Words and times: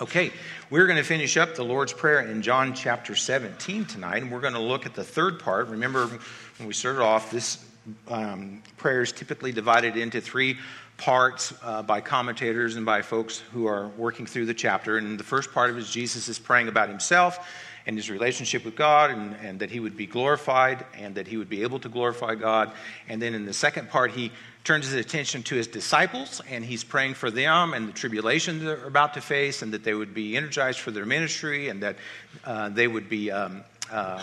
Okay, 0.00 0.30
we're 0.70 0.86
going 0.86 0.98
to 0.98 1.02
finish 1.02 1.36
up 1.36 1.56
the 1.56 1.64
Lord's 1.64 1.92
Prayer 1.92 2.20
in 2.20 2.40
John 2.40 2.72
chapter 2.72 3.16
17 3.16 3.84
tonight, 3.84 4.22
and 4.22 4.30
we're 4.30 4.40
going 4.40 4.54
to 4.54 4.60
look 4.60 4.86
at 4.86 4.94
the 4.94 5.02
third 5.02 5.40
part. 5.40 5.66
Remember, 5.66 6.06
when 6.06 6.68
we 6.68 6.72
started 6.72 7.02
off, 7.02 7.32
this 7.32 7.64
um, 8.06 8.62
prayer 8.76 9.02
is 9.02 9.10
typically 9.10 9.50
divided 9.50 9.96
into 9.96 10.20
three 10.20 10.56
parts 10.98 11.52
uh, 11.64 11.82
by 11.82 12.00
commentators 12.00 12.76
and 12.76 12.86
by 12.86 13.02
folks 13.02 13.40
who 13.52 13.66
are 13.66 13.88
working 13.96 14.24
through 14.24 14.46
the 14.46 14.54
chapter. 14.54 14.98
And 14.98 15.18
the 15.18 15.24
first 15.24 15.52
part 15.52 15.68
of 15.68 15.76
it 15.76 15.80
is 15.80 15.90
Jesus 15.90 16.28
is 16.28 16.38
praying 16.38 16.68
about 16.68 16.88
himself 16.88 17.44
and 17.88 17.96
his 17.96 18.10
relationship 18.10 18.66
with 18.66 18.76
God, 18.76 19.10
and, 19.10 19.34
and 19.42 19.58
that 19.60 19.70
he 19.70 19.80
would 19.80 19.96
be 19.96 20.04
glorified 20.04 20.84
and 20.92 21.14
that 21.14 21.26
he 21.26 21.38
would 21.38 21.48
be 21.48 21.62
able 21.62 21.80
to 21.80 21.88
glorify 21.88 22.34
God. 22.34 22.70
And 23.08 23.20
then 23.20 23.32
in 23.32 23.46
the 23.46 23.54
second 23.54 23.88
part, 23.88 24.10
he 24.10 24.30
turns 24.62 24.84
his 24.84 24.94
attention 24.94 25.42
to 25.44 25.54
his 25.54 25.66
disciples 25.66 26.42
and 26.50 26.62
he's 26.62 26.84
praying 26.84 27.14
for 27.14 27.30
them 27.30 27.72
and 27.72 27.88
the 27.88 27.92
tribulations 27.92 28.62
they're 28.62 28.84
about 28.84 29.14
to 29.14 29.20
face 29.22 29.62
and 29.62 29.72
that 29.72 29.82
they 29.84 29.94
would 29.94 30.12
be 30.12 30.36
energized 30.36 30.80
for 30.80 30.90
their 30.90 31.06
ministry 31.06 31.70
and 31.70 31.82
that 31.82 31.96
uh, 32.44 32.68
they 32.68 32.86
would 32.86 33.08
be 33.08 33.30
um, 33.30 33.64
uh, 33.90 34.22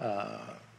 uh, 0.00 0.38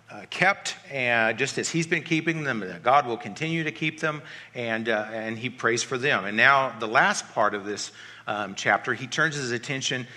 uh 0.10 0.22
kept 0.32 0.76
and 0.90 1.38
just 1.38 1.60
as 1.60 1.70
he's 1.70 1.86
been 1.86 2.02
keeping 2.02 2.44
them 2.44 2.60
that 2.62 2.82
god 2.82 3.06
will 3.06 3.18
continue 3.18 3.64
to 3.64 3.72
keep 3.72 4.00
them 4.00 4.20
and, 4.56 4.90
uh, 4.90 5.08
and 5.12 5.38
he 5.38 5.48
prays 5.48 5.84
for 5.84 6.00
them 6.00 6.26
and 6.26 6.36
now 6.36 6.74
the 6.80 6.88
last 6.88 7.32
part 7.34 7.54
of 7.54 7.66
this 7.66 7.92
um, 8.26 8.56
chapter 8.56 8.96
he 8.96 9.06
turns 9.06 9.36
his 9.36 9.52
attention 9.52 10.08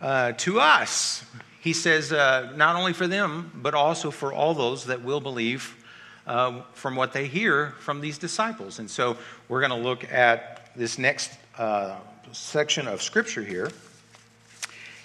uh, 0.00 0.30
to 0.32 0.60
us 0.60 1.24
he 1.64 1.72
says 1.72 2.12
not 2.12 2.76
only 2.76 2.92
for 2.92 3.08
them 3.08 3.50
but 3.56 3.74
also 3.74 4.12
for 4.12 4.32
all 4.32 4.54
those 4.54 4.84
that 4.84 5.02
will 5.02 5.20
believe 5.20 5.74
uh, 6.26 6.62
from 6.72 6.96
what 6.96 7.12
they 7.12 7.26
hear 7.26 7.74
from 7.80 8.00
these 8.00 8.18
disciples. 8.18 8.78
And 8.78 8.90
so 8.90 9.16
we're 9.48 9.60
going 9.60 9.78
to 9.78 9.88
look 9.88 10.10
at 10.10 10.70
this 10.76 10.98
next 10.98 11.32
uh, 11.58 11.96
section 12.32 12.88
of 12.88 13.02
Scripture 13.02 13.42
here. 13.42 13.70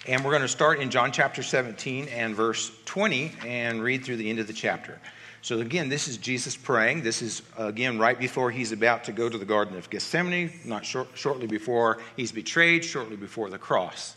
And 0.08 0.24
we're 0.24 0.30
going 0.30 0.42
to 0.42 0.48
start 0.48 0.80
in 0.80 0.90
John 0.90 1.12
chapter 1.12 1.42
17 1.42 2.08
and 2.08 2.34
verse 2.34 2.72
20 2.86 3.32
and 3.46 3.82
read 3.82 4.04
through 4.04 4.16
the 4.16 4.30
end 4.30 4.38
of 4.38 4.46
the 4.46 4.52
chapter. 4.52 4.98
So, 5.42 5.60
again, 5.60 5.88
this 5.88 6.08
is 6.08 6.18
Jesus 6.18 6.56
praying. 6.56 7.02
This 7.02 7.22
is, 7.22 7.42
again, 7.56 7.98
right 7.98 8.18
before 8.18 8.50
he's 8.50 8.72
about 8.72 9.04
to 9.04 9.12
go 9.12 9.28
to 9.28 9.38
the 9.38 9.44
Garden 9.44 9.76
of 9.76 9.88
Gethsemane, 9.88 10.52
not 10.64 10.84
short, 10.84 11.08
shortly 11.14 11.46
before 11.46 11.98
he's 12.16 12.32
betrayed, 12.32 12.84
shortly 12.84 13.16
before 13.16 13.48
the 13.48 13.58
cross. 13.58 14.16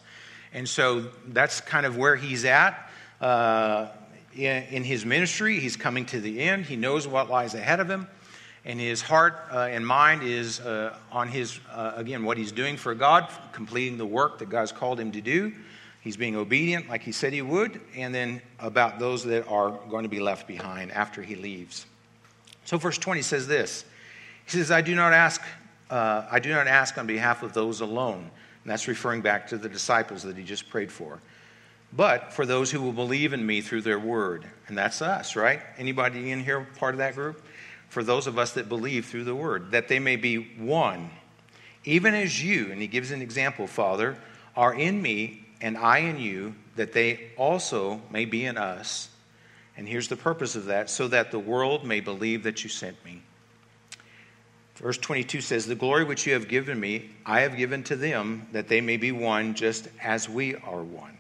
And 0.54 0.70
so 0.70 1.10
that's 1.28 1.62
kind 1.62 1.86
of 1.86 1.98
where 1.98 2.16
he's 2.16 2.46
at. 2.46 2.90
Uh, 3.20 3.88
in, 4.36 4.64
in 4.64 4.84
his 4.84 5.06
ministry. 5.06 5.60
He's 5.60 5.76
coming 5.76 6.06
to 6.08 6.20
the 6.20 6.42
end. 6.42 6.66
He 6.66 6.76
knows 6.76 7.08
what 7.08 7.30
lies 7.30 7.54
ahead 7.54 7.80
of 7.80 7.90
him. 7.90 8.08
And 8.66 8.80
his 8.80 9.02
heart 9.02 9.36
uh, 9.52 9.60
and 9.60 9.86
mind 9.86 10.24
is 10.24 10.62
uh, 10.62 10.96
on 11.12 11.28
his, 11.28 11.60
uh, 11.72 11.94
again, 11.96 12.24
what 12.24 12.38
he's 12.38 12.52
doing 12.52 12.78
for 12.78 12.96
God, 12.96 13.30
completing 13.52 13.98
the 13.98 14.06
work 14.06 14.40
that 14.40 14.50
God's 14.50 14.72
called 14.72 15.00
him 15.00 15.12
to 15.12 15.22
do. 15.22 15.54
He's 16.00 16.18
being 16.18 16.36
obedient 16.36 16.90
like 16.90 17.02
he 17.02 17.12
said 17.12 17.34
he 17.34 17.42
would. 17.42 17.82
And 17.96 18.16
then 18.16 18.42
about 18.60 19.00
those 19.00 19.24
that 19.26 19.48
are 19.48 19.72
going 19.90 20.04
to 20.04 20.10
be 20.10 20.22
left 20.22 20.48
behind 20.48 20.92
after 20.92 21.22
he 21.22 21.36
leaves. 21.36 21.86
So, 22.66 22.78
verse 22.78 22.98
20 22.98 23.22
says 23.22 23.48
this 23.48 23.84
He 24.46 24.52
says, 24.52 24.72
I 24.72 24.82
do 24.82 24.96
not 24.96 25.12
ask, 25.12 25.42
uh, 25.90 26.26
I 26.32 26.40
do 26.40 26.50
not 26.50 26.68
ask 26.68 26.98
on 26.98 27.06
behalf 27.06 27.44
of 27.44 27.54
those 27.54 27.82
alone. 27.82 28.32
And 28.64 28.72
that's 28.72 28.88
referring 28.88 29.22
back 29.22 29.48
to 29.50 29.58
the 29.58 29.70
disciples 29.70 30.24
that 30.24 30.38
he 30.38 30.44
just 30.44 30.70
prayed 30.70 30.92
for 30.92 31.20
but 31.96 32.34
for 32.34 32.46
those 32.46 32.72
who 32.72 32.82
will 32.82 32.94
believe 32.94 33.34
in 33.34 33.46
me 33.46 33.62
through 33.62 33.82
their 33.82 34.00
word. 34.00 34.46
And 34.68 34.78
that's 34.78 35.02
us, 35.02 35.36
right? 35.36 35.62
Anybody 35.78 36.32
in 36.32 36.44
here 36.44 36.68
part 36.78 36.96
of 36.96 36.98
that 37.00 37.16
group? 37.16 37.44
For 37.90 38.04
those 38.04 38.26
of 38.26 38.40
us 38.40 38.54
that 38.54 38.68
believe 38.68 39.06
through 39.06 39.26
the 39.26 39.36
word, 39.36 39.72
that 39.72 39.88
they 39.88 40.00
may 40.00 40.16
be 40.16 40.38
one, 40.58 41.12
even 41.86 42.16
as 42.16 42.44
you, 42.44 42.72
and 42.72 42.82
he 42.82 42.88
gives 42.88 43.12
an 43.12 43.22
example, 43.22 43.68
Father, 43.68 44.18
are 44.56 44.74
in 44.74 45.02
me 45.02 45.46
and 45.62 45.78
I 45.78 46.00
in 46.00 46.18
you, 46.18 46.56
that 46.76 46.94
they 46.94 47.32
also 47.38 48.02
may 48.10 48.26
be 48.26 48.46
in 48.46 48.58
us. 48.58 49.10
And 49.78 49.88
here's 49.88 50.08
the 50.08 50.16
purpose 50.16 50.56
of 50.56 50.66
that 50.66 50.90
so 50.90 51.08
that 51.10 51.30
the 51.30 51.40
world 51.40 51.86
may 51.86 52.00
believe 52.00 52.44
that 52.44 52.64
you 52.64 52.70
sent 52.70 53.04
me. 53.06 53.22
Verse 54.84 54.98
22 54.98 55.40
says, 55.40 55.66
The 55.66 55.76
glory 55.76 56.04
which 56.04 56.28
you 56.28 56.34
have 56.34 56.50
given 56.50 56.78
me, 56.78 57.10
I 57.26 57.40
have 57.40 57.56
given 57.56 57.84
to 57.86 57.96
them, 57.96 58.46
that 58.52 58.68
they 58.68 58.82
may 58.82 58.98
be 58.98 59.14
one 59.14 59.54
just 59.54 59.88
as 60.02 60.28
we 60.28 60.56
are 60.56 60.84
one. 60.84 61.18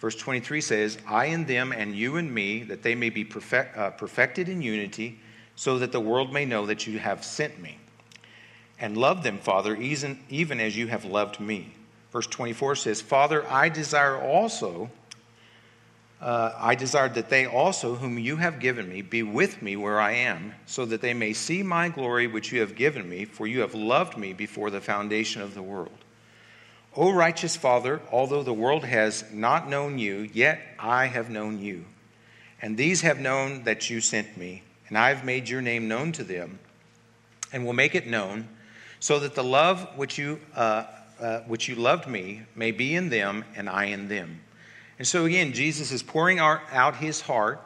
Verse 0.00 0.14
23 0.16 0.60
says, 0.60 0.98
I 1.08 1.26
and 1.26 1.46
them 1.46 1.72
and 1.72 1.96
you 1.96 2.16
and 2.16 2.32
me, 2.32 2.62
that 2.64 2.82
they 2.82 2.94
may 2.94 3.08
be 3.08 3.24
perfect, 3.24 3.74
uh, 3.78 3.88
perfected 3.92 4.50
in 4.50 4.60
unity, 4.60 5.18
so 5.56 5.78
that 5.78 5.92
the 5.92 6.00
world 6.00 6.30
may 6.30 6.44
know 6.44 6.66
that 6.66 6.86
you 6.86 6.98
have 6.98 7.24
sent 7.24 7.58
me. 7.58 7.78
And 8.78 8.98
love 8.98 9.22
them, 9.22 9.38
Father, 9.38 9.74
even, 9.76 10.18
even 10.28 10.60
as 10.60 10.76
you 10.76 10.88
have 10.88 11.06
loved 11.06 11.40
me. 11.40 11.72
Verse 12.12 12.26
24 12.26 12.76
says, 12.76 13.00
Father, 13.00 13.50
I 13.50 13.70
desire 13.70 14.18
also, 14.20 14.90
uh, 16.24 16.54
I 16.58 16.74
desire 16.74 17.10
that 17.10 17.28
they 17.28 17.44
also, 17.44 17.96
whom 17.96 18.18
you 18.18 18.36
have 18.36 18.58
given 18.58 18.88
me, 18.88 19.02
be 19.02 19.22
with 19.22 19.60
me 19.60 19.76
where 19.76 20.00
I 20.00 20.12
am, 20.12 20.54
so 20.64 20.86
that 20.86 21.02
they 21.02 21.12
may 21.12 21.34
see 21.34 21.62
my 21.62 21.90
glory 21.90 22.26
which 22.26 22.50
you 22.50 22.60
have 22.60 22.76
given 22.76 23.06
me, 23.06 23.26
for 23.26 23.46
you 23.46 23.60
have 23.60 23.74
loved 23.74 24.16
me 24.16 24.32
before 24.32 24.70
the 24.70 24.80
foundation 24.80 25.42
of 25.42 25.52
the 25.52 25.62
world. 25.62 25.98
O 26.96 27.12
righteous 27.12 27.56
Father, 27.56 28.00
although 28.10 28.42
the 28.42 28.54
world 28.54 28.86
has 28.86 29.22
not 29.34 29.68
known 29.68 29.98
you, 29.98 30.30
yet 30.32 30.60
I 30.78 31.06
have 31.06 31.28
known 31.28 31.60
you. 31.60 31.84
And 32.62 32.78
these 32.78 33.02
have 33.02 33.20
known 33.20 33.64
that 33.64 33.90
you 33.90 34.00
sent 34.00 34.38
me, 34.38 34.62
and 34.88 34.96
I 34.96 35.10
have 35.10 35.26
made 35.26 35.50
your 35.50 35.60
name 35.60 35.88
known 35.88 36.12
to 36.12 36.24
them, 36.24 36.58
and 37.52 37.66
will 37.66 37.74
make 37.74 37.94
it 37.94 38.06
known, 38.06 38.48
so 38.98 39.18
that 39.18 39.34
the 39.34 39.44
love 39.44 39.98
which 39.98 40.16
you, 40.16 40.40
uh, 40.56 40.84
uh, 41.20 41.40
which 41.40 41.68
you 41.68 41.74
loved 41.74 42.08
me 42.08 42.44
may 42.56 42.70
be 42.70 42.94
in 42.94 43.10
them, 43.10 43.44
and 43.54 43.68
I 43.68 43.86
in 43.86 44.08
them. 44.08 44.40
And 44.98 45.06
so 45.06 45.24
again, 45.24 45.52
Jesus 45.52 45.90
is 45.90 46.02
pouring 46.02 46.38
out 46.38 46.96
his 46.96 47.20
heart, 47.20 47.60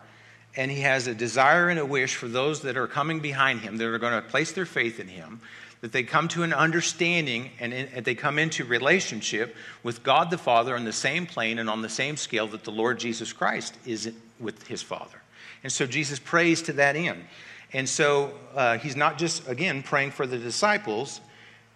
and 0.57 0.71
he 0.71 0.81
has 0.81 1.07
a 1.07 1.15
desire 1.15 1.69
and 1.69 1.79
a 1.79 1.87
wish 1.87 2.15
for 2.15 2.29
those 2.29 2.63
that 2.63 2.77
are 2.77 2.87
coming 2.87 3.21
behind 3.21 3.61
him, 3.61 3.77
that 3.77 3.87
are 3.87 3.99
going 3.99 4.21
to 4.21 4.29
place 4.29 4.53
their 4.53 4.67
faith 4.67 4.99
in 4.99 5.09
him, 5.09 5.41
that 5.81 5.93
they 5.93 6.03
come 6.03 6.27
to 6.29 6.43
an 6.43 6.53
understanding 6.53 7.51
and, 7.61 7.73
and 7.73 8.05
they 8.05 8.15
come 8.15 8.39
into 8.39 8.65
relationship 8.65 9.55
with 9.83 10.03
God 10.03 10.31
the 10.31 10.39
Father 10.39 10.75
on 10.75 10.85
the 10.85 10.93
same 10.93 11.27
plane 11.27 11.59
and 11.59 11.71
on 11.71 11.83
the 11.83 11.89
same 11.89 12.17
scale 12.17 12.49
that 12.49 12.65
the 12.65 12.73
Lord 12.73 12.99
Jesus 12.99 13.33
Christ 13.33 13.77
is 13.87 14.13
with 14.41 14.67
his 14.67 14.83
Father. 14.83 15.23
And 15.63 15.73
so 15.73 15.87
Jesus 15.87 16.19
prays 16.19 16.63
to 16.63 16.73
that 16.75 16.97
end. 16.97 17.25
And 17.73 17.89
so 17.89 18.33
uh, 18.55 18.79
he's 18.79 18.97
not 18.97 19.19
just, 19.19 19.47
again, 19.49 19.83
praying 19.83 20.13
for 20.13 20.27
the 20.27 20.39
disciples, 20.39 21.21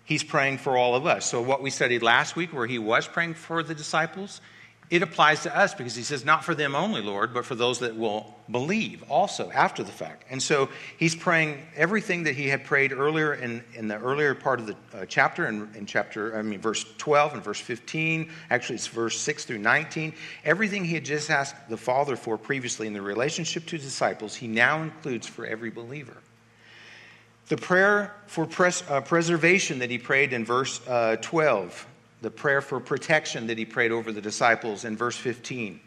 he's 0.04 0.24
praying 0.24 0.58
for 0.58 0.76
all 0.76 0.94
of 0.94 1.06
us. 1.06 1.26
So, 1.26 1.42
what 1.42 1.62
we 1.62 1.70
studied 1.70 2.02
last 2.02 2.34
week, 2.34 2.52
where 2.52 2.66
he 2.66 2.78
was 2.78 3.06
praying 3.06 3.34
for 3.34 3.62
the 3.62 3.74
disciples, 3.74 4.40
it 4.92 5.00
applies 5.02 5.44
to 5.44 5.56
us 5.56 5.72
because 5.74 5.96
he 5.96 6.02
says, 6.02 6.22
Not 6.22 6.44
for 6.44 6.54
them 6.54 6.74
only, 6.74 7.00
Lord, 7.00 7.32
but 7.32 7.46
for 7.46 7.54
those 7.54 7.78
that 7.78 7.96
will 7.96 8.36
believe 8.50 9.02
also 9.08 9.50
after 9.50 9.82
the 9.82 9.90
fact. 9.90 10.26
And 10.28 10.40
so 10.40 10.68
he's 10.98 11.16
praying 11.16 11.66
everything 11.74 12.24
that 12.24 12.34
he 12.36 12.46
had 12.48 12.62
prayed 12.64 12.92
earlier 12.92 13.32
in, 13.32 13.64
in 13.72 13.88
the 13.88 13.98
earlier 13.98 14.34
part 14.34 14.60
of 14.60 14.66
the 14.66 14.76
uh, 14.92 15.06
chapter, 15.08 15.46
in, 15.46 15.70
in 15.74 15.86
chapter, 15.86 16.36
I 16.36 16.42
mean, 16.42 16.60
verse 16.60 16.84
12 16.98 17.32
and 17.32 17.42
verse 17.42 17.58
15. 17.58 18.30
Actually, 18.50 18.74
it's 18.74 18.86
verse 18.86 19.18
6 19.18 19.46
through 19.46 19.60
19. 19.60 20.12
Everything 20.44 20.84
he 20.84 20.92
had 20.92 21.06
just 21.06 21.30
asked 21.30 21.70
the 21.70 21.78
Father 21.78 22.14
for 22.14 22.36
previously 22.36 22.86
in 22.86 22.92
the 22.92 23.00
relationship 23.00 23.64
to 23.68 23.78
disciples, 23.78 24.34
he 24.34 24.46
now 24.46 24.82
includes 24.82 25.26
for 25.26 25.46
every 25.46 25.70
believer. 25.70 26.18
The 27.48 27.56
prayer 27.56 28.14
for 28.26 28.44
pres- 28.44 28.84
uh, 28.90 29.00
preservation 29.00 29.78
that 29.78 29.88
he 29.88 29.96
prayed 29.96 30.34
in 30.34 30.44
verse 30.44 30.86
uh, 30.86 31.16
12 31.22 31.86
the 32.22 32.30
prayer 32.30 32.60
for 32.60 32.80
protection 32.80 33.48
that 33.48 33.58
he 33.58 33.64
prayed 33.64 33.92
over 33.92 34.12
the 34.12 34.20
disciples 34.20 34.84
in 34.84 34.96
verse 34.96 35.16
15. 35.16 35.80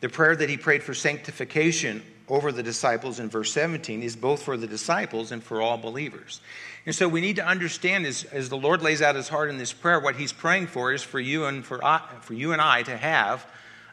The 0.00 0.08
prayer 0.08 0.36
that 0.36 0.50
he 0.50 0.56
prayed 0.56 0.82
for 0.82 0.94
sanctification 0.94 2.02
over 2.28 2.52
the 2.52 2.62
disciples 2.62 3.20
in 3.20 3.30
verse 3.30 3.52
17 3.52 4.02
is 4.02 4.14
both 4.14 4.42
for 4.42 4.56
the 4.56 4.66
disciples 4.66 5.32
and 5.32 5.42
for 5.42 5.62
all 5.62 5.78
believers. 5.78 6.40
And 6.84 6.94
so 6.94 7.08
we 7.08 7.20
need 7.20 7.36
to 7.36 7.46
understand 7.46 8.06
as, 8.06 8.24
as 8.24 8.48
the 8.48 8.56
Lord 8.56 8.82
lays 8.82 9.02
out 9.02 9.14
his 9.14 9.28
heart 9.28 9.50
in 9.50 9.58
this 9.58 9.72
prayer, 9.72 9.98
what 9.98 10.16
he's 10.16 10.32
praying 10.32 10.66
for 10.66 10.92
is 10.92 11.02
for 11.02 11.20
you 11.20 11.46
and 11.46 11.64
for, 11.64 11.80
for 12.20 12.34
you 12.34 12.52
and 12.52 12.60
I 12.60 12.82
to 12.82 12.96
have 12.96 13.46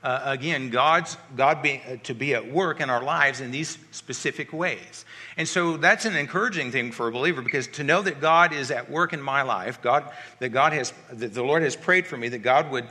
uh, 0.05 0.21
again, 0.23 0.69
God's, 0.69 1.17
God 1.35 1.63
be, 1.63 1.81
uh, 1.89 1.97
to 2.03 2.13
be 2.13 2.35
at 2.35 2.51
work 2.51 2.79
in 2.79 2.91
our 2.91 3.03
lives 3.03 3.41
in 3.41 3.49
these 3.49 3.79
specific 3.89 4.53
ways. 4.53 5.03
And 5.35 5.47
so 5.47 5.77
that's 5.77 6.05
an 6.05 6.15
encouraging 6.15 6.71
thing 6.71 6.91
for 6.91 7.07
a 7.07 7.11
believer 7.11 7.41
because 7.41 7.65
to 7.69 7.83
know 7.83 8.03
that 8.03 8.21
God 8.21 8.53
is 8.53 8.69
at 8.69 8.91
work 8.91 9.13
in 9.13 9.21
my 9.21 9.41
life, 9.41 9.81
God, 9.81 10.07
that 10.37 10.49
God 10.49 10.73
has, 10.73 10.93
that 11.11 11.33
the 11.33 11.41
Lord 11.41 11.63
has 11.63 11.75
prayed 11.75 12.05
for 12.05 12.17
me, 12.17 12.29
that 12.29 12.43
God 12.43 12.69
would 12.69 12.85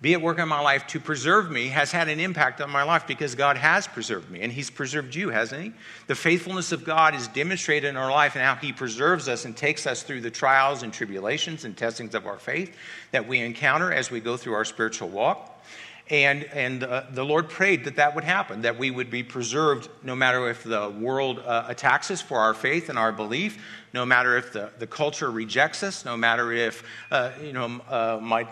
be 0.00 0.14
at 0.14 0.22
work 0.22 0.38
in 0.38 0.48
my 0.48 0.60
life 0.60 0.86
to 0.86 1.00
preserve 1.00 1.50
me 1.50 1.66
has 1.68 1.90
had 1.90 2.08
an 2.08 2.20
impact 2.20 2.60
on 2.60 2.70
my 2.70 2.84
life 2.84 3.06
because 3.06 3.34
God 3.34 3.56
has 3.56 3.88
preserved 3.88 4.30
me 4.30 4.40
and 4.40 4.52
He's 4.52 4.70
preserved 4.70 5.16
you, 5.16 5.30
hasn't 5.30 5.60
He? 5.60 5.72
The 6.06 6.14
faithfulness 6.14 6.70
of 6.70 6.84
God 6.84 7.16
is 7.16 7.26
demonstrated 7.26 7.90
in 7.90 7.96
our 7.96 8.12
life 8.12 8.36
and 8.36 8.44
how 8.44 8.54
He 8.54 8.72
preserves 8.72 9.28
us 9.28 9.44
and 9.44 9.56
takes 9.56 9.88
us 9.88 10.04
through 10.04 10.20
the 10.20 10.30
trials 10.30 10.84
and 10.84 10.92
tribulations 10.92 11.64
and 11.64 11.76
testings 11.76 12.14
of 12.14 12.26
our 12.26 12.38
faith 12.38 12.74
that 13.10 13.26
we 13.26 13.40
encounter 13.40 13.92
as 13.92 14.08
we 14.08 14.20
go 14.20 14.36
through 14.36 14.54
our 14.54 14.64
spiritual 14.64 15.08
walk. 15.08 15.49
And, 16.10 16.44
and 16.44 16.82
uh, 16.82 17.04
the 17.12 17.24
Lord 17.24 17.48
prayed 17.48 17.84
that 17.84 17.96
that 17.96 18.16
would 18.16 18.24
happen, 18.24 18.62
that 18.62 18.76
we 18.76 18.90
would 18.90 19.10
be 19.10 19.22
preserved 19.22 19.88
no 20.02 20.16
matter 20.16 20.50
if 20.50 20.64
the 20.64 20.90
world 20.90 21.38
uh, 21.38 21.66
attacks 21.68 22.10
us 22.10 22.20
for 22.20 22.38
our 22.38 22.52
faith 22.52 22.88
and 22.88 22.98
our 22.98 23.12
belief, 23.12 23.62
no 23.94 24.04
matter 24.04 24.36
if 24.36 24.52
the, 24.52 24.70
the 24.80 24.88
culture 24.88 25.30
rejects 25.30 25.84
us, 25.84 26.04
no 26.04 26.16
matter 26.16 26.52
if, 26.52 26.82
uh, 27.12 27.30
you 27.40 27.52
know, 27.52 27.80
uh, 27.88 28.18
my, 28.20 28.44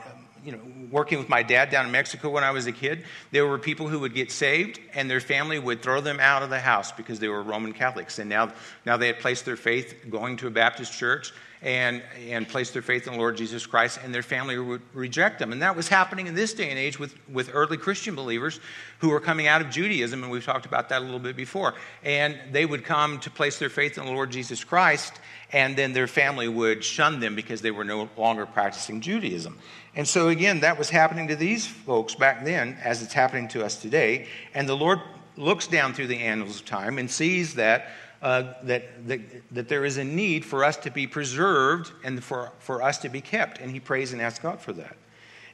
you 0.48 0.56
know, 0.56 0.60
working 0.90 1.18
with 1.18 1.28
my 1.28 1.42
dad 1.42 1.68
down 1.68 1.84
in 1.84 1.92
Mexico 1.92 2.30
when 2.30 2.42
I 2.42 2.52
was 2.52 2.66
a 2.66 2.72
kid, 2.72 3.04
there 3.32 3.46
were 3.46 3.58
people 3.58 3.86
who 3.86 4.00
would 4.00 4.14
get 4.14 4.32
saved 4.32 4.80
and 4.94 5.10
their 5.10 5.20
family 5.20 5.58
would 5.58 5.82
throw 5.82 6.00
them 6.00 6.20
out 6.20 6.42
of 6.42 6.48
the 6.48 6.58
house 6.58 6.90
because 6.90 7.18
they 7.18 7.28
were 7.28 7.42
Roman 7.42 7.74
Catholics. 7.74 8.18
And 8.18 8.30
now, 8.30 8.54
now 8.86 8.96
they 8.96 9.08
had 9.08 9.18
placed 9.20 9.44
their 9.44 9.56
faith 9.56 10.06
going 10.08 10.38
to 10.38 10.46
a 10.46 10.50
Baptist 10.50 10.94
church 10.94 11.34
and, 11.60 12.02
and 12.28 12.48
placed 12.48 12.72
their 12.72 12.82
faith 12.82 13.06
in 13.06 13.14
the 13.14 13.18
Lord 13.18 13.36
Jesus 13.36 13.66
Christ, 13.66 13.98
and 14.02 14.14
their 14.14 14.22
family 14.22 14.58
would 14.58 14.80
reject 14.94 15.38
them. 15.38 15.52
And 15.52 15.60
that 15.62 15.74
was 15.74 15.88
happening 15.88 16.28
in 16.28 16.34
this 16.34 16.54
day 16.54 16.70
and 16.70 16.78
age 16.78 16.98
with, 16.98 17.14
with 17.28 17.50
early 17.52 17.76
Christian 17.76 18.14
believers 18.14 18.60
who 19.00 19.08
were 19.08 19.20
coming 19.20 19.48
out 19.48 19.60
of 19.60 19.70
Judaism, 19.70 20.22
and 20.22 20.30
we've 20.30 20.44
talked 20.44 20.66
about 20.66 20.88
that 20.90 21.02
a 21.02 21.04
little 21.04 21.18
bit 21.18 21.36
before. 21.36 21.74
And 22.04 22.38
they 22.52 22.64
would 22.64 22.84
come 22.84 23.18
to 23.20 23.30
place 23.30 23.58
their 23.58 23.70
faith 23.70 23.98
in 23.98 24.06
the 24.06 24.12
Lord 24.12 24.30
Jesus 24.30 24.62
Christ, 24.62 25.14
and 25.52 25.76
then 25.76 25.92
their 25.92 26.06
family 26.06 26.48
would 26.48 26.84
shun 26.84 27.20
them 27.20 27.34
because 27.34 27.60
they 27.60 27.70
were 27.70 27.84
no 27.84 28.08
longer 28.16 28.46
practicing 28.46 29.00
Judaism. 29.00 29.58
And 29.98 30.06
so, 30.06 30.28
again, 30.28 30.60
that 30.60 30.78
was 30.78 30.90
happening 30.90 31.26
to 31.26 31.34
these 31.34 31.66
folks 31.66 32.14
back 32.14 32.44
then 32.44 32.78
as 32.84 33.02
it's 33.02 33.12
happening 33.12 33.48
to 33.48 33.64
us 33.64 33.74
today. 33.82 34.28
And 34.54 34.68
the 34.68 34.76
Lord 34.76 35.00
looks 35.36 35.66
down 35.66 35.92
through 35.92 36.06
the 36.06 36.20
annals 36.20 36.60
of 36.60 36.66
time 36.66 36.98
and 36.98 37.10
sees 37.10 37.54
that 37.56 37.90
uh, 38.22 38.54
that, 38.62 39.08
that, 39.08 39.20
that 39.50 39.68
there 39.68 39.84
is 39.84 39.96
a 39.96 40.04
need 40.04 40.44
for 40.44 40.62
us 40.62 40.76
to 40.76 40.92
be 40.92 41.08
preserved 41.08 41.90
and 42.04 42.22
for, 42.22 42.52
for 42.60 42.80
us 42.80 42.98
to 42.98 43.08
be 43.08 43.20
kept. 43.20 43.60
And 43.60 43.72
he 43.72 43.80
prays 43.80 44.12
and 44.12 44.22
asks 44.22 44.38
God 44.38 44.60
for 44.60 44.72
that. 44.74 44.96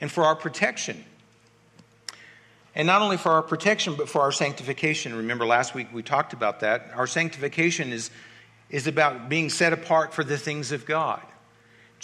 And 0.02 0.12
for 0.12 0.24
our 0.24 0.36
protection. 0.36 1.02
And 2.74 2.86
not 2.86 3.00
only 3.00 3.16
for 3.16 3.32
our 3.32 3.42
protection, 3.42 3.94
but 3.96 4.10
for 4.10 4.20
our 4.20 4.32
sanctification. 4.32 5.16
Remember, 5.16 5.46
last 5.46 5.74
week 5.74 5.88
we 5.90 6.02
talked 6.02 6.34
about 6.34 6.60
that. 6.60 6.90
Our 6.94 7.06
sanctification 7.06 7.92
is, 7.92 8.10
is 8.68 8.86
about 8.86 9.30
being 9.30 9.48
set 9.48 9.72
apart 9.72 10.12
for 10.12 10.22
the 10.22 10.36
things 10.36 10.70
of 10.70 10.84
God. 10.84 11.22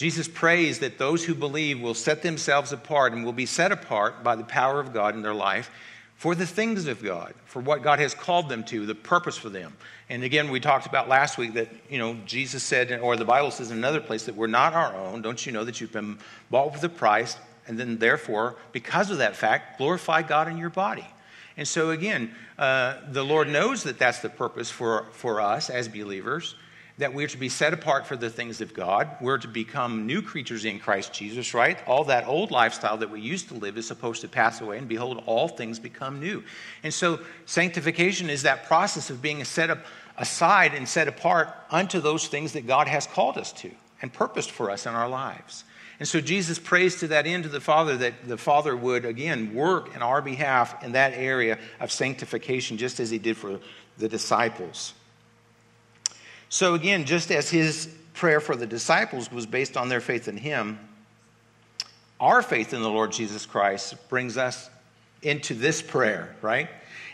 Jesus 0.01 0.29
prays 0.29 0.79
that 0.79 0.97
those 0.97 1.27
who 1.27 1.35
believe 1.35 1.79
will 1.79 1.93
set 1.93 2.23
themselves 2.23 2.73
apart 2.73 3.13
and 3.13 3.23
will 3.23 3.35
be 3.35 3.45
set 3.45 3.71
apart 3.71 4.25
by 4.25 4.35
the 4.35 4.45
power 4.45 4.81
of 4.81 4.95
God 4.95 5.15
in 5.15 5.21
their 5.21 5.35
life 5.35 5.71
for 6.17 6.35
the 6.35 6.47
things 6.47 6.87
of 6.87 7.03
God, 7.03 7.35
for 7.45 7.61
what 7.61 7.83
God 7.83 7.99
has 7.99 8.15
called 8.15 8.49
them 8.49 8.65
to, 8.65 8.87
the 8.87 8.95
purpose 8.95 9.37
for 9.37 9.51
them. 9.51 9.77
And 10.09 10.25
again, 10.25 10.51
we 10.51 10.59
talked 10.59 10.87
about 10.87 11.11
last 11.11 11.37
week 11.37 11.53
that, 11.53 11.69
you 11.91 11.99
know, 11.99 12.17
Jesus 12.25 12.63
said, 12.63 12.99
or 12.99 13.15
the 13.15 13.27
Bible 13.27 13.51
says 13.51 13.71
in 13.71 13.77
another 13.77 14.01
place, 14.01 14.25
that 14.25 14.35
we're 14.35 14.47
not 14.47 14.73
our 14.73 14.97
own. 14.97 15.21
Don't 15.21 15.45
you 15.45 15.53
know 15.53 15.65
that 15.65 15.83
you've 15.83 15.93
been 15.93 16.17
bought 16.51 16.73
with 16.73 16.83
a 16.83 16.89
price? 16.89 17.37
And 17.67 17.79
then, 17.79 17.99
therefore, 17.99 18.57
because 18.73 19.11
of 19.11 19.19
that 19.19 19.37
fact, 19.37 19.77
glorify 19.77 20.23
God 20.23 20.49
in 20.49 20.57
your 20.57 20.71
body. 20.71 21.07
And 21.59 21.69
so, 21.69 21.91
again, 21.91 22.35
uh, 22.59 22.97
the 23.11 23.23
Lord 23.23 23.49
knows 23.49 23.83
that 23.83 23.99
that's 23.99 24.21
the 24.21 24.31
purpose 24.31 24.71
for, 24.71 25.09
for 25.13 25.43
us 25.43 25.69
as 25.69 25.89
believers 25.89 26.55
that 27.01 27.13
we're 27.13 27.27
to 27.27 27.37
be 27.37 27.49
set 27.49 27.75
apart 27.75 28.07
for 28.07 28.17
the 28.17 28.31
things 28.31 28.61
of 28.61 28.73
God. 28.73 29.09
We're 29.21 29.39
to 29.39 29.49
become 29.49 30.07
new 30.07 30.23
creatures 30.23 30.65
in 30.65 30.79
Christ 30.79 31.13
Jesus, 31.13 31.53
right? 31.53 31.79
All 31.87 32.05
that 32.05 32.27
old 32.27 32.51
lifestyle 32.51 32.99
that 32.99 33.11
we 33.11 33.21
used 33.21 33.49
to 33.49 33.55
live 33.55 33.77
is 33.77 33.87
supposed 33.87 34.21
to 34.21 34.29
pass 34.29 34.61
away, 34.61 34.79
and 34.79 34.89
behold, 34.89 35.23
all 35.27 35.49
things 35.49 35.79
become 35.79 36.21
new. 36.21 36.45
And 36.83 36.95
so, 36.95 37.21
sanctification 37.47 38.31
is 38.31 38.43
that 38.43 38.67
process 38.67 39.11
of 39.11 39.21
being 39.21 39.43
set 39.45 39.71
up 39.71 39.79
aside 40.17 40.75
and 40.75 40.89
set 40.89 41.09
apart 41.09 41.55
unto 41.71 42.01
those 42.01 42.29
things 42.29 42.53
that 42.53 42.67
God 42.67 42.87
has 42.87 43.07
called 43.07 43.39
us 43.39 43.53
to 43.55 43.71
and 44.03 44.13
purposed 44.13 44.51
for 44.51 44.71
us 44.71 44.87
in 44.87 44.95
our 44.95 45.09
lives. 45.09 45.65
And 45.99 46.09
so 46.09 46.21
Jesus 46.21 46.59
prays 46.59 46.97
to 47.01 47.09
that 47.09 47.27
end 47.27 47.43
to 47.43 47.51
the 47.51 47.61
Father 47.61 47.97
that 47.99 48.27
the 48.27 48.39
Father 48.39 48.75
would 48.75 49.05
again 49.05 49.55
work 49.55 49.95
in 49.95 50.01
our 50.01 50.23
behalf 50.23 50.83
in 50.83 50.93
that 50.93 51.13
area 51.13 51.59
of 51.79 51.93
sanctification, 51.93 52.79
just 52.79 53.01
as 53.01 53.11
he 53.11 53.19
did 53.19 53.37
for 53.37 53.61
the 53.99 54.09
disciples. 54.09 54.95
So, 56.53 56.75
again, 56.75 57.05
just 57.05 57.31
as 57.31 57.49
his 57.49 57.89
prayer 58.13 58.41
for 58.41 58.57
the 58.57 58.67
disciples 58.67 59.31
was 59.31 59.47
based 59.47 59.77
on 59.77 59.89
their 59.89 60.01
faith 60.01 60.27
in 60.27 60.37
him, 60.37 60.81
our 62.19 62.43
faith 62.43 62.75
in 62.75 62.83
the 62.83 62.91
Lord 62.91 63.13
Jesus 63.13 63.47
Christ 63.47 63.95
brings 64.09 64.37
us 64.37 64.69
into 65.23 65.55
this 65.55 65.81
prayer, 65.81 66.35
right? 66.43 66.69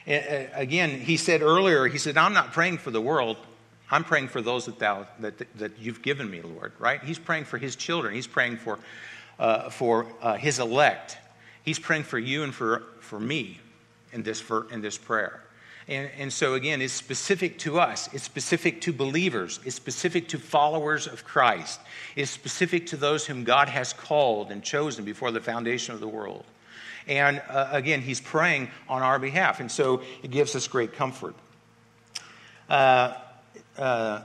Again, 0.07 0.99
he 0.99 1.19
said 1.19 1.43
earlier, 1.43 1.87
he 1.87 1.99
said, 1.99 2.17
I'm 2.17 2.33
not 2.33 2.53
praying 2.53 2.79
for 2.79 2.91
the 2.91 3.01
world. 3.01 3.37
I'm 3.91 4.05
praying 4.05 4.29
for 4.29 4.41
those 4.41 4.65
that, 4.67 4.79
thou, 4.79 5.07
that, 5.21 5.35
that 5.59 5.79
you've 5.79 6.01
given 6.01 6.31
me, 6.31 6.41
Lord, 6.41 6.73
right? 6.79 7.03
He's 7.05 7.19
praying 7.19 7.45
for 7.45 7.59
his 7.59 7.77
children. 7.77 8.15
He's 8.15 8.27
praying 8.27 8.57
for, 8.57 8.79
uh, 9.39 9.69
for 9.69 10.07
uh, 10.23 10.37
his 10.37 10.61
elect. 10.61 11.19
He's 11.63 11.79
praying 11.79 12.05
for 12.05 12.19
you 12.19 12.43
and 12.43 12.55
for, 12.55 12.85
for 13.01 13.21
me 13.21 13.61
in 14.13 14.23
this, 14.23 14.41
for, 14.41 14.67
in 14.73 14.81
this 14.81 14.97
prayer. 14.97 15.43
And, 15.89 16.11
and 16.19 16.33
so, 16.33 16.55
again, 16.55 16.83
it's 16.83 16.93
specific 16.93 17.59
to 17.61 17.79
us, 17.79 18.09
it's 18.13 18.25
specific 18.25 18.81
to 18.83 18.93
believers, 18.93 19.61
it's 19.65 19.77
specific 19.77 20.29
to 20.29 20.39
followers 20.39 21.07
of 21.07 21.25
Christ, 21.25 21.81
it's 22.17 22.31
specific 22.31 22.89
to 22.89 22.97
those 22.97 23.25
whom 23.25 23.45
God 23.45 23.69
has 23.69 23.93
called 23.93 24.51
and 24.51 24.65
chosen 24.65 25.05
before 25.05 25.31
the 25.31 25.41
foundation 25.41 25.95
of 25.95 26.01
the 26.01 26.09
world. 26.09 26.45
And 27.07 27.41
uh, 27.49 27.69
again, 27.71 28.01
he's 28.01 28.21
praying 28.21 28.69
on 28.89 29.03
our 29.03 29.19
behalf. 29.19 29.61
And 29.61 29.71
so 29.71 30.03
it 30.23 30.31
gives 30.31 30.57
us 30.57 30.67
great 30.67 30.93
comfort. 30.93 31.35
Uh, 32.69 33.15
uh, 33.79 34.23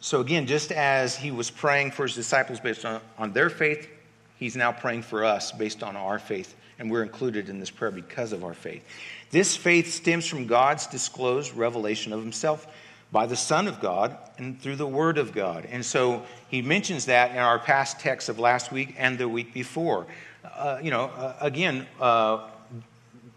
so 0.00 0.20
again, 0.20 0.46
just 0.46 0.70
as 0.70 1.16
he 1.16 1.30
was 1.30 1.50
praying 1.50 1.90
for 1.90 2.04
his 2.04 2.14
disciples 2.14 2.60
based 2.60 2.84
on, 2.84 3.00
on 3.18 3.32
their 3.32 3.50
faith, 3.50 3.88
he's 4.36 4.56
now 4.56 4.70
praying 4.72 5.02
for 5.02 5.24
us 5.24 5.50
based 5.50 5.82
on 5.82 5.96
our 5.96 6.18
faith. 6.18 6.54
And 6.78 6.90
we're 6.90 7.02
included 7.02 7.48
in 7.48 7.60
this 7.60 7.70
prayer 7.70 7.90
because 7.90 8.32
of 8.32 8.44
our 8.44 8.54
faith. 8.54 8.84
This 9.32 9.56
faith 9.56 9.92
stems 9.92 10.26
from 10.26 10.46
God's 10.46 10.86
disclosed 10.86 11.54
revelation 11.54 12.12
of 12.12 12.20
himself 12.20 12.66
by 13.10 13.26
the 13.26 13.36
Son 13.36 13.66
of 13.66 13.80
God 13.80 14.16
and 14.36 14.60
through 14.60 14.76
the 14.76 14.86
Word 14.86 15.16
of 15.16 15.32
God. 15.32 15.66
And 15.70 15.84
so 15.84 16.22
he 16.48 16.62
mentions 16.62 17.06
that 17.06 17.32
in 17.32 17.38
our 17.38 17.58
past 17.58 17.98
text 17.98 18.28
of 18.28 18.38
last 18.38 18.70
week 18.70 18.94
and 18.98 19.18
the 19.18 19.28
week 19.28 19.54
before. 19.54 20.06
Uh, 20.44 20.78
you 20.82 20.90
know, 20.90 21.04
uh, 21.04 21.36
again, 21.40 21.86
uh, 21.98 22.48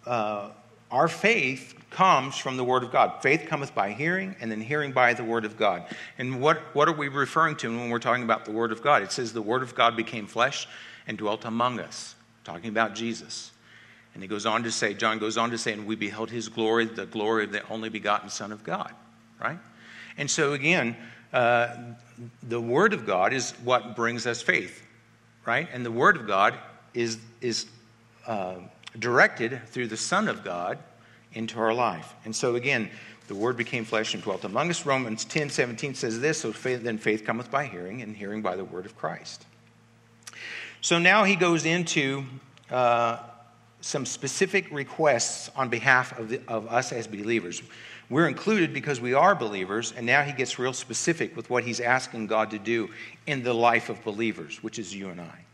uh, 0.06 0.50
our 0.92 1.08
faith 1.08 1.74
comes 1.92 2.38
from 2.38 2.58
the 2.58 2.64
Word 2.64 2.84
of 2.84 2.92
God. 2.92 3.22
Faith 3.22 3.46
cometh 3.48 3.74
by 3.74 3.92
hearing, 3.92 4.36
and 4.42 4.52
then 4.52 4.60
hearing 4.60 4.92
by 4.92 5.14
the 5.14 5.24
Word 5.24 5.46
of 5.46 5.56
God. 5.56 5.86
And 6.18 6.42
what, 6.42 6.60
what 6.76 6.90
are 6.90 6.94
we 6.94 7.08
referring 7.08 7.56
to 7.58 7.70
when 7.70 7.90
we're 7.90 8.00
talking 8.00 8.24
about 8.24 8.44
the 8.44 8.52
Word 8.52 8.74
of 8.74 8.82
God? 8.82 9.02
It 9.02 9.14
says 9.14 9.32
the 9.32 9.42
Word 9.42 9.64
of 9.64 9.76
God 9.76 9.96
became 9.96 10.28
flesh 10.28 10.68
and 11.08 11.18
dwelt 11.18 11.46
among 11.46 11.80
us, 11.80 12.16
talking 12.44 12.70
about 12.70 12.96
Jesus. 12.96 13.52
And 14.16 14.24
he 14.24 14.30
goes 14.30 14.46
on 14.46 14.64
to 14.64 14.72
say, 14.72 14.94
John 14.94 15.20
goes 15.20 15.38
on 15.38 15.52
to 15.52 15.58
say, 15.58 15.74
and 15.74 15.86
we 15.86 15.98
beheld 15.98 16.32
his 16.32 16.48
glory, 16.48 16.86
the 16.86 17.06
glory 17.06 17.44
of 17.44 17.52
the 17.52 17.68
only 17.68 17.90
begotten 17.90 18.30
Son 18.30 18.54
of 18.54 18.64
God, 18.64 18.94
right? 19.42 19.60
And 20.18 20.32
so 20.32 20.54
again, 20.54 20.96
uh, 21.34 21.76
the 22.42 22.62
Word 22.62 22.94
of 22.94 23.06
God 23.06 23.34
is 23.34 23.52
what 23.66 23.98
brings 23.98 24.26
us 24.26 24.42
faith, 24.42 24.82
right? 25.46 25.68
And 25.72 25.86
the 25.86 25.92
Word 25.92 26.16
of 26.16 26.28
God 26.28 26.58
is, 26.94 27.18
is 27.42 27.66
uh, 28.26 28.56
directed 28.98 29.68
through 29.68 29.88
the 29.88 29.98
Son 29.98 30.30
of 30.30 30.46
God 30.46 30.80
into 31.34 31.60
our 31.60 31.74
life. 31.74 32.14
And 32.24 32.34
so 32.34 32.56
again, 32.56 32.90
the 33.28 33.36
Word 33.36 33.58
became 33.58 33.84
flesh 33.84 34.14
and 34.14 34.24
dwelt 34.24 34.46
among 34.46 34.70
us. 34.70 34.86
Romans 34.86 35.26
10 35.26 35.50
17 35.50 35.94
says 35.94 36.22
this 36.22 36.40
So 36.40 36.54
faith, 36.54 36.84
then 36.84 37.00
faith 37.00 37.26
cometh 37.26 37.52
by 37.52 37.66
hearing, 37.66 38.02
and 38.02 38.16
hearing 38.16 38.42
by 38.42 38.56
the 38.56 38.64
Word 38.64 38.86
of 38.86 38.96
Christ. 38.96 39.46
So 40.80 41.00
now 41.00 41.26
he 41.26 41.36
goes 41.36 41.66
into. 41.66 42.24
Uh, 42.72 43.18
some 43.86 44.04
specific 44.04 44.66
requests 44.72 45.52
on 45.56 45.70
behalf 45.70 46.18
of, 46.18 46.30
the, 46.30 46.42
of 46.48 46.66
us 46.74 46.92
as 46.92 47.06
believers. 47.06 47.62
We're 48.10 48.28
included 48.28 48.74
because 48.74 49.00
we 49.00 49.14
are 49.14 49.36
believers, 49.36 49.94
and 49.96 50.08
now 50.08 50.24
he 50.24 50.34
gets 50.34 50.58
real 50.58 50.74
specific 50.74 51.38
with 51.38 51.52
what 51.52 51.64
he's 51.64 51.80
asking 51.80 52.26
God 52.26 52.50
to 52.50 52.58
do 52.58 52.90
in 53.28 53.44
the 53.44 53.54
life 53.54 53.90
of 53.90 54.04
believers, 54.04 54.64
which 54.64 54.80
is 54.80 54.96
you 54.96 55.10
and 55.10 55.22
I. 55.22 55.46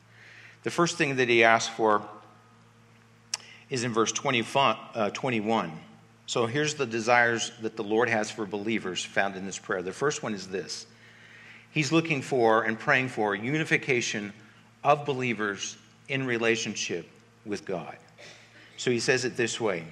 The 0.63 0.71
first 0.71 0.97
thing 0.97 1.17
that 1.17 1.27
he 1.27 1.43
asks 1.43 1.75
for 1.75 2.07
is 3.69 3.83
in 3.83 3.91
verse 3.91 4.13
20, 4.13 4.45
uh, 4.55 5.09
21. 5.09 5.69
So 6.25 6.45
here's 6.45 6.75
the 6.75 6.85
desires 6.85 7.51
that 7.61 7.75
the 7.75 7.83
Lord 7.83 8.07
has 8.07 8.31
for 8.31 8.45
believers 8.45 9.03
found 9.03 9.35
in 9.35 9.45
this 9.45 9.59
prayer. 9.59 9.81
The 9.81 9.91
first 9.91 10.23
one 10.23 10.33
is 10.33 10.47
this 10.47 10.87
He's 11.71 11.91
looking 11.91 12.21
for 12.21 12.63
and 12.63 12.79
praying 12.79 13.09
for 13.09 13.35
unification 13.35 14.31
of 14.85 15.05
believers 15.05 15.75
in 16.07 16.25
relationship 16.25 17.09
with 17.45 17.65
God. 17.65 17.97
So 18.81 18.89
he 18.89 18.99
says 18.99 19.25
it 19.25 19.37
this 19.37 19.61
way 19.61 19.81
He 19.81 19.85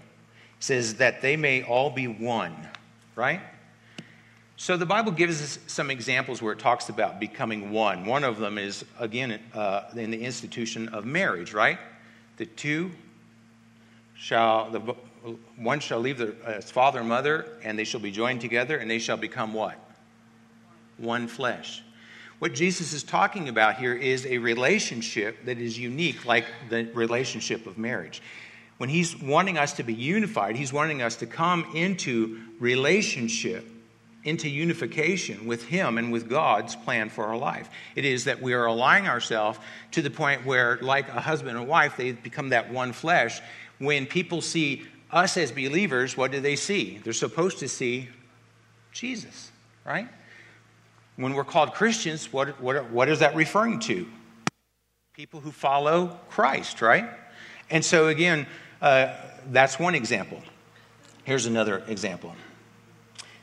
says, 0.62 0.96
that 0.96 1.22
they 1.22 1.38
may 1.38 1.62
all 1.62 1.92
be 1.92 2.08
one, 2.08 2.56
right? 3.16 3.40
So 4.58 4.78
the 4.78 4.86
Bible 4.88 5.12
gives 5.12 5.44
us 5.44 5.60
some 5.68 5.92
examples 5.92 6.42
where 6.42 6.54
it 6.54 6.60
talks 6.60 6.90
about 6.90 7.20
becoming 7.20 7.70
one. 7.70 8.04
One 8.04 8.24
of 8.24 8.40
them 8.40 8.58
is, 8.58 8.84
again, 8.98 9.40
uh, 9.54 9.84
in 9.96 10.10
the 10.10 10.20
institution 10.20 10.90
of 10.90 11.06
marriage, 11.06 11.54
right? 11.54 11.78
The 12.38 12.48
two 12.48 12.90
shall, 14.16 14.72
the, 14.72 14.80
one 15.56 15.80
shall 15.82 16.00
leave 16.00 16.18
their, 16.18 16.34
uh, 16.44 16.54
his 16.54 16.72
father 16.72 17.02
and 17.02 17.08
mother, 17.08 17.46
and 17.62 17.78
they 17.78 17.84
shall 17.84 18.02
be 18.02 18.10
joined 18.10 18.42
together, 18.42 18.78
and 18.78 18.90
they 18.90 18.98
shall 18.98 19.18
become 19.18 19.54
what? 19.54 19.78
One 20.98 21.28
flesh. 21.28 21.84
What 22.40 22.56
Jesus 22.56 22.92
is 22.92 23.04
talking 23.04 23.50
about 23.50 23.76
here 23.76 23.94
is 23.94 24.26
a 24.26 24.40
relationship 24.40 25.46
that 25.46 25.60
is 25.60 25.78
unique, 25.78 26.26
like 26.26 26.46
the 26.70 26.86
relationship 26.96 27.68
of 27.68 27.78
marriage 27.78 28.24
when 28.80 28.90
he's 28.90 29.16
wanting 29.22 29.58
us 29.58 29.74
to 29.74 29.84
be 29.84 29.94
unified, 29.94 30.56
he's 30.56 30.74
wanting 30.74 31.04
us 31.04 31.18
to 31.18 31.28
come 31.28 31.66
into 31.76 32.40
relationship 32.60 33.66
into 34.24 34.50
unification 34.50 35.48
with 35.48 35.66
Him 35.66 35.98
and 35.98 36.12
with 36.12 36.30
God's 36.30 36.76
plan 36.76 37.10
for 37.10 37.26
our 37.26 37.38
life. 37.38 37.70
It 37.96 38.06
is 38.06 38.26
that 38.26 38.42
we 38.42 38.54
are 38.54 38.66
aligning 38.66 39.10
ourselves 39.10 39.60
to 39.92 40.02
the 40.02 40.10
point 40.10 40.46
where, 40.46 40.78
like 40.82 41.08
a 41.10 41.22
husband 41.22 41.58
and 41.58 41.68
wife, 41.68 41.96
they 41.96 42.12
become 42.12 42.50
that 42.50 42.72
one 42.72 42.92
flesh. 42.92 43.42
When 43.78 44.06
people 44.06 44.42
see 44.42 44.86
us 45.12 45.38
as 45.38 45.52
believers, 45.52 46.18
what 46.18 46.32
do 46.32 46.42
they 46.42 46.56
see? 46.56 47.00
They're 47.04 47.14
supposed 47.14 47.60
to 47.60 47.70
see 47.70 48.10
Jesus, 48.92 49.52
right? 49.86 50.08
When 51.16 51.34
we're 51.34 51.46
called 51.46 51.74
Christians, 51.74 52.32
what, 52.32 52.62
what, 52.62 52.90
what 52.92 53.10
is 53.10 53.20
that 53.20 53.36
referring 53.36 53.80
to? 53.82 54.06
People 55.14 55.40
who 55.40 55.52
follow 55.52 56.20
Christ, 56.30 56.82
right? 56.82 57.10
And 57.70 57.84
so, 57.86 58.08
again, 58.08 58.48
uh, 58.82 59.14
that's 59.52 59.80
one 59.80 59.96
example. 59.96 60.42
Here's 61.24 61.46
another 61.46 61.84
example. 61.88 62.36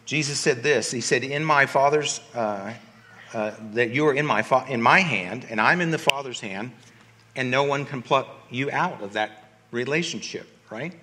Jesus 0.05 0.39
said 0.39 0.63
this 0.63 0.91
He 0.91 1.01
said, 1.01 1.25
In 1.25 1.45
my 1.45 1.67
Father's, 1.67 2.21
uh, 2.35 2.73
uh, 3.35 3.53
that 3.73 3.91
you 3.91 4.07
are 4.07 4.15
in 4.15 4.25
my, 4.25 4.43
fa- 4.43 4.65
in 4.69 4.81
my 4.81 5.01
hand, 5.01 5.47
and 5.51 5.61
I'm 5.61 5.81
in 5.81 5.91
the 5.91 5.99
Father's 5.99 6.41
hand, 6.41 6.73
and 7.35 7.51
no 7.51 7.65
one 7.65 7.85
can 7.85 8.03
pluck 8.03 8.29
you 8.51 8.71
out 8.71 9.03
of 9.03 9.13
that 9.15 9.59
relationship, 9.73 10.47
right? 10.71 10.95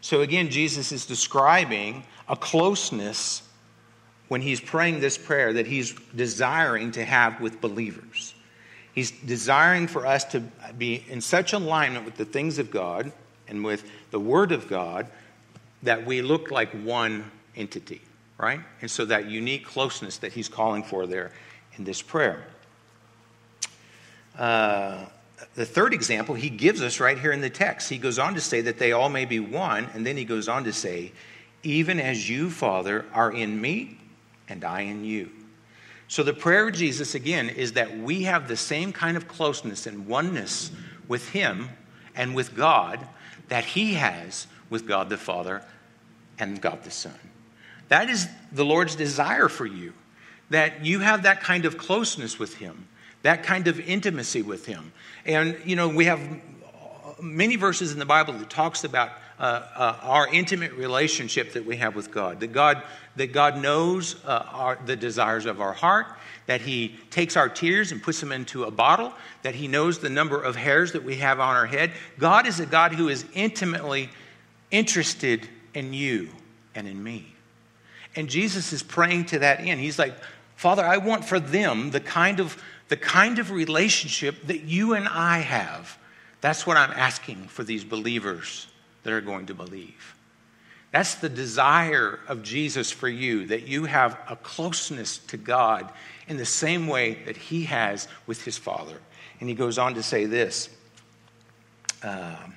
So 0.00 0.22
again, 0.22 0.50
Jesus 0.50 0.92
is 0.92 1.06
describing 1.06 2.04
a 2.28 2.36
closeness 2.36 3.42
when 4.28 4.40
he's 4.40 4.60
praying 4.60 5.00
this 5.00 5.18
prayer 5.18 5.52
that 5.54 5.66
he's 5.66 5.92
desiring 6.14 6.92
to 6.92 7.04
have 7.04 7.40
with 7.40 7.60
believers. 7.60 8.34
He's 8.94 9.10
desiring 9.10 9.86
for 9.86 10.06
us 10.06 10.24
to 10.26 10.40
be 10.76 11.04
in 11.08 11.20
such 11.20 11.52
alignment 11.52 12.04
with 12.04 12.16
the 12.16 12.24
things 12.24 12.58
of 12.58 12.70
God 12.70 13.12
and 13.48 13.64
with 13.64 13.84
the 14.10 14.20
Word 14.20 14.52
of 14.52 14.68
God 14.68 15.06
that 15.82 16.04
we 16.04 16.22
look 16.22 16.50
like 16.50 16.70
one 16.72 17.30
entity, 17.56 18.00
right? 18.38 18.60
And 18.80 18.90
so 18.90 19.04
that 19.06 19.26
unique 19.26 19.64
closeness 19.64 20.18
that 20.18 20.32
he's 20.32 20.48
calling 20.48 20.82
for 20.82 21.06
there 21.06 21.32
in 21.76 21.84
this 21.84 22.02
prayer. 22.02 22.44
Uh, 24.36 25.06
the 25.54 25.66
third 25.66 25.94
example 25.94 26.34
he 26.34 26.50
gives 26.50 26.82
us 26.82 27.00
right 27.00 27.18
here 27.18 27.32
in 27.32 27.40
the 27.40 27.50
text. 27.50 27.88
He 27.88 27.98
goes 27.98 28.18
on 28.18 28.34
to 28.34 28.40
say 28.40 28.60
that 28.62 28.78
they 28.78 28.92
all 28.92 29.08
may 29.08 29.24
be 29.24 29.40
one, 29.40 29.88
and 29.94 30.06
then 30.06 30.16
he 30.16 30.24
goes 30.24 30.48
on 30.48 30.64
to 30.64 30.72
say, 30.72 31.12
Even 31.62 32.00
as 32.00 32.28
you, 32.28 32.50
Father, 32.50 33.04
are 33.12 33.32
in 33.32 33.60
me, 33.60 33.98
and 34.48 34.64
I 34.64 34.82
in 34.82 35.04
you. 35.04 35.30
So 36.08 36.22
the 36.22 36.32
prayer 36.32 36.68
of 36.68 36.74
Jesus, 36.74 37.14
again, 37.14 37.50
is 37.50 37.74
that 37.74 37.98
we 37.98 38.22
have 38.22 38.48
the 38.48 38.56
same 38.56 38.92
kind 38.92 39.16
of 39.16 39.28
closeness 39.28 39.86
and 39.86 40.06
oneness 40.06 40.70
with 41.06 41.28
him 41.28 41.68
and 42.18 42.34
with 42.34 42.54
God 42.54 43.00
that 43.48 43.64
he 43.64 43.94
has 43.94 44.46
with 44.68 44.86
God 44.86 45.08
the 45.08 45.16
Father 45.16 45.62
and 46.38 46.60
God 46.60 46.82
the 46.84 46.90
Son. 46.90 47.18
That 47.88 48.10
is 48.10 48.28
the 48.52 48.64
Lord's 48.64 48.94
desire 48.94 49.48
for 49.48 49.64
you, 49.64 49.94
that 50.50 50.84
you 50.84 51.00
have 51.00 51.22
that 51.22 51.40
kind 51.40 51.64
of 51.64 51.78
closeness 51.78 52.38
with 52.38 52.56
him, 52.56 52.86
that 53.22 53.42
kind 53.44 53.66
of 53.66 53.80
intimacy 53.80 54.42
with 54.42 54.66
him. 54.66 54.92
And, 55.24 55.58
you 55.64 55.76
know, 55.76 55.88
we 55.88 56.04
have 56.04 56.20
many 57.22 57.56
verses 57.56 57.92
in 57.92 57.98
the 57.98 58.04
Bible 58.04 58.34
that 58.34 58.50
talks 58.50 58.84
about 58.84 59.12
uh, 59.38 59.62
uh, 59.76 59.96
our 60.02 60.28
intimate 60.32 60.72
relationship 60.72 61.52
that 61.52 61.64
we 61.64 61.76
have 61.76 61.94
with 61.94 62.10
God. 62.10 62.40
That 62.40 62.52
God, 62.52 62.82
that 63.16 63.32
God 63.32 63.58
knows 63.58 64.16
uh, 64.24 64.44
our, 64.50 64.78
the 64.84 64.96
desires 64.96 65.46
of 65.46 65.60
our 65.60 65.72
heart, 65.72 66.06
that 66.46 66.60
He 66.60 66.96
takes 67.10 67.36
our 67.36 67.48
tears 67.48 67.92
and 67.92 68.02
puts 68.02 68.20
them 68.20 68.32
into 68.32 68.64
a 68.64 68.70
bottle, 68.70 69.12
that 69.42 69.54
He 69.54 69.68
knows 69.68 70.00
the 70.00 70.08
number 70.08 70.42
of 70.42 70.56
hairs 70.56 70.92
that 70.92 71.04
we 71.04 71.16
have 71.16 71.38
on 71.38 71.54
our 71.54 71.66
head. 71.66 71.92
God 72.18 72.46
is 72.46 72.58
a 72.58 72.66
God 72.66 72.92
who 72.92 73.08
is 73.08 73.24
intimately 73.32 74.10
interested 74.70 75.48
in 75.72 75.92
you 75.92 76.30
and 76.74 76.88
in 76.88 77.02
me. 77.02 77.26
And 78.16 78.28
Jesus 78.28 78.72
is 78.72 78.82
praying 78.82 79.26
to 79.26 79.38
that 79.40 79.60
end. 79.60 79.80
He's 79.80 79.98
like, 79.98 80.14
Father, 80.56 80.84
I 80.84 80.96
want 80.96 81.24
for 81.24 81.38
them 81.38 81.92
the 81.92 82.00
kind 82.00 82.40
of, 82.40 82.60
the 82.88 82.96
kind 82.96 83.38
of 83.38 83.52
relationship 83.52 84.48
that 84.48 84.62
you 84.62 84.94
and 84.94 85.06
I 85.06 85.38
have. 85.38 85.96
That's 86.40 86.66
what 86.66 86.76
I'm 86.76 86.90
asking 86.90 87.44
for 87.48 87.62
these 87.62 87.84
believers 87.84 88.66
that 89.08 89.14
are 89.14 89.22
going 89.22 89.46
to 89.46 89.54
believe. 89.54 90.14
That's 90.90 91.14
the 91.14 91.30
desire 91.30 92.20
of 92.28 92.42
Jesus 92.42 92.90
for 92.90 93.08
you, 93.08 93.46
that 93.46 93.66
you 93.66 93.86
have 93.86 94.18
a 94.28 94.36
closeness 94.36 95.16
to 95.28 95.38
God 95.38 95.90
in 96.28 96.36
the 96.36 96.44
same 96.44 96.86
way 96.86 97.14
that 97.24 97.38
He 97.38 97.64
has 97.64 98.06
with 98.26 98.44
His 98.44 98.58
Father. 98.58 98.98
And 99.40 99.48
He 99.48 99.54
goes 99.54 99.78
on 99.78 99.94
to 99.94 100.02
say 100.02 100.26
this. 100.26 100.68
Um, 102.02 102.54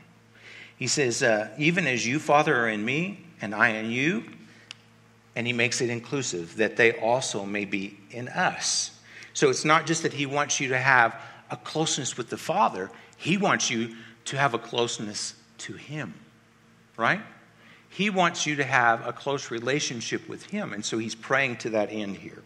he 0.76 0.88
says, 0.88 1.24
uh, 1.24 1.50
Even 1.58 1.88
as 1.88 2.06
you, 2.06 2.20
Father, 2.20 2.54
are 2.54 2.68
in 2.68 2.84
me, 2.84 3.24
and 3.42 3.56
I 3.56 3.70
in 3.70 3.92
you, 3.92 4.26
and 5.38 5.48
he 5.48 5.54
makes 5.54 5.80
it 5.80 5.90
inclusive, 5.90 6.58
that 6.58 6.76
they 6.76 6.92
also 6.94 7.46
may 7.46 7.64
be 7.64 7.98
in 8.12 8.28
us. 8.28 8.92
So 9.34 9.50
it's 9.50 9.64
not 9.64 9.86
just 9.86 10.04
that 10.04 10.12
he 10.12 10.26
wants 10.26 10.60
you 10.60 10.68
to 10.70 10.78
have 10.78 11.16
a 11.50 11.56
closeness 11.56 12.18
with 12.18 12.30
the 12.30 12.38
Father, 12.38 12.92
he 13.16 13.38
wants 13.38 13.70
you 13.70 13.96
to 14.26 14.38
have 14.38 14.54
a 14.54 14.60
closeness 14.60 15.36
to 15.60 15.74
him, 15.74 16.14
right? 17.02 17.22
He 17.90 18.10
wants 18.10 18.46
you 18.46 18.56
to 18.56 18.64
have 18.64 19.06
a 19.06 19.12
close 19.12 19.52
relationship 19.52 20.30
with 20.30 20.46
him, 20.46 20.72
and 20.72 20.86
so 20.86 20.98
he's 20.98 21.16
praying 21.16 21.58
to 21.58 21.72
that 21.72 21.92
end 21.92 22.16
here. 22.18 22.42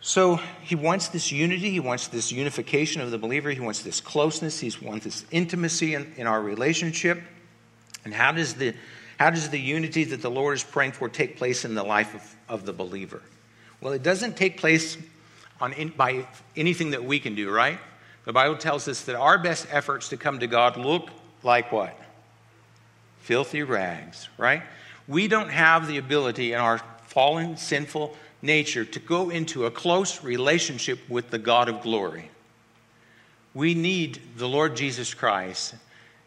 So 0.00 0.36
he 0.62 0.76
wants 0.76 1.08
this 1.08 1.32
unity, 1.32 1.70
he 1.70 1.80
wants 1.80 2.06
this 2.06 2.30
unification 2.30 3.02
of 3.02 3.10
the 3.10 3.18
believer, 3.18 3.50
he 3.50 3.58
wants 3.58 3.82
this 3.82 4.00
closeness, 4.00 4.60
he 4.60 4.72
wants 4.80 5.04
this 5.04 5.24
intimacy 5.32 5.94
in, 5.94 6.12
in 6.16 6.28
our 6.28 6.40
relationship. 6.40 7.20
And 8.04 8.14
how 8.14 8.30
does, 8.30 8.54
the, 8.54 8.74
how 9.18 9.30
does 9.30 9.50
the 9.50 9.58
unity 9.58 10.04
that 10.04 10.22
the 10.22 10.30
Lord 10.30 10.54
is 10.54 10.62
praying 10.62 10.92
for 10.92 11.08
take 11.08 11.36
place 11.36 11.64
in 11.64 11.74
the 11.74 11.82
life 11.82 12.14
of, 12.14 12.36
of 12.48 12.66
the 12.66 12.72
believer? 12.72 13.20
Well, 13.80 13.92
it 13.94 14.04
doesn't 14.04 14.36
take 14.36 14.58
place 14.58 14.96
on 15.60 15.72
in, 15.72 15.88
by 15.88 16.28
anything 16.56 16.90
that 16.90 17.02
we 17.02 17.18
can 17.18 17.34
do, 17.34 17.50
right? 17.50 17.80
The 18.24 18.32
Bible 18.32 18.56
tells 18.56 18.86
us 18.86 19.02
that 19.06 19.16
our 19.16 19.38
best 19.38 19.66
efforts 19.72 20.10
to 20.10 20.16
come 20.16 20.38
to 20.38 20.46
God 20.46 20.76
look 20.76 21.10
like 21.42 21.72
what? 21.72 21.98
Filthy 23.26 23.64
rags, 23.64 24.28
right? 24.38 24.62
We 25.08 25.26
don't 25.26 25.48
have 25.48 25.88
the 25.88 25.98
ability 25.98 26.52
in 26.52 26.60
our 26.60 26.78
fallen, 27.08 27.56
sinful, 27.56 28.16
nature 28.40 28.84
to 28.84 29.00
go 29.00 29.30
into 29.30 29.66
a 29.66 29.70
close 29.70 30.22
relationship 30.22 31.00
with 31.08 31.30
the 31.30 31.38
God 31.38 31.68
of 31.68 31.82
glory. 31.82 32.30
We 33.52 33.74
need 33.74 34.20
the 34.36 34.46
Lord 34.46 34.76
Jesus 34.76 35.12
Christ 35.12 35.74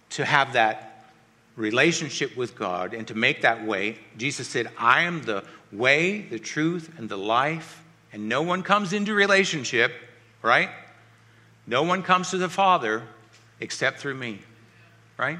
to 0.10 0.26
have 0.26 0.52
that 0.54 1.06
relationship 1.56 2.36
with 2.36 2.58
God 2.58 2.94
and 2.94 3.08
to 3.08 3.16
make 3.16 3.44
that 3.44 3.66
way. 3.66 3.98
Jesus 4.18 4.50
said, 4.50 4.68
I 4.78 5.04
am 5.04 5.22
the 5.22 5.46
way, 5.72 6.24
the 6.24 6.38
truth, 6.38 6.92
and 6.98 7.08
the 7.08 7.18
life, 7.18 7.82
and 8.12 8.28
no 8.28 8.42
one 8.42 8.62
comes 8.62 8.92
into 8.92 9.14
relationship, 9.14 9.94
right? 10.42 10.70
No 11.66 11.84
one 11.84 12.04
comes 12.04 12.32
to 12.32 12.38
the 12.38 12.50
Father 12.50 13.04
except 13.62 14.00
through 14.00 14.16
me, 14.16 14.40
right? 15.18 15.40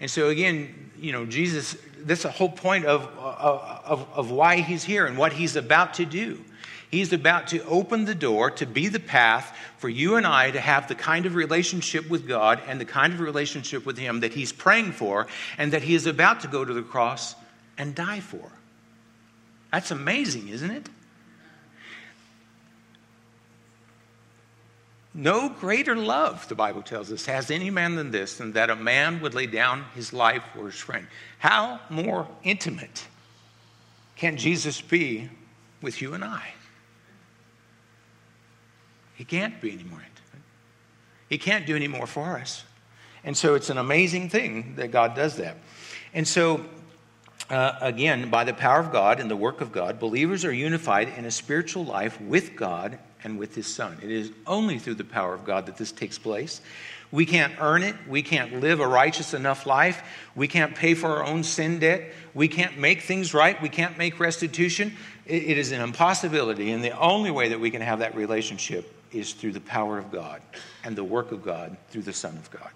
And 0.00 0.10
so, 0.10 0.28
again, 0.28 0.90
you 0.98 1.12
know, 1.12 1.26
Jesus, 1.26 1.76
that's 2.00 2.22
the 2.22 2.30
whole 2.30 2.50
point 2.50 2.84
of, 2.84 3.02
of, 3.18 4.06
of 4.14 4.30
why 4.30 4.58
he's 4.58 4.84
here 4.84 5.06
and 5.06 5.16
what 5.16 5.32
he's 5.32 5.56
about 5.56 5.94
to 5.94 6.04
do. 6.04 6.42
He's 6.90 7.12
about 7.12 7.48
to 7.48 7.64
open 7.64 8.04
the 8.04 8.14
door 8.14 8.50
to 8.52 8.66
be 8.66 8.88
the 8.88 9.00
path 9.00 9.56
for 9.78 9.88
you 9.88 10.16
and 10.16 10.26
I 10.26 10.50
to 10.52 10.60
have 10.60 10.88
the 10.88 10.94
kind 10.94 11.26
of 11.26 11.34
relationship 11.34 12.08
with 12.08 12.28
God 12.28 12.60
and 12.68 12.80
the 12.80 12.84
kind 12.84 13.12
of 13.12 13.20
relationship 13.20 13.84
with 13.84 13.98
Him 13.98 14.20
that 14.20 14.32
He's 14.32 14.52
praying 14.52 14.92
for 14.92 15.26
and 15.58 15.72
that 15.72 15.82
He 15.82 15.94
is 15.94 16.06
about 16.06 16.40
to 16.40 16.48
go 16.48 16.64
to 16.64 16.72
the 16.72 16.82
cross 16.82 17.34
and 17.76 17.94
die 17.94 18.20
for. 18.20 18.50
That's 19.72 19.90
amazing, 19.90 20.48
isn't 20.48 20.70
it? 20.70 20.88
No 25.18 25.48
greater 25.48 25.96
love, 25.96 26.46
the 26.46 26.54
Bible 26.54 26.82
tells 26.82 27.10
us, 27.10 27.24
has 27.24 27.50
any 27.50 27.70
man 27.70 27.94
than 27.94 28.10
this, 28.10 28.36
than 28.36 28.52
that 28.52 28.68
a 28.68 28.76
man 28.76 29.22
would 29.22 29.32
lay 29.32 29.46
down 29.46 29.86
his 29.94 30.12
life 30.12 30.42
for 30.54 30.66
his 30.66 30.74
friend. 30.74 31.06
How 31.38 31.80
more 31.88 32.28
intimate 32.42 33.06
can 34.16 34.36
Jesus 34.36 34.82
be 34.82 35.30
with 35.80 36.02
you 36.02 36.12
and 36.12 36.22
I? 36.22 36.52
He 39.14 39.24
can't 39.24 39.58
be 39.58 39.72
any 39.72 39.84
more 39.84 40.00
intimate. 40.00 40.44
He 41.30 41.38
can't 41.38 41.64
do 41.64 41.74
any 41.74 41.88
more 41.88 42.06
for 42.06 42.38
us. 42.38 42.64
And 43.24 43.34
so 43.34 43.54
it's 43.54 43.70
an 43.70 43.78
amazing 43.78 44.28
thing 44.28 44.74
that 44.76 44.88
God 44.90 45.16
does 45.16 45.36
that. 45.36 45.56
And 46.12 46.28
so, 46.28 46.62
uh, 47.48 47.72
again, 47.80 48.28
by 48.28 48.44
the 48.44 48.52
power 48.52 48.80
of 48.80 48.92
God 48.92 49.18
and 49.18 49.30
the 49.30 49.36
work 49.36 49.62
of 49.62 49.72
God, 49.72 49.98
believers 49.98 50.44
are 50.44 50.52
unified 50.52 51.08
in 51.16 51.24
a 51.24 51.30
spiritual 51.30 51.86
life 51.86 52.20
with 52.20 52.54
God 52.54 52.98
and 53.24 53.38
with 53.38 53.54
his 53.54 53.66
son. 53.66 53.98
It 54.02 54.10
is 54.10 54.30
only 54.46 54.78
through 54.78 54.94
the 54.94 55.04
power 55.04 55.34
of 55.34 55.44
God 55.44 55.66
that 55.66 55.76
this 55.76 55.92
takes 55.92 56.18
place. 56.18 56.60
We 57.12 57.24
can't 57.24 57.54
earn 57.60 57.82
it. 57.82 57.94
We 58.08 58.22
can't 58.22 58.60
live 58.60 58.80
a 58.80 58.86
righteous 58.86 59.32
enough 59.32 59.64
life. 59.64 60.02
We 60.34 60.48
can't 60.48 60.74
pay 60.74 60.94
for 60.94 61.08
our 61.08 61.24
own 61.24 61.44
sin 61.44 61.78
debt. 61.78 62.12
We 62.34 62.48
can't 62.48 62.78
make 62.78 63.02
things 63.02 63.32
right. 63.32 63.60
We 63.62 63.68
can't 63.68 63.96
make 63.96 64.18
restitution. 64.18 64.96
it 65.24 65.56
is 65.56 65.72
an 65.72 65.80
impossibility. 65.80 66.72
And 66.72 66.82
the 66.82 66.98
only 66.98 67.30
way 67.30 67.48
that 67.50 67.60
we 67.60 67.70
can 67.70 67.80
have 67.80 68.00
that 68.00 68.16
relationship 68.16 68.92
is 69.12 69.32
through 69.32 69.52
the 69.52 69.60
power 69.60 69.98
of 69.98 70.10
God 70.10 70.42
and 70.84 70.96
the 70.96 71.04
work 71.04 71.32
of 71.32 71.44
God 71.44 71.76
through 71.90 72.02
the 72.02 72.12
Son 72.12 72.36
of 72.36 72.50
God. 72.50 72.70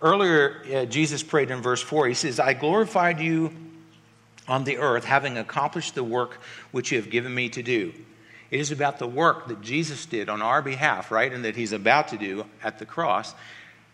Earlier, 0.00 0.62
uh, 0.74 0.84
Jesus 0.86 1.22
prayed 1.22 1.50
in 1.50 1.62
verse 1.62 1.80
4. 1.80 2.08
He 2.08 2.14
says, 2.14 2.40
I 2.40 2.54
glorified 2.54 3.20
you 3.20 3.54
on 4.48 4.64
the 4.64 4.78
earth, 4.78 5.04
having 5.04 5.38
accomplished 5.38 5.94
the 5.94 6.02
work 6.02 6.40
which 6.72 6.90
you 6.90 7.00
have 7.00 7.10
given 7.10 7.32
me 7.32 7.48
to 7.50 7.62
do. 7.62 7.92
It 8.52 8.60
is 8.60 8.70
about 8.70 8.98
the 8.98 9.06
work 9.06 9.48
that 9.48 9.62
Jesus 9.62 10.04
did 10.04 10.28
on 10.28 10.42
our 10.42 10.60
behalf, 10.60 11.10
right? 11.10 11.32
And 11.32 11.42
that 11.46 11.56
he's 11.56 11.72
about 11.72 12.08
to 12.08 12.18
do 12.18 12.44
at 12.62 12.78
the 12.78 12.84
cross, 12.84 13.34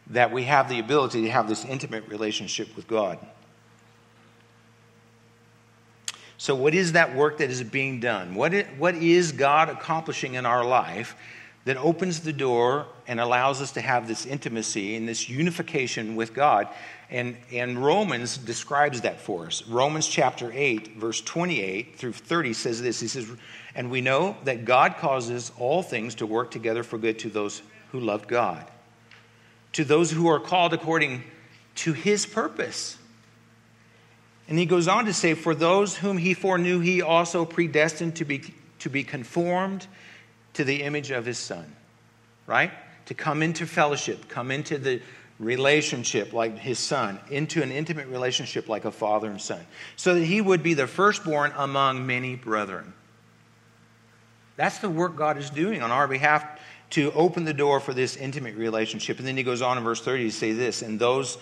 that 0.08 0.32
we 0.32 0.42
have 0.44 0.68
the 0.68 0.80
ability 0.80 1.22
to 1.22 1.30
have 1.30 1.48
this 1.48 1.64
intimate 1.64 2.08
relationship 2.08 2.74
with 2.74 2.88
God. 2.88 3.20
So, 6.38 6.56
what 6.56 6.74
is 6.74 6.92
that 6.92 7.14
work 7.14 7.38
that 7.38 7.50
is 7.50 7.62
being 7.62 8.00
done? 8.00 8.34
What 8.34 8.52
is, 8.52 8.66
what 8.78 8.96
is 8.96 9.30
God 9.30 9.68
accomplishing 9.68 10.34
in 10.34 10.44
our 10.44 10.64
life 10.64 11.14
that 11.68 11.76
opens 11.76 12.20
the 12.20 12.32
door 12.32 12.86
and 13.06 13.20
allows 13.20 13.60
us 13.60 13.72
to 13.72 13.80
have 13.82 14.08
this 14.08 14.24
intimacy 14.24 14.96
and 14.96 15.06
this 15.06 15.28
unification 15.28 16.16
with 16.16 16.32
God? 16.32 16.66
And, 17.10 17.36
and 17.52 17.84
Romans 17.84 18.38
describes 18.38 19.02
that 19.02 19.20
for 19.20 19.48
us. 19.48 19.62
Romans 19.68 20.08
chapter 20.08 20.50
8, 20.50 20.96
verse 20.96 21.20
28 21.20 21.96
through 21.96 22.12
30 22.12 22.54
says 22.54 22.80
this 22.80 23.00
He 23.00 23.06
says, 23.06 23.30
And 23.74 23.90
we 23.90 24.00
know 24.00 24.34
that 24.44 24.64
God 24.64 24.96
causes 24.96 25.52
all 25.58 25.82
things 25.82 26.14
to 26.16 26.26
work 26.26 26.50
together 26.50 26.82
for 26.82 26.96
good 26.96 27.18
to 27.18 27.28
those 27.28 27.60
who 27.92 28.00
love 28.00 28.26
God, 28.26 28.64
to 29.74 29.84
those 29.84 30.10
who 30.10 30.26
are 30.26 30.40
called 30.40 30.72
according 30.72 31.22
to 31.74 31.92
his 31.92 32.24
purpose. 32.24 32.96
And 34.48 34.58
he 34.58 34.64
goes 34.64 34.88
on 34.88 35.04
to 35.04 35.12
say, 35.12 35.34
For 35.34 35.54
those 35.54 35.98
whom 35.98 36.16
he 36.16 36.32
foreknew, 36.32 36.80
he 36.80 37.02
also 37.02 37.44
predestined 37.44 38.16
to 38.16 38.24
be, 38.24 38.54
to 38.78 38.88
be 38.88 39.04
conformed 39.04 39.86
to 40.58 40.64
the 40.64 40.82
image 40.82 41.12
of 41.12 41.24
his 41.24 41.38
son, 41.38 41.72
right? 42.48 42.72
To 43.06 43.14
come 43.14 43.44
into 43.44 43.64
fellowship, 43.64 44.28
come 44.28 44.50
into 44.50 44.76
the 44.76 45.00
relationship 45.38 46.32
like 46.32 46.58
his 46.58 46.80
son, 46.80 47.20
into 47.30 47.62
an 47.62 47.70
intimate 47.70 48.08
relationship 48.08 48.68
like 48.68 48.84
a 48.84 48.90
father 48.90 49.30
and 49.30 49.40
son, 49.40 49.64
so 49.94 50.14
that 50.14 50.24
he 50.24 50.40
would 50.40 50.64
be 50.64 50.74
the 50.74 50.88
firstborn 50.88 51.52
among 51.56 52.08
many 52.08 52.34
brethren. 52.34 52.92
That's 54.56 54.78
the 54.78 54.90
work 54.90 55.14
God 55.14 55.38
is 55.38 55.48
doing 55.48 55.80
on 55.80 55.92
our 55.92 56.08
behalf 56.08 56.44
to 56.90 57.12
open 57.12 57.44
the 57.44 57.54
door 57.54 57.78
for 57.78 57.94
this 57.94 58.16
intimate 58.16 58.56
relationship. 58.56 59.18
And 59.18 59.28
then 59.28 59.36
he 59.36 59.44
goes 59.44 59.62
on 59.62 59.78
in 59.78 59.84
verse 59.84 60.00
30 60.00 60.24
to 60.24 60.32
say 60.32 60.50
this, 60.50 60.82
and 60.82 60.98
those 60.98 61.38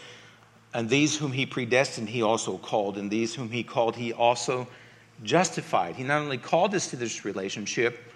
and 0.74 0.90
these 0.90 1.16
whom 1.16 1.32
he 1.32 1.46
predestined 1.46 2.10
he 2.10 2.20
also 2.20 2.58
called, 2.58 2.98
and 2.98 3.10
these 3.10 3.34
whom 3.34 3.48
he 3.48 3.62
called 3.62 3.96
he 3.96 4.12
also 4.12 4.68
justified. 5.22 5.96
He 5.96 6.04
not 6.04 6.20
only 6.20 6.36
called 6.36 6.74
us 6.74 6.90
to 6.90 6.96
this 6.96 7.24
relationship, 7.24 8.12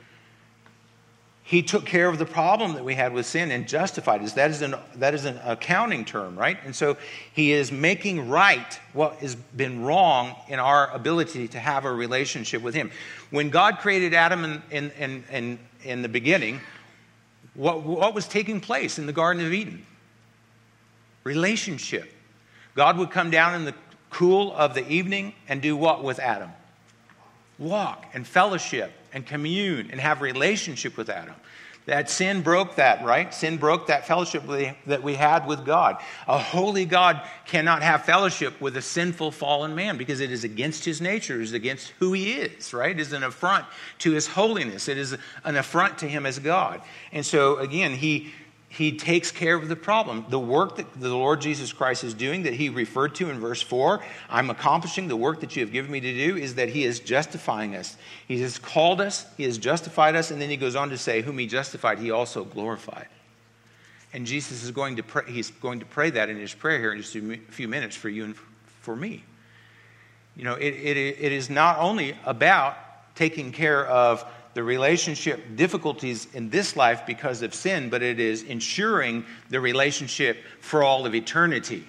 he 1.42 1.62
took 1.62 1.84
care 1.84 2.08
of 2.08 2.18
the 2.18 2.26
problem 2.26 2.74
that 2.74 2.84
we 2.84 2.94
had 2.94 3.12
with 3.12 3.26
sin 3.26 3.50
and 3.50 3.66
justified 3.66 4.22
us. 4.22 4.34
That 4.34 4.50
is 4.50 4.62
an, 4.62 4.76
that 4.96 5.14
is 5.14 5.24
an 5.24 5.40
accounting 5.44 6.04
term, 6.04 6.38
right? 6.38 6.58
And 6.64 6.76
so 6.76 6.96
he 7.32 7.52
is 7.52 7.72
making 7.72 8.28
right 8.28 8.78
what 8.92 9.16
has 9.16 9.34
been 9.34 9.82
wrong 9.82 10.36
in 10.48 10.58
our 10.58 10.90
ability 10.90 11.48
to 11.48 11.58
have 11.58 11.84
a 11.84 11.92
relationship 11.92 12.62
with 12.62 12.74
him. 12.74 12.90
When 13.30 13.50
God 13.50 13.78
created 13.78 14.14
Adam 14.14 14.44
in, 14.44 14.62
in, 14.70 14.90
in, 14.92 15.24
in, 15.32 15.58
in 15.82 16.02
the 16.02 16.08
beginning, 16.08 16.60
what, 17.54 17.82
what 17.82 18.14
was 18.14 18.28
taking 18.28 18.60
place 18.60 18.98
in 18.98 19.06
the 19.06 19.12
Garden 19.12 19.44
of 19.44 19.52
Eden? 19.52 19.84
Relationship. 21.24 22.12
God 22.76 22.96
would 22.98 23.10
come 23.10 23.30
down 23.30 23.54
in 23.54 23.64
the 23.64 23.74
cool 24.10 24.54
of 24.54 24.74
the 24.74 24.88
evening 24.88 25.34
and 25.48 25.60
do 25.60 25.76
what 25.76 26.04
with 26.04 26.18
Adam? 26.18 26.50
Walk 27.58 28.06
and 28.14 28.26
fellowship 28.26 28.92
and 29.12 29.26
commune 29.26 29.88
and 29.90 30.00
have 30.00 30.20
relationship 30.20 30.96
with 30.96 31.08
Adam. 31.08 31.34
That 31.86 32.10
sin 32.10 32.42
broke 32.42 32.76
that, 32.76 33.04
right? 33.04 33.32
Sin 33.32 33.56
broke 33.56 33.86
that 33.86 34.06
fellowship 34.06 34.44
that 34.86 35.02
we 35.02 35.14
had 35.14 35.46
with 35.46 35.64
God. 35.64 35.96
A 36.28 36.38
holy 36.38 36.84
God 36.84 37.20
cannot 37.46 37.82
have 37.82 38.04
fellowship 38.04 38.60
with 38.60 38.76
a 38.76 38.82
sinful, 38.82 39.32
fallen 39.32 39.74
man 39.74 39.96
because 39.96 40.20
it 40.20 40.30
is 40.30 40.44
against 40.44 40.84
his 40.84 41.00
nature, 41.00 41.40
it 41.40 41.44
is 41.44 41.52
against 41.52 41.88
who 41.98 42.12
he 42.12 42.34
is, 42.34 42.72
right? 42.74 42.90
It 42.90 43.00
is 43.00 43.12
an 43.12 43.22
affront 43.22 43.64
to 44.00 44.12
his 44.12 44.26
holiness, 44.26 44.88
it 44.88 44.98
is 44.98 45.16
an 45.44 45.56
affront 45.56 45.98
to 45.98 46.06
him 46.06 46.26
as 46.26 46.38
God. 46.38 46.82
And 47.12 47.24
so, 47.24 47.56
again, 47.56 47.92
he 47.92 48.32
he 48.72 48.92
takes 48.92 49.32
care 49.32 49.56
of 49.56 49.68
the 49.68 49.74
problem. 49.74 50.24
The 50.28 50.38
work 50.38 50.76
that 50.76 51.00
the 51.00 51.08
Lord 51.08 51.40
Jesus 51.40 51.72
Christ 51.72 52.04
is 52.04 52.14
doing, 52.14 52.44
that 52.44 52.54
he 52.54 52.68
referred 52.68 53.16
to 53.16 53.28
in 53.28 53.40
verse 53.40 53.60
4, 53.60 54.00
I'm 54.28 54.48
accomplishing 54.48 55.08
the 55.08 55.16
work 55.16 55.40
that 55.40 55.56
you 55.56 55.64
have 55.64 55.72
given 55.72 55.90
me 55.90 55.98
to 55.98 56.14
do, 56.14 56.36
is 56.36 56.54
that 56.54 56.68
he 56.68 56.84
is 56.84 57.00
justifying 57.00 57.74
us. 57.74 57.96
He 58.28 58.40
has 58.42 58.60
called 58.60 59.00
us, 59.00 59.26
he 59.36 59.42
has 59.42 59.58
justified 59.58 60.14
us, 60.14 60.30
and 60.30 60.40
then 60.40 60.50
he 60.50 60.56
goes 60.56 60.76
on 60.76 60.88
to 60.90 60.98
say, 60.98 61.20
Whom 61.20 61.36
he 61.38 61.48
justified, 61.48 61.98
he 61.98 62.12
also 62.12 62.44
glorified. 62.44 63.08
And 64.12 64.24
Jesus 64.24 64.62
is 64.62 64.70
going 64.70 64.96
to 64.96 65.02
pray, 65.02 65.24
he's 65.26 65.50
going 65.50 65.80
to 65.80 65.86
pray 65.86 66.10
that 66.10 66.28
in 66.28 66.38
his 66.38 66.54
prayer 66.54 66.78
here 66.78 66.92
in 66.92 67.02
just 67.02 67.16
a 67.16 67.36
few 67.50 67.66
minutes 67.66 67.96
for 67.96 68.08
you 68.08 68.22
and 68.22 68.36
for 68.82 68.94
me. 68.94 69.24
You 70.36 70.44
know, 70.44 70.54
it, 70.54 70.74
it, 70.74 70.96
it 70.96 71.32
is 71.32 71.50
not 71.50 71.78
only 71.78 72.16
about 72.24 72.76
taking 73.16 73.50
care 73.50 73.84
of 73.84 74.24
the 74.54 74.62
relationship 74.62 75.56
difficulties 75.56 76.26
in 76.34 76.50
this 76.50 76.76
life 76.76 77.06
because 77.06 77.42
of 77.42 77.54
sin, 77.54 77.88
but 77.88 78.02
it 78.02 78.18
is 78.18 78.42
ensuring 78.42 79.24
the 79.48 79.60
relationship 79.60 80.38
for 80.60 80.82
all 80.82 81.06
of 81.06 81.14
eternity. 81.14 81.86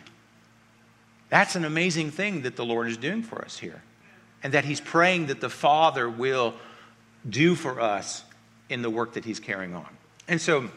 That's 1.30 1.56
an 1.56 1.66
amazing 1.66 2.12
thing 2.12 2.42
that 2.44 2.56
the 2.56 2.66
Lord 2.66 2.88
is 2.88 2.98
doing 2.98 3.24
for 3.24 3.44
us 3.44 3.58
here. 3.58 3.82
And 4.44 4.54
that 4.54 4.66
He's 4.66 4.82
praying 4.82 5.28
that 5.28 5.42
the 5.42 5.50
Father 5.50 6.10
will 6.10 6.54
do 7.28 7.56
for 7.56 7.80
us 7.80 8.24
in 8.70 8.82
the 8.82 8.90
work 8.90 9.14
that 9.14 9.26
He's 9.26 9.40
carrying 9.40 9.76
on. 9.76 9.88
And 10.28 10.42
so, 10.42 10.70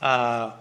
uh, 0.00 0.52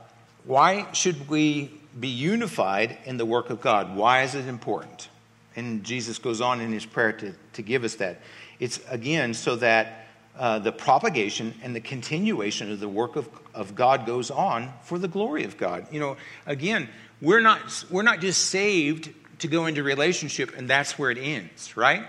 why 0.46 0.92
should 0.94 1.30
we 1.30 1.72
be 2.00 2.08
unified 2.08 2.98
in 3.06 3.18
the 3.18 3.26
work 3.26 3.50
of 3.50 3.62
God? 3.62 3.96
Why 3.96 4.24
is 4.24 4.36
it 4.36 4.48
important? 4.48 5.10
And 5.56 5.84
Jesus 5.84 6.20
goes 6.20 6.42
on 6.42 6.62
in 6.62 6.72
his 6.72 6.86
prayer 6.86 7.12
to, 7.14 7.34
to 7.54 7.62
give 7.62 7.84
us 7.84 7.96
that. 7.96 8.22
It's 8.60 8.80
again 8.90 9.34
so 9.34 9.56
that 9.58 10.08
uh, 10.40 10.58
the 10.58 10.72
propagation 10.72 11.54
and 11.62 11.76
the 11.76 11.82
continuation 11.82 12.72
of 12.72 12.80
the 12.80 12.88
work 12.88 13.18
of, 13.18 13.30
of 13.54 13.76
God 13.76 14.06
goes 14.06 14.32
on 14.32 14.72
for 14.84 14.98
the 14.98 15.08
glory 15.10 15.44
of 15.44 15.58
God. 15.58 15.86
You 15.92 16.00
know, 16.00 16.18
again, 16.46 16.88
we're 17.22 17.42
not, 17.42 17.84
we're 17.90 18.04
not 18.04 18.22
just 18.22 18.48
saved 18.48 19.10
to 19.40 19.48
go 19.50 19.66
into 19.66 19.84
relationship 19.84 20.56
and 20.58 20.70
that's 20.70 20.98
where 20.98 21.12
it 21.12 21.18
ends, 21.18 21.76
right? 21.76 22.06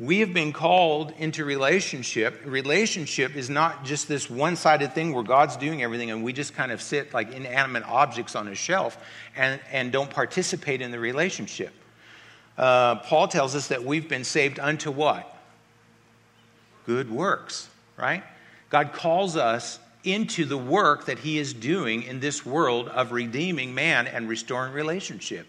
We 0.00 0.18
have 0.20 0.34
been 0.34 0.52
called 0.52 1.12
into 1.16 1.44
relationship. 1.44 2.42
Relationship 2.44 3.36
is 3.36 3.48
not 3.48 3.84
just 3.84 4.08
this 4.08 4.28
one 4.28 4.56
sided 4.56 4.92
thing 4.92 5.14
where 5.14 5.22
God's 5.22 5.56
doing 5.56 5.84
everything 5.84 6.10
and 6.10 6.24
we 6.24 6.32
just 6.32 6.52
kind 6.52 6.72
of 6.72 6.82
sit 6.82 7.14
like 7.14 7.32
inanimate 7.32 7.84
objects 7.84 8.34
on 8.34 8.48
a 8.48 8.56
shelf 8.56 8.98
and, 9.36 9.60
and 9.70 9.92
don't 9.92 10.10
participate 10.10 10.80
in 10.80 10.90
the 10.90 10.98
relationship 10.98 11.72
uh, 12.56 12.96
Paul 12.96 13.28
tells 13.28 13.54
us 13.54 13.68
that 13.68 13.84
we've 13.84 14.08
been 14.08 14.24
saved 14.24 14.58
unto 14.58 14.90
what? 14.90 15.30
Good 16.86 17.10
works, 17.10 17.68
right? 17.96 18.22
God 18.70 18.92
calls 18.92 19.36
us 19.36 19.78
into 20.04 20.44
the 20.44 20.58
work 20.58 21.06
that 21.06 21.18
he 21.18 21.38
is 21.38 21.54
doing 21.54 22.02
in 22.02 22.20
this 22.20 22.44
world 22.44 22.88
of 22.88 23.12
redeeming 23.12 23.74
man 23.74 24.06
and 24.06 24.28
restoring 24.28 24.72
relationship. 24.72 25.46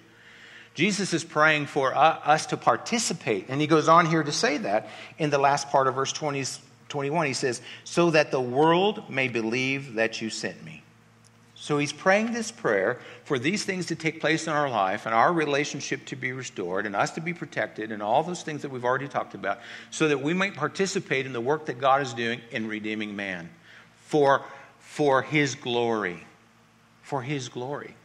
Jesus 0.74 1.14
is 1.14 1.24
praying 1.24 1.68
for 1.68 1.96
uh, 1.96 2.20
us 2.24 2.48
to 2.48 2.58
participate. 2.58 3.46
And 3.50 3.62
he 3.62 3.68
goes 3.68 3.88
on 3.88 4.06
here 4.06 4.24
to 4.24 4.32
say 4.32 4.58
that 4.60 4.90
in 5.18 5.30
the 5.30 5.38
last 5.38 5.70
part 5.70 5.88
of 5.88 5.96
verse 5.96 6.12
20, 6.12 6.44
21. 6.90 7.28
He 7.28 7.34
says, 7.34 7.62
So 7.84 8.12
that 8.12 8.32
the 8.32 8.42
world 8.42 9.10
may 9.10 9.28
believe 9.28 9.96
that 9.96 10.22
you 10.22 10.30
sent 10.30 10.64
me. 10.64 10.84
So 11.66 11.80
he's 11.80 11.92
praying 11.92 12.32
this 12.32 12.52
prayer 12.52 13.00
for 13.24 13.40
these 13.40 13.66
things 13.66 13.88
to 13.88 13.96
take 13.96 14.22
place 14.22 14.46
in 14.46 14.54
our 14.54 14.70
life 14.70 15.08
and 15.08 15.16
our 15.16 15.34
relationship 15.34 16.06
to 16.06 16.16
be 16.16 16.32
restored 16.32 16.86
and 16.86 16.96
us 16.96 17.10
to 17.14 17.22
be 17.22 17.34
protected 17.34 17.92
and 17.92 18.04
all 18.04 18.22
those 18.22 18.44
things 18.44 18.62
that 18.62 18.70
we've 18.70 18.86
already 18.86 19.08
talked 19.08 19.34
about 19.34 19.58
so 19.90 20.08
that 20.08 20.22
we 20.22 20.32
might 20.32 20.54
participate 20.54 21.26
in 21.26 21.34
the 21.34 21.42
work 21.42 21.66
that 21.66 21.80
God 21.80 22.04
is 22.04 22.14
doing 22.14 22.40
in 22.52 22.68
redeeming 22.68 23.16
man 23.16 23.50
for, 23.96 24.44
for 24.78 25.24
his 25.24 25.56
glory. 25.56 26.24
For 27.02 27.24
his 27.24 27.50
glory. 27.50 27.96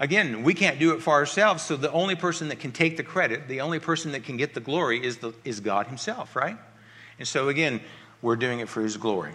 Again, 0.00 0.42
we 0.42 0.52
can't 0.52 0.80
do 0.80 0.92
it 0.92 1.00
for 1.00 1.12
ourselves, 1.12 1.62
so 1.62 1.76
the 1.76 1.92
only 1.92 2.16
person 2.16 2.48
that 2.48 2.58
can 2.58 2.72
take 2.72 2.96
the 2.96 3.04
credit, 3.04 3.46
the 3.46 3.60
only 3.60 3.78
person 3.78 4.10
that 4.10 4.24
can 4.24 4.36
get 4.36 4.52
the 4.52 4.58
glory 4.58 5.00
is, 5.00 5.18
the, 5.18 5.32
is 5.44 5.60
God 5.60 5.86
himself, 5.86 6.34
right? 6.34 6.56
And 7.20 7.28
so 7.28 7.50
again, 7.50 7.82
we're 8.20 8.34
doing 8.34 8.58
it 8.58 8.68
for 8.68 8.82
his 8.82 8.96
glory. 8.96 9.34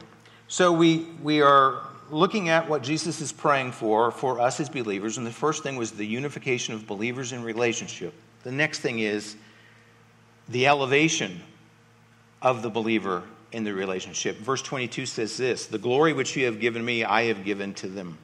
So 0.49 0.73
we, 0.73 1.07
we 1.23 1.41
are 1.41 1.81
looking 2.09 2.49
at 2.49 2.69
what 2.69 2.83
Jesus 2.83 3.21
is 3.21 3.31
praying 3.31 3.71
for 3.71 4.11
for 4.11 4.39
us 4.39 4.59
as 4.59 4.69
believers, 4.69 5.17
and 5.17 5.25
the 5.25 5.31
first 5.31 5.63
thing 5.63 5.75
was 5.75 5.91
the 5.91 6.05
unification 6.05 6.73
of 6.73 6.87
believers 6.87 7.31
in 7.31 7.43
relationship. 7.43 8.13
The 8.43 8.51
next 8.51 8.79
thing 8.79 8.99
is 8.99 9.35
the 10.49 10.67
elevation 10.67 11.41
of 12.41 12.61
the 12.61 12.69
believer 12.69 13.23
in 13.51 13.63
the 13.63 13.73
relationship. 13.73 14.37
Verse 14.37 14.61
22 14.61 15.05
says 15.05 15.37
this 15.37 15.65
The 15.67 15.77
glory 15.77 16.13
which 16.13 16.35
you 16.35 16.45
have 16.45 16.59
given 16.59 16.83
me, 16.83 17.03
I 17.03 17.23
have 17.23 17.43
given 17.43 17.73
to 17.75 17.87
them. 17.87 18.17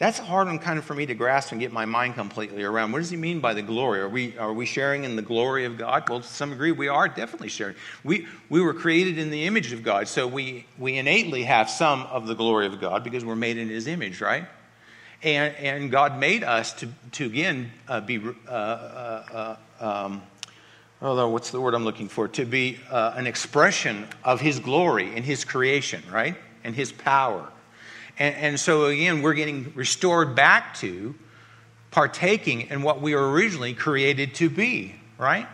That's 0.00 0.18
a 0.18 0.22
hard 0.22 0.46
one 0.46 0.58
kind 0.58 0.78
of 0.78 0.86
for 0.86 0.94
me 0.94 1.04
to 1.04 1.14
grasp 1.14 1.52
and 1.52 1.60
get 1.60 1.72
my 1.72 1.84
mind 1.84 2.14
completely 2.14 2.62
around. 2.62 2.90
What 2.90 3.00
does 3.00 3.10
he 3.10 3.18
mean 3.18 3.40
by 3.40 3.52
the 3.52 3.60
glory? 3.60 4.00
Are 4.00 4.08
we, 4.08 4.36
are 4.38 4.54
we 4.54 4.64
sharing 4.64 5.04
in 5.04 5.14
the 5.14 5.20
glory 5.20 5.66
of 5.66 5.76
God? 5.76 6.08
Well, 6.08 6.20
to 6.20 6.26
some 6.26 6.48
degree, 6.48 6.72
we 6.72 6.88
are 6.88 7.06
definitely 7.06 7.50
sharing. 7.50 7.76
We, 8.02 8.26
we 8.48 8.62
were 8.62 8.72
created 8.72 9.18
in 9.18 9.28
the 9.28 9.44
image 9.44 9.72
of 9.72 9.82
God, 9.82 10.08
so 10.08 10.26
we, 10.26 10.64
we 10.78 10.96
innately 10.96 11.42
have 11.42 11.68
some 11.68 12.04
of 12.04 12.26
the 12.26 12.34
glory 12.34 12.64
of 12.64 12.80
God 12.80 13.04
because 13.04 13.26
we're 13.26 13.36
made 13.36 13.58
in 13.58 13.68
his 13.68 13.86
image, 13.86 14.22
right? 14.22 14.46
And, 15.22 15.54
and 15.56 15.90
God 15.90 16.18
made 16.18 16.44
us 16.44 16.72
to, 16.76 16.88
to 17.12 17.26
again, 17.26 17.70
uh, 17.86 18.00
be, 18.00 18.22
uh, 18.48 18.50
uh, 18.50 19.56
uh 19.80 19.84
um, 19.84 20.22
oh, 21.02 21.28
what's 21.28 21.50
the 21.50 21.60
word 21.60 21.74
I'm 21.74 21.84
looking 21.84 22.08
for? 22.08 22.26
To 22.26 22.46
be 22.46 22.78
uh, 22.90 23.12
an 23.16 23.26
expression 23.26 24.08
of 24.24 24.40
His 24.40 24.60
glory 24.60 25.14
in 25.14 25.24
His 25.24 25.44
creation, 25.44 26.02
right? 26.10 26.36
And 26.64 26.74
His 26.74 26.90
power. 26.90 27.46
And, 28.20 28.36
and 28.36 28.60
so, 28.60 28.84
again, 28.84 29.22
we're 29.22 29.34
getting 29.34 29.72
restored 29.74 30.36
back 30.36 30.74
to 30.76 31.14
partaking 31.90 32.68
in 32.68 32.82
what 32.82 33.00
we 33.00 33.14
were 33.14 33.32
originally 33.32 33.74
created 33.74 34.36
to 34.36 34.48
be, 34.48 34.94
right? 35.18 35.48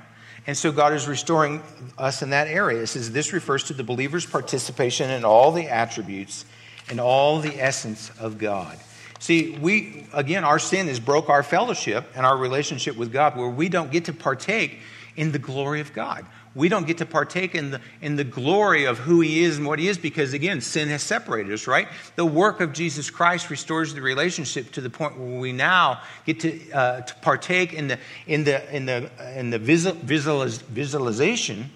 And 0.46 0.58
so 0.58 0.70
God 0.70 0.92
is 0.92 1.08
restoring 1.08 1.62
us 1.96 2.22
in 2.22 2.30
that 2.30 2.48
area. 2.48 2.82
It 2.82 2.88
says 2.88 3.10
this 3.10 3.32
refers 3.32 3.64
to 3.64 3.72
the 3.72 3.84
believer's 3.84 4.26
participation 4.26 5.10
in 5.10 5.24
all 5.24 5.52
the 5.52 5.68
attributes 5.68 6.44
and 6.90 7.00
all 7.00 7.40
the 7.40 7.60
essence 7.60 8.10
of 8.18 8.36
God. 8.36 8.78
See, 9.18 9.56
we, 9.58 10.06
again, 10.12 10.44
our 10.44 10.58
sin 10.58 10.88
has 10.88 11.00
broke 11.00 11.30
our 11.30 11.42
fellowship 11.42 12.04
and 12.14 12.26
our 12.26 12.36
relationship 12.36 12.96
with 12.96 13.12
God 13.12 13.36
where 13.36 13.48
we 13.48 13.68
don't 13.68 13.90
get 13.90 14.04
to 14.06 14.12
partake 14.12 14.80
in 15.16 15.32
the 15.32 15.38
glory 15.38 15.80
of 15.80 15.92
God 15.92 16.26
we 16.56 16.70
don't 16.70 16.86
get 16.86 16.98
to 16.98 17.06
partake 17.06 17.54
in 17.54 17.70
the, 17.70 17.80
in 18.00 18.16
the 18.16 18.24
glory 18.24 18.86
of 18.86 18.98
who 18.98 19.20
he 19.20 19.44
is 19.44 19.58
and 19.58 19.66
what 19.66 19.78
he 19.78 19.88
is 19.88 19.98
because, 19.98 20.32
again, 20.32 20.62
sin 20.62 20.88
has 20.88 21.02
separated 21.02 21.52
us, 21.52 21.66
right? 21.66 21.86
The 22.16 22.24
work 22.24 22.62
of 22.62 22.72
Jesus 22.72 23.10
Christ 23.10 23.50
restores 23.50 23.92
the 23.92 24.00
relationship 24.00 24.72
to 24.72 24.80
the 24.80 24.88
point 24.88 25.18
where 25.18 25.38
we 25.38 25.52
now 25.52 26.00
get 26.24 26.40
to, 26.40 26.70
uh, 26.72 27.00
to 27.02 27.14
partake 27.16 27.74
in 27.74 27.88
the, 27.88 27.98
in 28.26 28.44
the, 28.44 28.74
in 28.74 28.86
the, 28.86 29.10
in 29.38 29.50
the 29.50 29.58
visual, 29.58 29.94
visualiz, 29.96 30.62
visualization, 30.62 31.70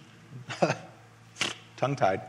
tongue 1.76 1.96
tied, 1.96 2.22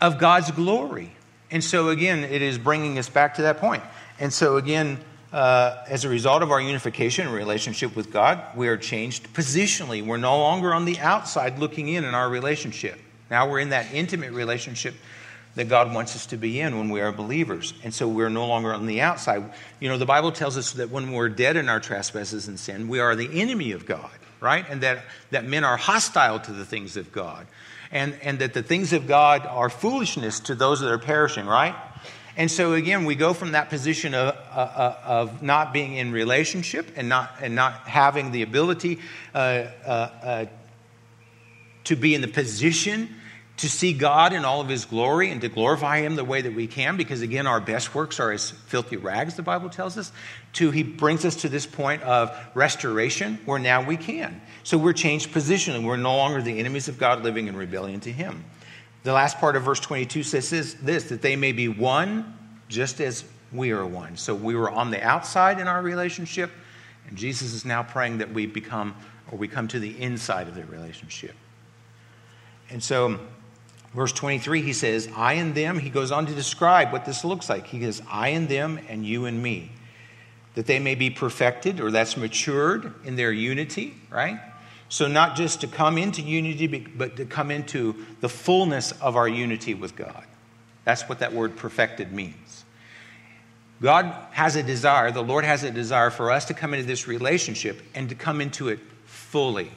of 0.00 0.18
God's 0.18 0.50
glory. 0.50 1.14
And 1.52 1.62
so, 1.62 1.90
again, 1.90 2.24
it 2.24 2.42
is 2.42 2.58
bringing 2.58 2.98
us 2.98 3.08
back 3.08 3.34
to 3.34 3.42
that 3.42 3.58
point. 3.58 3.84
And 4.18 4.32
so, 4.32 4.56
again, 4.56 4.98
uh, 5.32 5.82
as 5.88 6.04
a 6.04 6.08
result 6.08 6.42
of 6.42 6.50
our 6.50 6.60
unification 6.60 7.26
and 7.26 7.34
relationship 7.34 7.96
with 7.96 8.12
God, 8.12 8.40
we 8.54 8.68
are 8.68 8.76
changed 8.76 9.32
positionally. 9.32 10.04
We're 10.04 10.18
no 10.18 10.38
longer 10.38 10.74
on 10.74 10.84
the 10.84 10.98
outside 10.98 11.58
looking 11.58 11.88
in 11.88 12.04
in 12.04 12.14
our 12.14 12.28
relationship. 12.28 12.98
Now 13.30 13.48
we're 13.48 13.60
in 13.60 13.70
that 13.70 13.94
intimate 13.94 14.32
relationship 14.32 14.94
that 15.54 15.68
God 15.68 15.92
wants 15.94 16.14
us 16.16 16.26
to 16.26 16.36
be 16.36 16.60
in 16.60 16.78
when 16.78 16.90
we 16.90 17.00
are 17.00 17.12
believers. 17.12 17.74
And 17.82 17.92
so 17.92 18.08
we're 18.08 18.30
no 18.30 18.46
longer 18.46 18.72
on 18.72 18.86
the 18.86 19.00
outside. 19.00 19.52
You 19.80 19.88
know, 19.88 19.98
the 19.98 20.06
Bible 20.06 20.32
tells 20.32 20.56
us 20.56 20.72
that 20.72 20.90
when 20.90 21.12
we're 21.12 21.28
dead 21.28 21.56
in 21.56 21.68
our 21.68 21.80
trespasses 21.80 22.48
and 22.48 22.58
sin, 22.58 22.88
we 22.88 23.00
are 23.00 23.14
the 23.14 23.40
enemy 23.40 23.72
of 23.72 23.84
God, 23.84 24.10
right? 24.40 24.64
And 24.68 24.82
that, 24.82 25.04
that 25.30 25.44
men 25.44 25.64
are 25.64 25.76
hostile 25.76 26.40
to 26.40 26.52
the 26.52 26.64
things 26.64 26.96
of 26.96 27.12
God. 27.12 27.46
And, 27.90 28.18
and 28.22 28.38
that 28.38 28.54
the 28.54 28.62
things 28.62 28.94
of 28.94 29.06
God 29.06 29.46
are 29.46 29.68
foolishness 29.68 30.40
to 30.40 30.54
those 30.54 30.80
that 30.80 30.90
are 30.90 30.98
perishing, 30.98 31.46
right? 31.46 31.74
And 32.36 32.50
so 32.50 32.72
again, 32.72 33.04
we 33.04 33.14
go 33.14 33.34
from 33.34 33.52
that 33.52 33.68
position 33.68 34.14
of, 34.14 34.34
uh, 34.34 34.58
uh, 34.58 34.98
of 35.04 35.42
not 35.42 35.72
being 35.72 35.94
in 35.94 36.12
relationship 36.12 36.90
and 36.96 37.08
not, 37.08 37.30
and 37.40 37.54
not 37.54 37.86
having 37.86 38.32
the 38.32 38.42
ability 38.42 39.00
uh, 39.34 39.38
uh, 39.38 39.88
uh, 39.88 40.46
to 41.84 41.96
be 41.96 42.14
in 42.14 42.20
the 42.20 42.28
position 42.28 43.08
to 43.58 43.68
see 43.68 43.92
God 43.92 44.32
in 44.32 44.44
all 44.44 44.60
of 44.60 44.68
His 44.68 44.86
glory 44.86 45.30
and 45.30 45.40
to 45.42 45.48
glorify 45.48 46.00
Him 46.00 46.16
the 46.16 46.24
way 46.24 46.40
that 46.40 46.54
we 46.54 46.66
can, 46.66 46.96
because 46.96 47.20
again, 47.20 47.46
our 47.46 47.60
best 47.60 47.94
works 47.94 48.18
are 48.18 48.32
as 48.32 48.50
filthy 48.50 48.96
rags, 48.96 49.34
the 49.36 49.42
Bible 49.42 49.68
tells 49.68 49.98
us, 49.98 50.10
to 50.54 50.70
He 50.70 50.82
brings 50.82 51.24
us 51.24 51.36
to 51.36 51.48
this 51.48 51.66
point 51.66 52.02
of 52.02 52.36
restoration 52.54 53.38
where 53.44 53.58
now 53.58 53.86
we 53.86 53.96
can. 53.96 54.40
So 54.64 54.78
we're 54.78 54.94
changed 54.94 55.32
position 55.32 55.74
and 55.74 55.86
we're 55.86 55.96
no 55.96 56.16
longer 56.16 56.40
the 56.40 56.58
enemies 56.58 56.88
of 56.88 56.98
God 56.98 57.22
living 57.22 57.46
in 57.46 57.56
rebellion 57.56 58.00
to 58.00 58.12
Him. 58.12 58.44
The 59.02 59.12
last 59.12 59.38
part 59.38 59.56
of 59.56 59.64
verse 59.64 59.80
22 59.80 60.22
says 60.22 60.74
this, 60.74 61.04
that 61.04 61.22
they 61.22 61.36
may 61.36 61.52
be 61.52 61.68
one 61.68 62.36
just 62.68 63.00
as 63.00 63.24
we 63.52 63.72
are 63.72 63.84
one. 63.84 64.16
So 64.16 64.34
we 64.34 64.54
were 64.54 64.70
on 64.70 64.90
the 64.90 65.02
outside 65.02 65.58
in 65.58 65.66
our 65.66 65.82
relationship, 65.82 66.50
and 67.08 67.18
Jesus 67.18 67.52
is 67.52 67.64
now 67.64 67.82
praying 67.82 68.18
that 68.18 68.32
we 68.32 68.46
become 68.46 68.94
or 69.30 69.38
we 69.38 69.48
come 69.48 69.66
to 69.68 69.78
the 69.78 70.00
inside 70.00 70.46
of 70.46 70.54
the 70.54 70.64
relationship. 70.64 71.34
And 72.70 72.82
so, 72.82 73.18
verse 73.94 74.12
23, 74.12 74.62
he 74.62 74.72
says, 74.72 75.08
I 75.16 75.34
and 75.34 75.54
them, 75.54 75.78
he 75.78 75.90
goes 75.90 76.12
on 76.12 76.26
to 76.26 76.34
describe 76.34 76.92
what 76.92 77.04
this 77.04 77.24
looks 77.24 77.48
like. 77.48 77.66
He 77.66 77.80
says, 77.80 78.02
I 78.10 78.28
and 78.28 78.48
them, 78.48 78.78
and 78.88 79.04
you 79.06 79.24
and 79.24 79.42
me, 79.42 79.72
that 80.54 80.66
they 80.66 80.78
may 80.78 80.94
be 80.94 81.10
perfected, 81.10 81.80
or 81.80 81.90
that's 81.90 82.16
matured 82.16 82.94
in 83.04 83.16
their 83.16 83.32
unity, 83.32 83.94
right? 84.10 84.38
So, 84.92 85.08
not 85.08 85.36
just 85.36 85.62
to 85.62 85.66
come 85.66 85.96
into 85.96 86.20
unity, 86.20 86.66
but 86.66 87.16
to 87.16 87.24
come 87.24 87.50
into 87.50 88.04
the 88.20 88.28
fullness 88.28 88.92
of 89.00 89.16
our 89.16 89.26
unity 89.26 89.72
with 89.72 89.96
God. 89.96 90.26
That's 90.84 91.08
what 91.08 91.20
that 91.20 91.32
word 91.32 91.56
perfected 91.56 92.12
means. 92.12 92.66
God 93.80 94.14
has 94.32 94.54
a 94.54 94.62
desire, 94.62 95.10
the 95.10 95.22
Lord 95.22 95.46
has 95.46 95.64
a 95.64 95.70
desire 95.70 96.10
for 96.10 96.30
us 96.30 96.44
to 96.44 96.52
come 96.52 96.74
into 96.74 96.84
this 96.84 97.08
relationship 97.08 97.80
and 97.94 98.06
to 98.10 98.14
come 98.14 98.42
into 98.42 98.68
it 98.68 98.80
fully, 99.06 99.70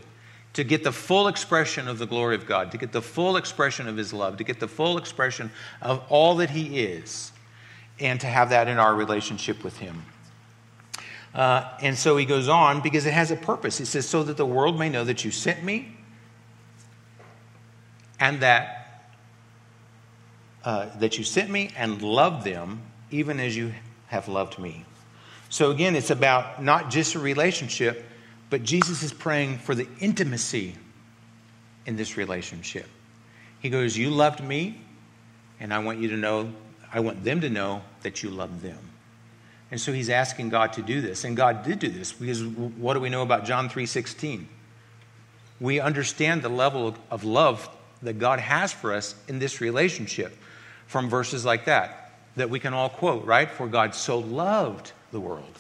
to 0.52 0.66
get 0.66 0.84
the 0.84 0.92
full 0.92 1.30
expression 1.30 1.88
of 1.88 1.98
the 1.98 2.06
glory 2.06 2.36
of 2.36 2.46
God, 2.46 2.70
to 2.74 2.78
get 2.78 2.92
the 2.92 3.02
full 3.02 3.38
expression 3.38 3.88
of 3.88 3.96
His 3.96 4.12
love, 4.12 4.36
to 4.36 4.44
get 4.44 4.60
the 4.60 4.68
full 4.68 4.98
expression 4.98 5.50
of 5.82 6.04
all 6.10 6.36
that 6.36 6.50
He 6.50 6.82
is, 6.84 7.32
and 8.02 8.20
to 8.20 8.28
have 8.28 8.50
that 8.50 8.68
in 8.68 8.80
our 8.80 8.94
relationship 8.94 9.64
with 9.64 9.78
Him. 9.78 10.04
Uh, 11.36 11.70
and 11.82 11.98
so 11.98 12.16
he 12.16 12.24
goes 12.26 12.48
on 12.48 12.82
because 12.82 13.06
it 13.06 13.14
has 13.14 13.30
a 13.30 13.36
purpose. 13.36 13.78
He 13.78 13.84
says, 13.86 14.08
So 14.08 14.24
that 14.24 14.38
the 14.38 14.46
world 14.46 14.80
may 14.80 14.88
know 14.88 15.04
that 15.04 15.26
you 15.26 15.32
sent 15.32 15.64
me 15.64 15.96
and 18.20 18.40
that, 18.40 19.12
uh, 20.64 20.88
that 21.00 21.18
you 21.18 21.26
sent 21.26 21.50
me 21.50 21.72
and 21.76 22.02
loved 22.02 22.46
them 22.46 22.82
even 23.12 23.42
as 23.42 23.56
you 23.56 23.74
have 24.08 24.30
loved 24.30 24.58
me. 24.58 24.86
So 25.50 25.72
again, 25.72 25.96
it's 25.96 26.10
about 26.10 26.64
not 26.64 26.90
just 26.90 27.16
a 27.16 27.20
relationship, 27.20 28.06
but 28.50 28.64
Jesus 28.64 29.04
is 29.04 29.12
praying 29.12 29.58
for 29.58 29.76
the 29.76 29.88
intimacy 30.00 30.76
in 31.86 31.98
this 31.98 32.16
relationship. 32.16 32.88
He 33.60 33.70
goes, 33.70 33.98
You 33.98 34.10
loved 34.10 34.42
me, 34.42 34.80
and 35.60 35.74
I 35.74 35.80
want 35.80 36.00
you 36.00 36.08
to 36.10 36.18
know, 36.18 36.54
I 36.94 37.02
want 37.02 37.26
them 37.26 37.42
to 37.42 37.50
know 37.50 37.82
that 38.04 38.24
you 38.24 38.30
love 38.30 38.62
them. 38.62 38.80
And 39.72 39.82
so 39.82 39.92
he's 39.92 40.10
asking 40.10 40.50
God 40.50 40.74
to 40.74 40.82
do 40.82 41.02
this. 41.02 41.24
And 41.24 41.36
God 41.36 41.64
did 41.64 41.80
do 41.80 41.90
this 41.90 42.14
because 42.14 42.44
what 42.44 42.94
do 42.94 43.00
we 43.00 43.10
know 43.10 43.22
about 43.22 43.46
John 43.46 43.70
3:16? 43.70 44.48
We 45.60 45.80
understand 45.80 46.42
the 46.42 46.50
level 46.50 46.96
of 47.10 47.24
love 47.24 47.70
that 48.02 48.20
God 48.20 48.40
has 48.40 48.72
for 48.72 48.94
us 48.94 49.16
in 49.28 49.40
this 49.40 49.62
relationship 49.62 50.38
from 50.88 51.10
verses 51.10 51.46
like 51.46 51.66
that 51.66 52.02
that 52.36 52.50
we 52.50 52.60
can 52.60 52.74
all 52.74 52.90
quote, 52.90 53.26
right? 53.26 53.50
For 53.50 53.68
God 53.68 53.96
so 53.96 54.20
loved 54.20 54.92
the 55.12 55.20
world 55.20 55.60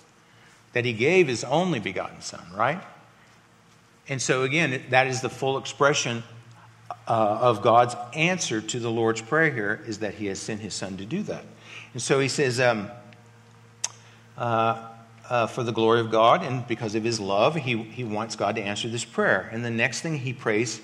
that 0.74 0.84
he 0.84 0.91
gave 0.91 1.28
his 1.28 1.44
only 1.46 1.80
begotten 1.80 2.22
son, 2.22 2.46
right? 2.54 2.82
And 4.10 4.22
so 4.22 4.44
again, 4.44 4.84
that 4.89 5.08
is 5.08 5.22
the 5.22 5.30
full 5.30 5.58
expression 5.58 6.24
uh, 7.08 7.12
of 7.41 7.62
God's 7.62 7.96
answer 8.13 8.62
to 8.62 8.80
the 8.80 8.91
Lord's 8.91 9.22
prayer 9.22 9.52
here 9.52 9.84
is 9.88 10.00
that 10.00 10.15
he 10.15 10.26
has 10.28 10.39
sent 10.39 10.60
his 10.60 10.74
son 10.74 10.98
to 10.98 11.06
do 11.06 11.24
that. 11.24 11.46
And 11.94 12.02
so 12.02 12.20
he 12.20 12.28
says, 12.28 12.60
um, 12.60 12.91
uh, 14.38 14.88
uh, 15.30 15.48
for 15.48 15.63
the 15.63 15.71
glory 15.71 16.00
of 16.00 16.12
God 16.12 16.43
and 16.43 16.67
because 16.67 16.95
of 16.95 17.04
his 17.04 17.19
love, 17.19 17.56
he, 17.56 17.78
he 17.78 18.04
wants 18.04 18.36
God 18.36 18.56
to 18.56 18.62
answer 18.62 18.88
this 18.88 19.06
prayer. 19.06 19.50
And 19.52 19.65
the 19.65 19.71
next 19.71 20.02
thing 20.02 20.19
he 20.19 20.34
prays 20.34 20.82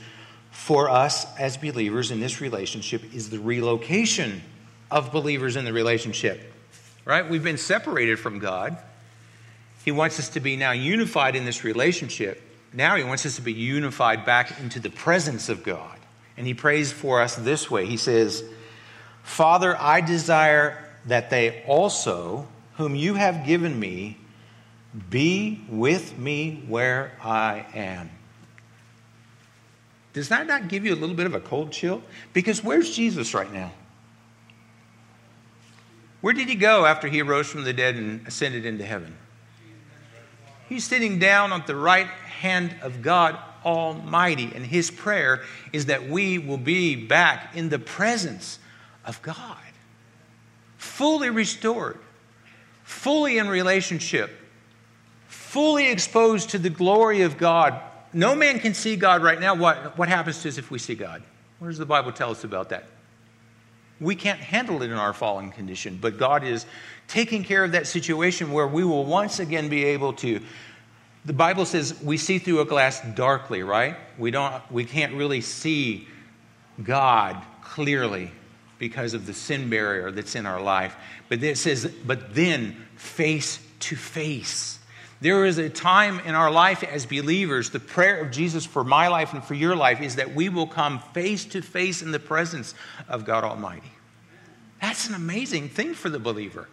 for 0.51 0.89
us 0.89 1.25
as 1.37 1.57
believers 1.57 2.11
in 2.11 2.19
this 2.19 2.41
relationship 2.41 3.13
is 3.13 3.29
the 3.29 3.39
relocation 3.39 4.41
of 4.89 5.11
believers 5.11 5.55
in 5.55 5.65
the 5.65 5.73
relationship. 5.73 6.53
Right? 7.05 7.27
We've 7.27 7.43
been 7.43 7.57
separated 7.57 8.19
from 8.19 8.39
God. 8.39 8.77
He 9.85 9.91
wants 9.91 10.19
us 10.19 10.29
to 10.29 10.39
be 10.39 10.55
now 10.57 10.71
unified 10.71 11.35
in 11.35 11.45
this 11.45 11.63
relationship. 11.63 12.41
Now 12.73 12.95
he 12.95 13.03
wants 13.03 13.25
us 13.25 13.37
to 13.37 13.41
be 13.41 13.53
unified 13.53 14.25
back 14.25 14.59
into 14.59 14.79
the 14.79 14.89
presence 14.89 15.49
of 15.49 15.63
God. 15.63 15.97
And 16.37 16.45
he 16.45 16.53
prays 16.53 16.91
for 16.91 17.21
us 17.21 17.35
this 17.35 17.69
way 17.69 17.85
He 17.85 17.97
says, 17.97 18.43
Father, 19.23 19.75
I 19.79 20.01
desire 20.01 20.77
that 21.05 21.29
they 21.29 21.63
also 21.67 22.47
whom 22.81 22.95
you 22.95 23.13
have 23.13 23.45
given 23.45 23.79
me, 23.79 24.17
be 25.11 25.61
with 25.69 26.17
me 26.17 26.63
where 26.67 27.11
I 27.23 27.63
am. 27.75 28.09
Does 30.13 30.29
that 30.29 30.47
not 30.47 30.67
give 30.67 30.83
you 30.83 30.93
a 30.93 30.97
little 30.97 31.15
bit 31.15 31.27
of 31.27 31.35
a 31.35 31.39
cold 31.39 31.71
chill? 31.71 32.01
Because 32.33 32.63
where's 32.63 32.95
Jesus 32.95 33.35
right 33.35 33.53
now? 33.53 33.71
Where 36.21 36.33
did 36.33 36.49
he 36.49 36.55
go 36.55 36.87
after 36.87 37.07
he 37.07 37.21
rose 37.21 37.47
from 37.47 37.65
the 37.65 37.71
dead 37.71 37.95
and 37.95 38.27
ascended 38.27 38.65
into 38.65 38.83
heaven? 38.83 39.15
He's 40.67 40.83
sitting 40.83 41.19
down 41.19 41.53
at 41.53 41.67
the 41.67 41.75
right 41.75 42.07
hand 42.07 42.75
of 42.81 43.03
God 43.03 43.37
Almighty, 43.63 44.51
and 44.55 44.65
his 44.65 44.89
prayer 44.89 45.43
is 45.71 45.85
that 45.85 46.09
we 46.09 46.39
will 46.39 46.57
be 46.57 46.95
back 46.95 47.55
in 47.55 47.69
the 47.69 47.77
presence 47.77 48.57
of 49.05 49.21
God, 49.21 49.57
fully 50.77 51.29
restored 51.29 51.99
fully 52.91 53.37
in 53.37 53.47
relationship, 53.47 54.29
fully 55.27 55.89
exposed 55.89 56.51
to 56.51 56.59
the 56.59 56.69
glory 56.69 57.21
of 57.21 57.37
God. 57.37 57.79
No 58.13 58.35
man 58.35 58.59
can 58.59 58.73
see 58.73 58.95
God 58.95 59.23
right 59.23 59.39
now. 59.39 59.55
What, 59.55 59.97
what 59.97 60.09
happens 60.09 60.41
to 60.43 60.49
us 60.49 60.57
if 60.57 60.69
we 60.69 60.77
see 60.77 60.93
God? 60.93 61.23
What 61.59 61.69
does 61.69 61.77
the 61.77 61.85
Bible 61.85 62.11
tell 62.11 62.31
us 62.31 62.43
about 62.43 62.69
that? 62.69 62.83
We 63.99 64.15
can't 64.15 64.39
handle 64.39 64.83
it 64.83 64.87
in 64.87 64.97
our 64.97 65.13
fallen 65.13 65.51
condition, 65.51 65.97
but 66.01 66.19
God 66.19 66.43
is 66.43 66.65
taking 67.07 67.43
care 67.43 67.63
of 67.63 67.71
that 67.71 67.87
situation 67.87 68.51
where 68.51 68.67
we 68.67 68.83
will 68.83 69.05
once 69.05 69.39
again 69.39 69.69
be 69.69 69.85
able 69.85 70.13
to. 70.13 70.41
The 71.23 71.33
Bible 71.33 71.65
says 71.65 71.99
we 72.03 72.17
see 72.17 72.39
through 72.39 72.59
a 72.59 72.65
glass 72.65 73.01
darkly, 73.15 73.63
right? 73.63 73.95
We, 74.17 74.31
don't, 74.31 74.61
we 74.71 74.85
can't 74.85 75.13
really 75.13 75.41
see 75.41 76.07
God 76.83 77.41
clearly 77.63 78.31
because 78.81 79.13
of 79.13 79.27
the 79.27 79.33
sin 79.33 79.69
barrier 79.69 80.09
that's 80.09 80.33
in 80.33 80.47
our 80.47 80.59
life. 80.59 80.95
But 81.29 81.43
it 81.43 81.59
says, 81.59 81.85
but 82.03 82.33
then 82.33 82.75
face 82.95 83.59
to 83.81 83.95
face. 83.95 84.79
There 85.21 85.45
is 85.45 85.59
a 85.59 85.69
time 85.69 86.19
in 86.21 86.33
our 86.33 86.49
life 86.49 86.83
as 86.83 87.05
believers, 87.05 87.69
the 87.69 87.79
prayer 87.79 88.19
of 88.21 88.31
Jesus 88.31 88.65
for 88.65 88.83
my 88.83 89.07
life 89.07 89.33
and 89.33 89.43
for 89.43 89.53
your 89.53 89.75
life 89.75 90.01
is 90.01 90.15
that 90.15 90.33
we 90.33 90.49
will 90.49 90.65
come 90.65 90.97
face 91.13 91.45
to 91.45 91.61
face 91.61 92.01
in 92.01 92.11
the 92.11 92.19
presence 92.19 92.73
of 93.07 93.23
God 93.23 93.43
Almighty. 93.43 93.91
That's 94.81 95.07
an 95.07 95.13
amazing 95.13 95.69
thing 95.69 95.93
for 95.93 96.09
the 96.09 96.17
believer. 96.17 96.67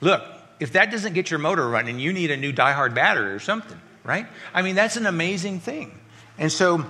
Look, 0.00 0.24
if 0.58 0.72
that 0.72 0.90
doesn't 0.90 1.12
get 1.12 1.30
your 1.30 1.38
motor 1.38 1.68
running, 1.68 1.98
you 1.98 2.14
need 2.14 2.30
a 2.30 2.36
new 2.38 2.54
diehard 2.54 2.94
battery 2.94 3.32
or 3.32 3.40
something, 3.40 3.78
right? 4.04 4.26
I 4.54 4.62
mean, 4.62 4.74
that's 4.74 4.96
an 4.96 5.04
amazing 5.04 5.60
thing. 5.60 5.92
And 6.38 6.50
so 6.50 6.86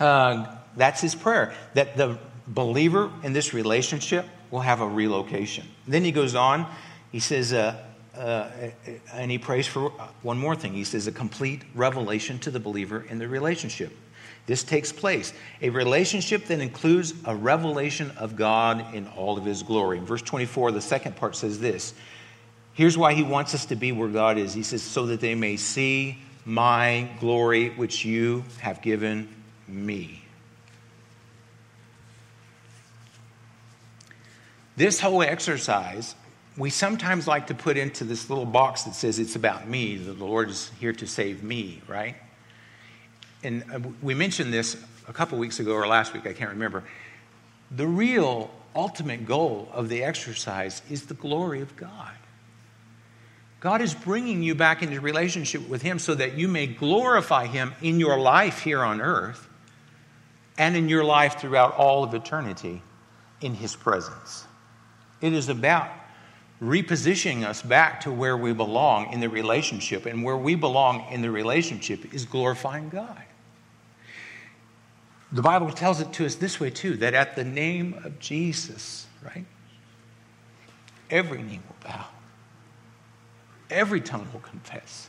uh, 0.00 0.46
that's 0.76 1.00
his 1.00 1.14
prayer 1.14 1.54
that 1.74 1.96
the 1.96 2.18
believer 2.46 3.10
in 3.22 3.32
this 3.32 3.52
relationship 3.52 4.26
will 4.50 4.60
have 4.60 4.80
a 4.80 4.88
relocation. 4.88 5.66
Then 5.86 6.04
he 6.04 6.12
goes 6.12 6.34
on, 6.34 6.66
he 7.12 7.20
says, 7.20 7.52
uh, 7.52 7.76
uh, 8.16 8.50
and 9.12 9.30
he 9.30 9.38
prays 9.38 9.66
for 9.66 9.90
one 10.22 10.38
more 10.38 10.56
thing. 10.56 10.72
He 10.72 10.84
says, 10.84 11.06
a 11.06 11.12
complete 11.12 11.62
revelation 11.74 12.38
to 12.40 12.50
the 12.50 12.60
believer 12.60 13.04
in 13.08 13.18
the 13.18 13.28
relationship. 13.28 13.92
This 14.46 14.62
takes 14.62 14.92
place. 14.92 15.32
A 15.60 15.70
relationship 15.70 16.46
that 16.46 16.60
includes 16.60 17.14
a 17.24 17.34
revelation 17.34 18.12
of 18.12 18.36
God 18.36 18.94
in 18.94 19.08
all 19.08 19.36
of 19.36 19.44
his 19.44 19.62
glory. 19.62 19.98
Verse 19.98 20.22
24, 20.22 20.72
the 20.72 20.80
second 20.80 21.16
part 21.16 21.36
says 21.36 21.58
this 21.58 21.94
Here's 22.72 22.96
why 22.96 23.14
he 23.14 23.22
wants 23.22 23.54
us 23.54 23.66
to 23.66 23.76
be 23.76 23.90
where 23.90 24.08
God 24.08 24.38
is. 24.38 24.54
He 24.54 24.62
says, 24.62 24.82
so 24.82 25.06
that 25.06 25.20
they 25.20 25.34
may 25.34 25.56
see 25.56 26.18
my 26.44 27.08
glory, 27.18 27.70
which 27.70 28.04
you 28.04 28.44
have 28.60 28.82
given 28.82 29.28
me. 29.66 30.22
This 34.76 35.00
whole 35.00 35.22
exercise 35.22 36.14
we 36.56 36.70
sometimes 36.70 37.26
like 37.26 37.48
to 37.48 37.54
put 37.54 37.76
into 37.76 38.04
this 38.04 38.30
little 38.30 38.46
box 38.46 38.84
that 38.84 38.94
says 38.94 39.18
it's 39.18 39.36
about 39.36 39.68
me, 39.68 39.96
the 39.96 40.14
Lord 40.14 40.48
is 40.48 40.70
here 40.80 40.92
to 40.94 41.06
save 41.06 41.42
me, 41.42 41.82
right? 41.86 42.16
And 43.42 43.64
uh, 43.72 43.80
we 44.00 44.14
mentioned 44.14 44.52
this 44.52 44.76
a 45.06 45.12
couple 45.12 45.38
weeks 45.38 45.60
ago 45.60 45.72
or 45.72 45.86
last 45.86 46.14
week, 46.14 46.26
I 46.26 46.32
can't 46.32 46.50
remember. 46.50 46.82
The 47.70 47.86
real 47.86 48.50
ultimate 48.74 49.26
goal 49.26 49.68
of 49.72 49.88
the 49.88 50.02
exercise 50.02 50.80
is 50.90 51.06
the 51.06 51.14
glory 51.14 51.60
of 51.60 51.76
God. 51.76 52.12
God 53.60 53.82
is 53.82 53.94
bringing 53.94 54.42
you 54.42 54.54
back 54.54 54.82
into 54.82 55.00
relationship 55.00 55.68
with 55.68 55.82
Him 55.82 55.98
so 55.98 56.14
that 56.14 56.38
you 56.38 56.48
may 56.48 56.66
glorify 56.66 57.46
Him 57.46 57.74
in 57.82 58.00
your 58.00 58.18
life 58.18 58.60
here 58.60 58.82
on 58.82 59.00
earth 59.00 59.48
and 60.56 60.76
in 60.76 60.88
your 60.88 61.04
life 61.04 61.38
throughout 61.38 61.74
all 61.74 62.04
of 62.04 62.14
eternity 62.14 62.82
in 63.40 63.54
His 63.54 63.76
presence. 63.76 64.46
It 65.20 65.32
is 65.32 65.48
about 65.48 65.90
repositioning 66.62 67.44
us 67.44 67.62
back 67.62 68.00
to 68.00 68.10
where 68.10 68.36
we 68.36 68.52
belong 68.52 69.12
in 69.12 69.20
the 69.20 69.28
relationship. 69.28 70.06
And 70.06 70.22
where 70.24 70.36
we 70.36 70.54
belong 70.54 71.06
in 71.10 71.22
the 71.22 71.30
relationship 71.30 72.14
is 72.14 72.24
glorifying 72.24 72.88
God. 72.88 73.22
The 75.32 75.42
Bible 75.42 75.70
tells 75.70 76.00
it 76.00 76.12
to 76.14 76.26
us 76.26 76.36
this 76.36 76.60
way, 76.60 76.70
too 76.70 76.96
that 76.98 77.12
at 77.12 77.36
the 77.36 77.44
name 77.44 78.00
of 78.04 78.18
Jesus, 78.18 79.06
right, 79.22 79.44
every 81.10 81.42
knee 81.42 81.60
will 81.68 81.90
bow, 81.90 82.06
every 83.68 84.00
tongue 84.00 84.26
will 84.32 84.40
confess 84.40 85.08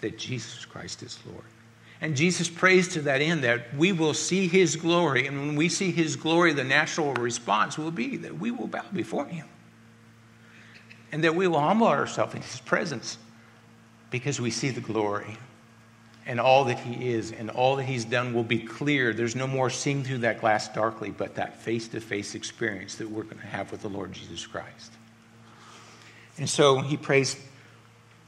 that 0.00 0.18
Jesus 0.18 0.64
Christ 0.64 1.02
is 1.02 1.18
Lord. 1.26 1.44
And 2.00 2.16
Jesus 2.16 2.48
prays 2.48 2.88
to 2.88 3.02
that 3.02 3.20
end 3.20 3.44
that 3.44 3.74
we 3.76 3.92
will 3.92 4.14
see 4.14 4.48
his 4.48 4.76
glory. 4.76 5.26
And 5.26 5.38
when 5.38 5.56
we 5.56 5.68
see 5.68 5.90
his 5.92 6.16
glory, 6.16 6.52
the 6.54 6.64
natural 6.64 7.12
response 7.14 7.76
will 7.76 7.90
be 7.90 8.16
that 8.18 8.38
we 8.38 8.50
will 8.50 8.68
bow 8.68 8.84
before 8.92 9.26
him 9.26 9.46
and 11.12 11.24
that 11.24 11.34
we 11.34 11.48
will 11.48 11.60
humble 11.60 11.88
ourselves 11.88 12.34
in 12.34 12.42
His 12.42 12.60
presence 12.60 13.18
because 14.10 14.40
we 14.40 14.50
see 14.50 14.70
the 14.70 14.80
glory 14.80 15.36
and 16.26 16.38
all 16.38 16.64
that 16.64 16.78
He 16.78 17.10
is 17.10 17.32
and 17.32 17.50
all 17.50 17.76
that 17.76 17.84
He's 17.84 18.04
done 18.04 18.34
will 18.34 18.44
be 18.44 18.60
clear. 18.60 19.12
There's 19.12 19.36
no 19.36 19.46
more 19.46 19.70
seeing 19.70 20.04
through 20.04 20.18
that 20.18 20.40
glass 20.40 20.68
darkly, 20.68 21.10
but 21.10 21.34
that 21.36 21.60
face 21.60 21.88
to 21.88 22.00
face 22.00 22.34
experience 22.34 22.96
that 22.96 23.10
we're 23.10 23.24
going 23.24 23.38
to 23.38 23.46
have 23.46 23.72
with 23.72 23.82
the 23.82 23.88
Lord 23.88 24.12
Jesus 24.12 24.46
Christ. 24.46 24.92
And 26.38 26.48
so 26.48 26.78
He 26.80 26.96
prays, 26.96 27.36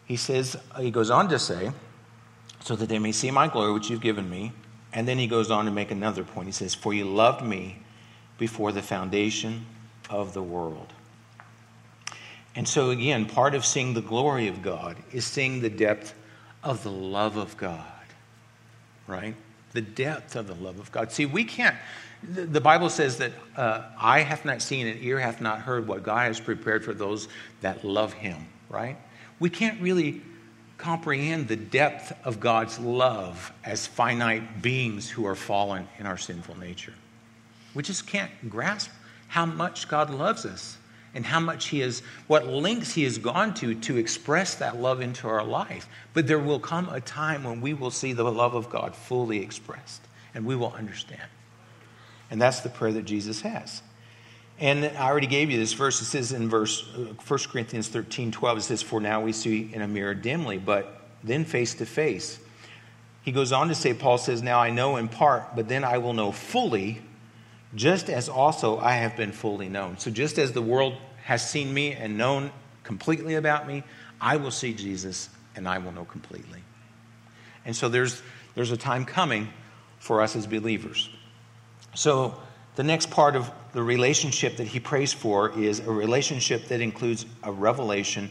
He 0.06 0.16
says, 0.16 0.56
He 0.78 0.90
goes 0.90 1.10
on 1.10 1.28
to 1.28 1.38
say, 1.38 1.70
so 2.62 2.76
that 2.76 2.88
they 2.88 2.98
may 2.98 3.12
see 3.12 3.30
my 3.30 3.48
glory 3.48 3.72
which 3.72 3.90
you've 3.90 4.00
given 4.00 4.28
me. 4.28 4.52
And 4.92 5.08
then 5.08 5.18
He 5.18 5.26
goes 5.26 5.50
on 5.50 5.64
to 5.64 5.70
make 5.70 5.90
another 5.90 6.24
point. 6.24 6.46
He 6.46 6.52
says, 6.52 6.74
For 6.74 6.94
you 6.94 7.04
loved 7.04 7.44
me 7.44 7.78
before 8.38 8.72
the 8.72 8.82
foundation 8.82 9.66
of 10.10 10.34
the 10.34 10.42
world. 10.42 10.92
And 12.54 12.68
so, 12.68 12.90
again, 12.90 13.26
part 13.26 13.54
of 13.54 13.64
seeing 13.64 13.94
the 13.94 14.02
glory 14.02 14.48
of 14.48 14.62
God 14.62 14.96
is 15.12 15.24
seeing 15.24 15.60
the 15.60 15.70
depth 15.70 16.14
of 16.62 16.82
the 16.82 16.90
love 16.90 17.36
of 17.36 17.56
God, 17.56 17.80
right? 19.06 19.34
The 19.72 19.80
depth 19.80 20.36
of 20.36 20.46
the 20.46 20.54
love 20.54 20.78
of 20.78 20.92
God. 20.92 21.12
See, 21.12 21.24
we 21.24 21.44
can't, 21.44 21.74
the 22.22 22.60
Bible 22.60 22.90
says 22.90 23.16
that 23.18 23.32
uh, 23.56 23.82
eye 23.98 24.20
hath 24.20 24.44
not 24.44 24.60
seen 24.60 24.86
and 24.86 25.02
ear 25.02 25.18
hath 25.18 25.40
not 25.40 25.60
heard 25.60 25.88
what 25.88 26.02
God 26.02 26.26
has 26.26 26.38
prepared 26.40 26.84
for 26.84 26.92
those 26.92 27.26
that 27.62 27.84
love 27.84 28.12
him, 28.12 28.46
right? 28.68 28.98
We 29.40 29.48
can't 29.48 29.80
really 29.80 30.20
comprehend 30.82 31.46
the 31.46 31.54
depth 31.54 32.12
of 32.24 32.40
God's 32.40 32.80
love 32.80 33.52
as 33.64 33.86
finite 33.86 34.62
beings 34.62 35.08
who 35.08 35.24
are 35.24 35.36
fallen 35.36 35.86
in 36.00 36.06
our 36.06 36.18
sinful 36.18 36.58
nature. 36.58 36.92
We 37.72 37.84
just 37.84 38.08
can't 38.08 38.32
grasp 38.50 38.90
how 39.28 39.46
much 39.46 39.88
God 39.88 40.10
loves 40.10 40.44
us 40.44 40.76
and 41.14 41.24
how 41.24 41.38
much 41.38 41.68
he 41.68 41.78
has, 41.80 42.02
what 42.26 42.48
lengths 42.48 42.94
he 42.94 43.04
has 43.04 43.16
gone 43.16 43.54
to 43.54 43.76
to 43.76 43.96
express 43.96 44.56
that 44.56 44.76
love 44.76 45.00
into 45.00 45.28
our 45.28 45.44
life. 45.44 45.88
But 46.14 46.26
there 46.26 46.40
will 46.40 46.58
come 46.58 46.88
a 46.88 47.00
time 47.00 47.44
when 47.44 47.60
we 47.60 47.74
will 47.74 47.92
see 47.92 48.12
the 48.12 48.24
love 48.24 48.54
of 48.54 48.68
God 48.68 48.96
fully 48.96 49.38
expressed 49.38 50.02
and 50.34 50.44
we 50.44 50.56
will 50.56 50.72
understand. 50.72 51.30
And 52.28 52.42
that's 52.42 52.60
the 52.60 52.70
prayer 52.70 52.92
that 52.94 53.04
Jesus 53.04 53.42
has. 53.42 53.82
And 54.58 54.84
I 54.84 55.08
already 55.08 55.26
gave 55.26 55.50
you 55.50 55.58
this 55.58 55.72
verse. 55.72 56.00
It 56.00 56.04
says 56.04 56.32
in 56.32 56.48
verse 56.48 56.86
1 56.94 57.08
uh, 57.08 57.38
Corinthians 57.50 57.88
13 57.88 58.30
12, 58.30 58.58
it 58.58 58.62
says, 58.62 58.82
For 58.82 59.00
now 59.00 59.20
we 59.20 59.32
see 59.32 59.70
in 59.72 59.82
a 59.82 59.88
mirror 59.88 60.14
dimly, 60.14 60.58
but 60.58 61.00
then 61.24 61.44
face 61.44 61.74
to 61.74 61.86
face. 61.86 62.38
He 63.22 63.32
goes 63.32 63.52
on 63.52 63.68
to 63.68 63.74
say, 63.74 63.94
Paul 63.94 64.18
says, 64.18 64.42
Now 64.42 64.60
I 64.60 64.70
know 64.70 64.96
in 64.96 65.08
part, 65.08 65.56
but 65.56 65.68
then 65.68 65.84
I 65.84 65.98
will 65.98 66.12
know 66.12 66.32
fully 66.32 67.02
just 67.74 68.10
as 68.10 68.28
also 68.28 68.78
I 68.78 68.92
have 68.92 69.16
been 69.16 69.32
fully 69.32 69.68
known. 69.68 69.98
So, 69.98 70.10
just 70.10 70.38
as 70.38 70.52
the 70.52 70.62
world 70.62 70.94
has 71.24 71.48
seen 71.48 71.72
me 71.72 71.92
and 71.92 72.18
known 72.18 72.50
completely 72.82 73.34
about 73.34 73.66
me, 73.66 73.82
I 74.20 74.36
will 74.36 74.50
see 74.50 74.74
Jesus 74.74 75.28
and 75.56 75.68
I 75.68 75.78
will 75.78 75.92
know 75.92 76.04
completely. 76.04 76.60
And 77.64 77.74
so, 77.74 77.88
there's, 77.88 78.22
there's 78.54 78.72
a 78.72 78.76
time 78.76 79.04
coming 79.04 79.48
for 79.98 80.20
us 80.20 80.36
as 80.36 80.46
believers. 80.46 81.08
So, 81.94 82.36
the 82.74 82.82
next 82.82 83.10
part 83.10 83.36
of 83.36 83.50
the 83.72 83.82
relationship 83.82 84.56
that 84.56 84.66
he 84.68 84.80
prays 84.80 85.12
for 85.12 85.58
is 85.58 85.80
a 85.80 85.90
relationship 85.90 86.68
that 86.68 86.80
includes 86.80 87.26
a 87.42 87.52
revelation 87.52 88.30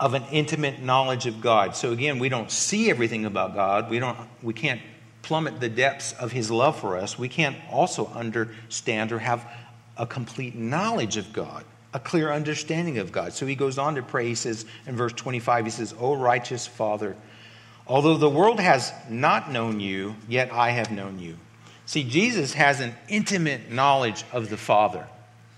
of 0.00 0.14
an 0.14 0.24
intimate 0.32 0.82
knowledge 0.82 1.26
of 1.26 1.40
God. 1.40 1.76
So 1.76 1.92
again, 1.92 2.18
we 2.18 2.28
don't 2.28 2.50
see 2.50 2.90
everything 2.90 3.24
about 3.24 3.54
God. 3.54 3.90
We 3.90 3.98
don't 3.98 4.18
we 4.42 4.52
can't 4.52 4.80
plummet 5.24 5.58
the 5.58 5.68
depths 5.68 6.12
of 6.12 6.30
his 6.30 6.50
love 6.50 6.78
for 6.78 6.96
us, 6.96 7.18
we 7.18 7.28
can't 7.28 7.56
also 7.70 8.06
understand 8.08 9.10
or 9.10 9.18
have 9.18 9.50
a 9.96 10.06
complete 10.06 10.54
knowledge 10.54 11.16
of 11.16 11.32
God, 11.32 11.64
a 11.94 11.98
clear 11.98 12.30
understanding 12.30 12.98
of 12.98 13.10
God. 13.10 13.32
So 13.32 13.46
he 13.46 13.54
goes 13.54 13.78
on 13.78 13.94
to 13.94 14.02
pray. 14.02 14.26
He 14.26 14.34
says 14.34 14.66
in 14.86 14.96
verse 14.96 15.12
25, 15.14 15.64
he 15.64 15.70
says, 15.70 15.94
O 15.98 16.14
righteous 16.14 16.66
Father, 16.66 17.16
although 17.86 18.16
the 18.16 18.28
world 18.28 18.60
has 18.60 18.92
not 19.08 19.50
known 19.50 19.80
you, 19.80 20.14
yet 20.28 20.52
I 20.52 20.70
have 20.70 20.90
known 20.90 21.18
you. 21.18 21.38
See, 21.86 22.04
Jesus 22.04 22.54
has 22.54 22.80
an 22.80 22.94
intimate 23.08 23.70
knowledge 23.70 24.24
of 24.32 24.48
the 24.48 24.56
Father, 24.56 25.06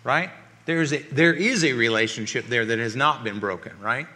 right? 0.05 0.31
There's 0.65 0.93
a, 0.93 0.99
there 0.99 1.33
is 1.33 1.65
a 1.65 1.73
relationship 1.73 2.47
there 2.47 2.65
that 2.65 2.79
has 2.79 2.97
not 2.97 3.23
been 3.23 3.39
broken, 3.39 3.73
right? 3.81 4.09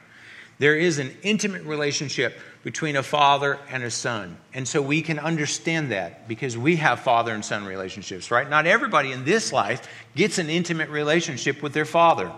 There 0.59 0.77
is 0.77 0.99
an 0.99 1.17
intimate 1.23 1.63
relationship 1.63 2.39
between 2.65 2.97
a 2.97 3.03
father 3.03 3.59
and 3.71 3.83
a 3.83 3.91
son. 3.91 4.37
And 4.53 4.69
so 4.69 4.83
we 4.83 5.01
can 5.01 5.19
understand 5.19 5.93
that 5.93 6.29
because 6.29 6.59
we 6.59 6.77
have 6.77 7.01
father 7.01 7.33
and 7.33 7.43
son 7.43 7.65
relationships, 7.65 8.31
right? 8.31 8.49
Not 8.49 8.67
everybody 8.67 9.13
in 9.13 9.25
this 9.25 9.53
life 9.53 9.89
gets 10.15 10.39
an 10.39 10.51
intimate 10.51 10.91
relationship 10.91 11.63
with 11.63 11.73
their 11.73 11.87
father. 11.87 12.31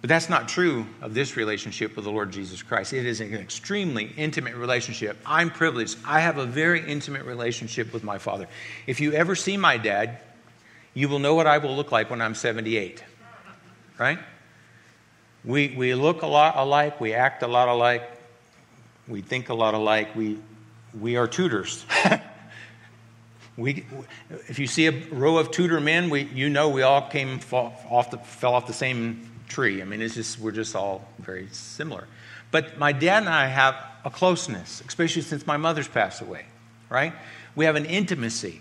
But 0.00 0.08
that's 0.08 0.28
not 0.28 0.48
true 0.48 0.86
of 1.02 1.12
this 1.12 1.36
relationship 1.36 1.96
with 1.96 2.04
the 2.04 2.10
Lord 2.12 2.30
Jesus 2.30 2.62
Christ. 2.62 2.92
It 2.92 3.04
is 3.04 3.20
an 3.20 3.34
extremely 3.34 4.12
intimate 4.16 4.54
relationship. 4.54 5.18
I'm 5.26 5.50
privileged. 5.50 5.98
I 6.04 6.20
have 6.20 6.38
a 6.38 6.46
very 6.46 6.88
intimate 6.88 7.24
relationship 7.24 7.92
with 7.92 8.04
my 8.04 8.18
father. 8.18 8.46
If 8.86 9.00
you 9.00 9.12
ever 9.12 9.34
see 9.34 9.56
my 9.56 9.76
dad, 9.76 10.20
you 10.94 11.08
will 11.08 11.18
know 11.18 11.34
what 11.34 11.48
I 11.48 11.58
will 11.58 11.74
look 11.74 11.90
like 11.90 12.10
when 12.10 12.22
I'm 12.22 12.36
78. 12.36 13.02
Right? 13.98 14.20
We, 15.44 15.74
we 15.76 15.94
look 15.94 16.22
a 16.22 16.26
lot 16.26 16.56
alike, 16.56 17.00
we 17.00 17.14
act 17.14 17.42
a 17.42 17.48
lot 17.48 17.68
alike, 17.68 18.08
we 19.08 19.22
think 19.22 19.48
a 19.48 19.54
lot 19.54 19.74
alike, 19.74 20.14
we, 20.14 20.38
we 20.98 21.16
are 21.16 21.26
tutors. 21.26 21.84
we, 23.56 23.84
if 24.46 24.58
you 24.58 24.66
see 24.66 24.86
a 24.86 24.92
row 25.10 25.38
of 25.38 25.50
tutor 25.50 25.80
men, 25.80 26.10
we, 26.10 26.22
you 26.22 26.48
know 26.48 26.68
we 26.68 26.82
all 26.82 27.02
came 27.02 27.40
off 27.50 28.10
the, 28.10 28.18
fell 28.18 28.54
off 28.54 28.66
the 28.66 28.72
same 28.72 29.28
tree. 29.48 29.82
I 29.82 29.84
mean, 29.84 30.00
it's 30.00 30.14
just, 30.14 30.38
we're 30.38 30.52
just 30.52 30.76
all 30.76 31.08
very 31.18 31.48
similar. 31.52 32.06
But 32.50 32.78
my 32.78 32.92
dad 32.92 33.24
and 33.24 33.28
I 33.28 33.46
have 33.46 33.74
a 34.04 34.10
closeness, 34.10 34.82
especially 34.86 35.22
since 35.22 35.46
my 35.46 35.56
mother's 35.56 35.88
passed 35.88 36.22
away, 36.22 36.46
right? 36.88 37.12
We 37.54 37.64
have 37.64 37.76
an 37.76 37.84
intimacy. 37.84 38.60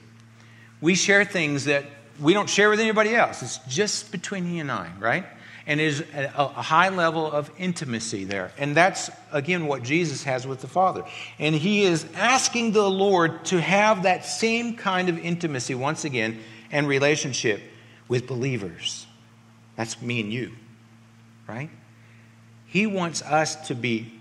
We 0.82 0.96
share 0.96 1.24
things 1.24 1.66
that 1.66 1.86
we 2.20 2.34
don't 2.34 2.50
share 2.50 2.70
with 2.70 2.80
anybody 2.80 3.16
else. 3.16 3.44
It's 3.44 3.60
just 3.68 4.12
between 4.12 4.46
he 4.46 4.60
and 4.60 4.72
I, 4.72 4.92
right? 5.00 5.26
And 5.68 5.80
there's 5.80 6.00
a, 6.00 6.32
a 6.36 6.62
high 6.62 6.90
level 6.90 7.30
of 7.30 7.52
intimacy 7.58 8.24
there. 8.24 8.52
And 8.58 8.76
that's, 8.76 9.12
again, 9.32 9.68
what 9.68 9.84
Jesus 9.84 10.24
has 10.24 10.48
with 10.48 10.62
the 10.62 10.68
Father. 10.68 11.04
And 11.40 11.54
he 11.54 11.84
is 11.84 12.06
asking 12.16 12.72
the 12.72 12.90
Lord 12.90 13.46
to 13.46 13.62
have 13.62 14.04
that 14.04 14.26
same 14.26 14.78
kind 14.78 15.10
of 15.10 15.20
intimacy 15.20 15.76
once 15.76 16.06
again 16.06 16.40
and 16.72 16.88
relationship 16.88 17.62
with 18.08 18.28
believers. 18.28 19.06
That's 19.76 20.02
me 20.02 20.22
and 20.22 20.32
you, 20.32 20.54
right? 21.48 21.70
He 22.66 22.86
wants 22.86 23.22
us 23.22 23.56
to 23.68 23.76
be 23.76 24.14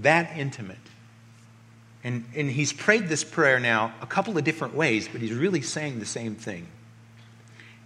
that 0.00 0.36
intimate. 0.36 0.76
And, 2.02 2.24
and 2.36 2.50
he's 2.50 2.72
prayed 2.72 3.08
this 3.08 3.24
prayer 3.24 3.58
now 3.58 3.94
a 4.02 4.06
couple 4.06 4.36
of 4.36 4.44
different 4.44 4.74
ways, 4.74 5.08
but 5.10 5.20
he's 5.20 5.32
really 5.32 5.62
saying 5.62 6.00
the 6.00 6.06
same 6.06 6.34
thing. 6.34 6.66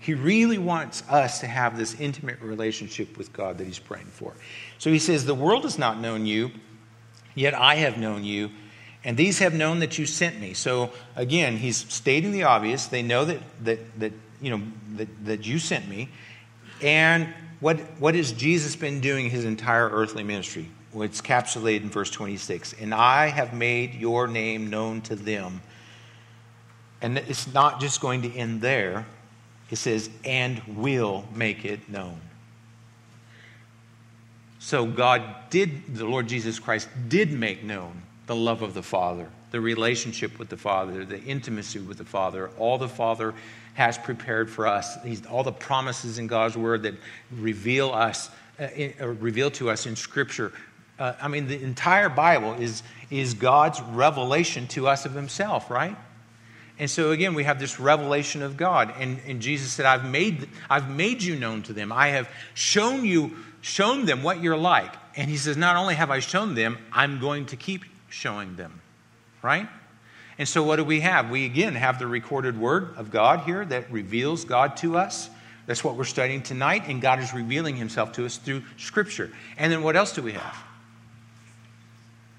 He 0.00 0.14
really 0.14 0.58
wants 0.58 1.02
us 1.08 1.40
to 1.40 1.46
have 1.46 1.76
this 1.76 1.98
intimate 2.00 2.40
relationship 2.40 3.16
with 3.16 3.32
God 3.32 3.58
that 3.58 3.66
he's 3.66 3.78
praying 3.78 4.06
for. 4.06 4.32
So 4.78 4.90
he 4.90 4.98
says, 4.98 5.26
The 5.26 5.34
world 5.34 5.64
has 5.64 5.78
not 5.78 6.00
known 6.00 6.24
you, 6.24 6.50
yet 7.34 7.54
I 7.54 7.76
have 7.76 7.98
known 7.98 8.24
you, 8.24 8.50
and 9.04 9.16
these 9.16 9.38
have 9.40 9.54
known 9.54 9.80
that 9.80 9.98
you 9.98 10.06
sent 10.06 10.40
me. 10.40 10.54
So 10.54 10.92
again, 11.16 11.56
he's 11.56 11.76
stating 11.92 12.32
the 12.32 12.44
obvious. 12.44 12.86
They 12.86 13.02
know 13.02 13.24
that, 13.24 13.40
that, 13.64 14.00
that, 14.00 14.12
you 14.40 14.50
know, 14.50 14.62
that, 14.96 15.24
that 15.24 15.46
you 15.46 15.58
sent 15.58 15.88
me. 15.88 16.08
And 16.82 17.32
what, 17.60 17.78
what 17.98 18.14
has 18.14 18.32
Jesus 18.32 18.76
been 18.76 19.00
doing 19.00 19.30
his 19.30 19.44
entire 19.44 19.88
earthly 19.88 20.22
ministry? 20.22 20.68
Well, 20.92 21.02
it's 21.02 21.20
encapsulated 21.20 21.82
in 21.82 21.90
verse 21.90 22.10
26. 22.10 22.74
And 22.74 22.94
I 22.94 23.26
have 23.26 23.52
made 23.52 23.94
your 23.94 24.26
name 24.26 24.70
known 24.70 25.00
to 25.02 25.16
them. 25.16 25.60
And 27.00 27.18
it's 27.18 27.52
not 27.52 27.80
just 27.80 28.00
going 28.00 28.22
to 28.22 28.34
end 28.34 28.60
there. 28.60 29.06
It 29.70 29.76
says, 29.76 30.08
and 30.24 30.62
will 30.66 31.26
make 31.34 31.64
it 31.64 31.88
known. 31.88 32.20
So 34.58 34.86
God 34.86 35.22
did, 35.50 35.94
the 35.94 36.04
Lord 36.04 36.28
Jesus 36.28 36.58
Christ 36.58 36.88
did 37.08 37.32
make 37.32 37.62
known 37.62 38.02
the 38.26 38.34
love 38.34 38.62
of 38.62 38.74
the 38.74 38.82
Father, 38.82 39.28
the 39.50 39.60
relationship 39.60 40.38
with 40.38 40.48
the 40.48 40.56
Father, 40.56 41.04
the 41.04 41.22
intimacy 41.22 41.78
with 41.78 41.98
the 41.98 42.04
Father, 42.04 42.50
all 42.58 42.78
the 42.78 42.88
Father 42.88 43.34
has 43.74 43.96
prepared 43.96 44.50
for 44.50 44.66
us, 44.66 44.98
all 45.30 45.42
the 45.42 45.52
promises 45.52 46.18
in 46.18 46.26
God's 46.26 46.56
Word 46.56 46.82
that 46.82 46.94
reveal 47.30 47.90
us, 47.90 48.30
uh, 48.58 48.66
uh, 49.00 49.06
reveal 49.06 49.50
to 49.52 49.70
us 49.70 49.86
in 49.86 49.96
Scripture. 49.96 50.52
Uh, 50.98 51.12
I 51.20 51.28
mean, 51.28 51.46
the 51.46 51.62
entire 51.62 52.08
Bible 52.08 52.54
is, 52.54 52.82
is 53.10 53.34
God's 53.34 53.80
revelation 53.80 54.66
to 54.68 54.88
us 54.88 55.06
of 55.06 55.14
Himself, 55.14 55.70
right? 55.70 55.96
And 56.78 56.90
so 56.90 57.10
again, 57.10 57.34
we 57.34 57.44
have 57.44 57.58
this 57.58 57.80
revelation 57.80 58.42
of 58.42 58.56
God. 58.56 58.92
And, 58.98 59.18
and 59.26 59.40
Jesus 59.40 59.72
said, 59.72 59.86
I've 59.86 60.04
made, 60.04 60.48
I've 60.70 60.90
made 60.90 61.22
you 61.22 61.36
known 61.36 61.62
to 61.62 61.72
them. 61.72 61.92
I 61.92 62.08
have 62.08 62.28
shown 62.54 63.04
you, 63.04 63.36
shown 63.60 64.06
them 64.06 64.22
what 64.22 64.42
you're 64.42 64.56
like. 64.56 64.94
And 65.16 65.28
he 65.28 65.36
says, 65.36 65.56
Not 65.56 65.76
only 65.76 65.94
have 65.94 66.10
I 66.10 66.20
shown 66.20 66.54
them, 66.54 66.78
I'm 66.92 67.18
going 67.18 67.46
to 67.46 67.56
keep 67.56 67.84
showing 68.08 68.56
them. 68.56 68.80
Right? 69.42 69.68
And 70.38 70.48
so 70.48 70.62
what 70.62 70.76
do 70.76 70.84
we 70.84 71.00
have? 71.00 71.30
We 71.30 71.44
again 71.44 71.74
have 71.74 71.98
the 71.98 72.06
recorded 72.06 72.58
word 72.58 72.94
of 72.96 73.10
God 73.10 73.40
here 73.40 73.64
that 73.64 73.90
reveals 73.90 74.44
God 74.44 74.76
to 74.78 74.96
us. 74.96 75.30
That's 75.66 75.84
what 75.84 75.96
we're 75.96 76.04
studying 76.04 76.42
tonight, 76.42 76.84
and 76.86 77.02
God 77.02 77.18
is 77.18 77.34
revealing 77.34 77.76
himself 77.76 78.12
to 78.12 78.24
us 78.24 78.38
through 78.38 78.62
Scripture. 78.78 79.30
And 79.58 79.70
then 79.70 79.82
what 79.82 79.96
else 79.96 80.12
do 80.12 80.22
we 80.22 80.32
have? 80.32 80.56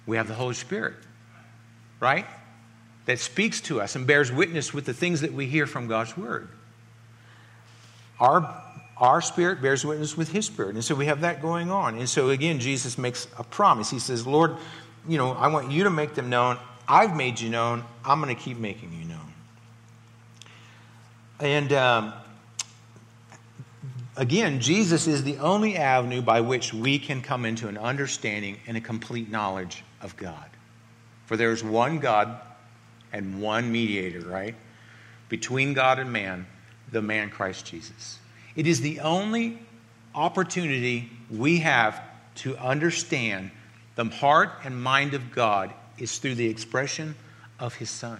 We 0.08 0.18
have 0.18 0.28
the 0.28 0.34
Holy 0.34 0.56
Spirit, 0.56 0.96
right? 2.00 2.26
that 3.10 3.18
speaks 3.18 3.60
to 3.60 3.82
us 3.82 3.96
and 3.96 4.06
bears 4.06 4.32
witness 4.32 4.72
with 4.72 4.86
the 4.86 4.94
things 4.94 5.22
that 5.22 5.34
we 5.34 5.48
hear 5.48 5.66
from 5.66 5.88
God's 5.88 6.16
Word. 6.16 6.48
Our, 8.20 8.64
our 8.98 9.20
spirit 9.20 9.64
bears 9.64 9.84
witness 9.84 10.16
with 10.16 10.32
His 10.32 10.46
spirit. 10.46 10.76
And 10.76 10.84
so 10.84 10.94
we 10.94 11.08
have 11.08 11.22
that 11.22 11.42
going 11.42 11.72
on. 11.72 11.98
And 11.98 12.08
so 12.08 12.30
again, 12.30 12.60
Jesus 12.60 13.00
makes 13.00 13.28
a 13.40 13.44
promise. 13.44 13.90
He 13.90 13.98
says, 13.98 14.28
Lord, 14.28 14.58
you 15.08 15.18
know, 15.18 15.32
I 15.32 15.48
want 15.48 15.72
you 15.72 15.86
to 15.86 15.90
make 15.90 16.14
them 16.14 16.30
known. 16.30 16.60
I've 16.89 17.15
made 17.15 17.39
you 17.39 17.49
known. 17.49 17.84
I'm 18.04 18.19
going 18.19 18.36
to 18.36 18.41
keep 18.41 18.58
making 18.58 18.91
you 18.93 19.06
known. 19.06 19.34
And 21.39 21.71
um, 21.71 22.13
again, 24.17 24.60
Jesus 24.60 25.06
is 25.06 25.23
the 25.23 25.38
only 25.38 25.78
avenue 25.78 26.23
by 26.23 26.41
which 26.41 26.73
we 26.73 26.97
can 26.97 27.21
come 27.21 27.45
into 27.45 27.67
an 27.67 27.78
understanding 27.78 28.58
and 28.65 28.75
a 28.75 28.82
complete 28.82 29.30
knowledge 29.30 29.84
of 30.02 30.17
God. 30.17 30.49
For 31.28 31.38
there 31.38 31.52
is 31.52 31.63
one 31.63 31.99
God 31.99 32.39
and 33.13 33.39
one 33.39 33.71
mediator, 33.71 34.21
right? 34.21 34.56
Between 35.30 35.75
God 35.75 35.99
and 35.99 36.12
man, 36.12 36.47
the 36.91 37.04
man 37.04 37.30
Christ 37.30 37.67
Jesus. 37.67 38.17
It 38.56 38.65
is 38.65 38.82
the 38.82 38.99
only 39.02 39.60
opportunity 40.15 41.12
we 41.30 41.60
have 41.60 42.02
to 42.36 42.58
understand 42.58 43.52
the 43.95 44.06
heart 44.06 44.49
and 44.63 44.82
mind 44.82 45.13
of 45.13 45.32
God 45.32 45.71
is 46.00 46.18
through 46.18 46.36
the 46.36 46.48
expression 46.48 47.16
of 47.60 47.76
his 47.76 47.90
son. 47.90 48.20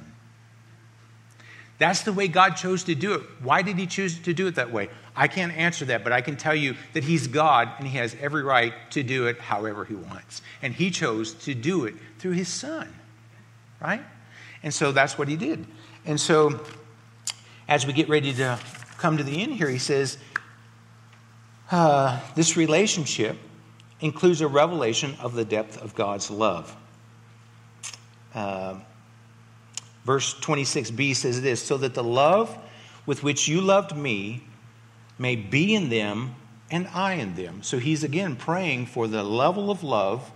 That's 1.80 2.02
the 2.02 2.12
way 2.12 2.28
God 2.28 2.52
chose 2.52 2.84
to 2.84 2.96
do 2.96 3.14
it. 3.14 3.22
Why 3.42 3.62
did 3.62 3.78
he 3.78 3.88
choose 3.88 4.20
to 4.20 4.34
do 4.34 4.48
it 4.48 4.56
that 4.56 4.72
way? 4.72 4.90
I 5.16 5.30
can't 5.30 5.54
answer 5.54 5.86
that, 5.86 6.04
but 6.04 6.12
I 6.12 6.20
can 6.20 6.36
tell 6.36 6.54
you 6.54 6.76
that 6.94 7.06
he's 7.06 7.28
God 7.28 7.70
and 7.78 7.88
he 7.88 7.98
has 7.98 8.16
every 8.20 8.44
right 8.44 8.74
to 8.92 9.02
do 9.02 9.28
it 9.28 9.40
however 9.40 9.86
he 9.86 9.96
wants. 9.96 10.42
And 10.62 10.74
he 10.74 10.92
chose 10.92 11.34
to 11.46 11.56
do 11.56 11.86
it 11.86 11.96
through 12.20 12.34
his 12.34 12.50
son, 12.50 12.94
right? 13.82 14.02
And 14.62 14.74
so 14.74 14.92
that's 14.92 15.18
what 15.18 15.30
he 15.30 15.38
did. 15.38 15.66
And 16.06 16.20
so 16.20 16.60
as 17.70 17.86
we 17.88 17.94
get 17.94 18.10
ready 18.10 18.34
to 18.34 18.60
come 18.98 19.16
to 19.16 19.24
the 19.24 19.42
end 19.42 19.54
here, 19.54 19.70
he 19.70 19.78
says, 19.78 20.18
uh, 21.72 22.20
this 22.36 22.58
relationship 22.58 23.38
includes 24.02 24.42
a 24.42 24.48
revelation 24.48 25.16
of 25.22 25.34
the 25.34 25.46
depth 25.46 25.78
of 25.78 25.96
God's 25.96 26.30
love. 26.30 26.76
Uh, 28.34 28.76
verse 30.06 30.34
26b 30.36 31.16
says 31.16 31.42
this 31.42 31.62
So 31.62 31.78
that 31.78 31.94
the 31.94 32.04
love 32.04 32.58
with 33.06 33.24
which 33.24 33.48
you 33.48 33.62
loved 33.62 33.96
me 33.96 34.44
may 35.18 35.36
be 35.36 35.76
in 35.76 35.90
them 35.90 36.36
and 36.72 36.88
I 36.94 37.14
in 37.14 37.36
them. 37.36 37.64
So 37.64 37.80
he's 37.80 38.04
again 38.04 38.36
praying 38.36 38.88
for 38.88 39.08
the 39.08 39.24
level 39.24 39.72
of 39.72 39.84
love 39.84 40.32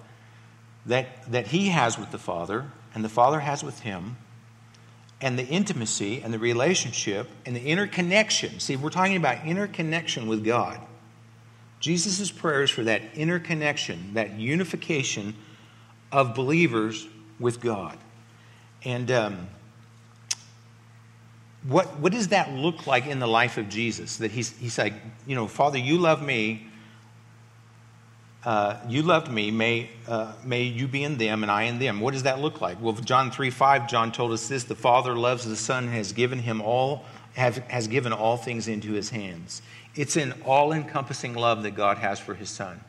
that, 0.86 1.32
that 1.32 1.48
he 1.48 1.70
has 1.70 1.98
with 1.98 2.12
the 2.12 2.18
Father 2.18 2.72
and 2.94 3.04
the 3.04 3.10
Father 3.10 3.40
has 3.40 3.64
with 3.64 3.80
him, 3.80 4.18
and 5.22 5.40
the 5.40 5.48
intimacy 5.48 6.22
and 6.22 6.34
the 6.34 6.40
relationship 6.40 7.30
and 7.46 7.56
the 7.56 7.66
interconnection. 7.66 8.60
See, 8.60 8.76
we're 8.76 8.90
talking 8.90 9.16
about 9.16 9.46
interconnection 9.46 10.28
with 10.28 10.44
God. 10.44 10.80
Jesus' 11.80 12.30
prayers 12.30 12.70
for 12.70 12.84
that 12.84 13.02
interconnection, 13.16 14.14
that 14.14 14.34
unification 14.34 15.34
of 16.12 16.36
believers 16.36 17.08
with 17.44 17.60
God. 17.60 17.98
And 18.84 19.12
um, 19.12 19.48
what, 21.68 22.00
what 22.00 22.12
does 22.12 22.30
that 22.30 22.52
look 22.52 22.88
like 22.88 23.06
in 23.06 23.20
the 23.20 23.28
life 23.28 23.58
of 23.58 23.70
Jesus? 23.70 24.18
That 24.18 24.32
he's, 24.32 24.58
he's 24.58 24.78
like, 24.78 24.94
you 25.28 25.36
know, 25.36 25.48
Father, 25.48 25.78
you 25.78 25.98
love 25.98 26.24
me, 26.24 26.66
uh, 28.44 28.78
you 28.88 29.04
loved 29.04 29.32
me, 29.32 29.52
may, 29.52 29.90
uh, 30.08 30.34
may 30.44 30.64
you 30.64 30.88
be 30.88 31.04
in 31.04 31.18
them 31.18 31.44
and 31.44 31.52
I 31.52 31.64
in 31.64 31.80
them. 31.80 32.00
What 32.00 32.14
does 32.14 32.24
that 32.24 32.40
look 32.40 32.60
like? 32.60 32.82
Well, 32.82 32.94
John 32.94 33.30
3 33.30 33.50
5, 33.50 33.90
John 33.90 34.12
told 34.12 34.32
us 34.32 34.48
this 34.48 34.64
the 34.64 34.76
Father 34.76 35.16
loves 35.16 35.46
the 35.46 35.56
Son, 35.56 35.88
has 35.90 36.12
given 36.12 36.40
him 36.40 36.62
all, 36.62 37.06
have, 37.36 37.58
has 37.70 37.88
given 37.88 38.12
all 38.12 38.36
things 38.38 38.68
into 38.68 38.94
his 38.94 39.12
hands. 39.12 39.62
It's 39.96 40.16
an 40.16 40.34
all 40.46 40.72
encompassing 40.72 41.36
love 41.36 41.64
that 41.64 41.72
God 41.72 41.98
has 42.00 42.20
for 42.20 42.34
his 42.34 42.50
Son. 42.50 42.82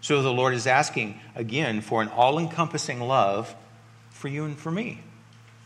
So 0.00 0.22
the 0.22 0.32
Lord 0.32 0.54
is 0.54 0.66
asking 0.66 1.18
again 1.34 1.80
for 1.80 2.00
an 2.00 2.08
all 2.08 2.38
encompassing 2.38 3.00
love 3.00 3.54
for 4.24 4.28
you 4.28 4.46
and 4.46 4.58
for 4.58 4.70
me. 4.70 4.98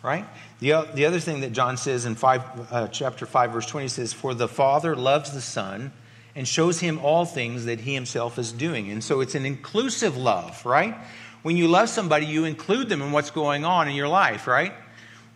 Right? 0.03 0.27
The, 0.59 0.89
the 0.93 1.07
other 1.07 1.21
thing 1.21 1.43
that 1.43 1.53
John 1.53 1.77
says 1.77 2.07
in 2.07 2.17
five, 2.17 2.43
uh, 2.73 2.89
chapter 2.89 3.25
5, 3.25 3.53
verse 3.53 3.67
20 3.67 3.87
says, 3.87 4.13
For 4.13 4.35
the 4.35 4.49
Father 4.49 4.97
loves 4.97 5.31
the 5.31 5.41
Son 5.41 5.93
and 6.35 6.47
shows 6.47 6.81
him 6.81 6.99
all 6.99 7.25
things 7.25 7.67
that 7.67 7.79
he 7.79 7.95
himself 7.95 8.37
is 8.37 8.51
doing. 8.51 8.91
And 8.91 9.05
so 9.05 9.21
it's 9.21 9.37
an 9.37 9.47
inclusive 9.47 10.17
love, 10.17 10.67
right? 10.67 10.97
When 11.45 11.57
you 11.57 11.69
love 11.69 11.89
somebody, 11.89 12.27
you 12.27 12.47
include 12.47 12.89
them 12.89 13.01
in 13.01 13.13
what's 13.13 13.31
going 13.31 13.65
on 13.65 13.89
in 13.89 13.95
your 13.95 14.09
life, 14.09 14.49
right? 14.49 14.73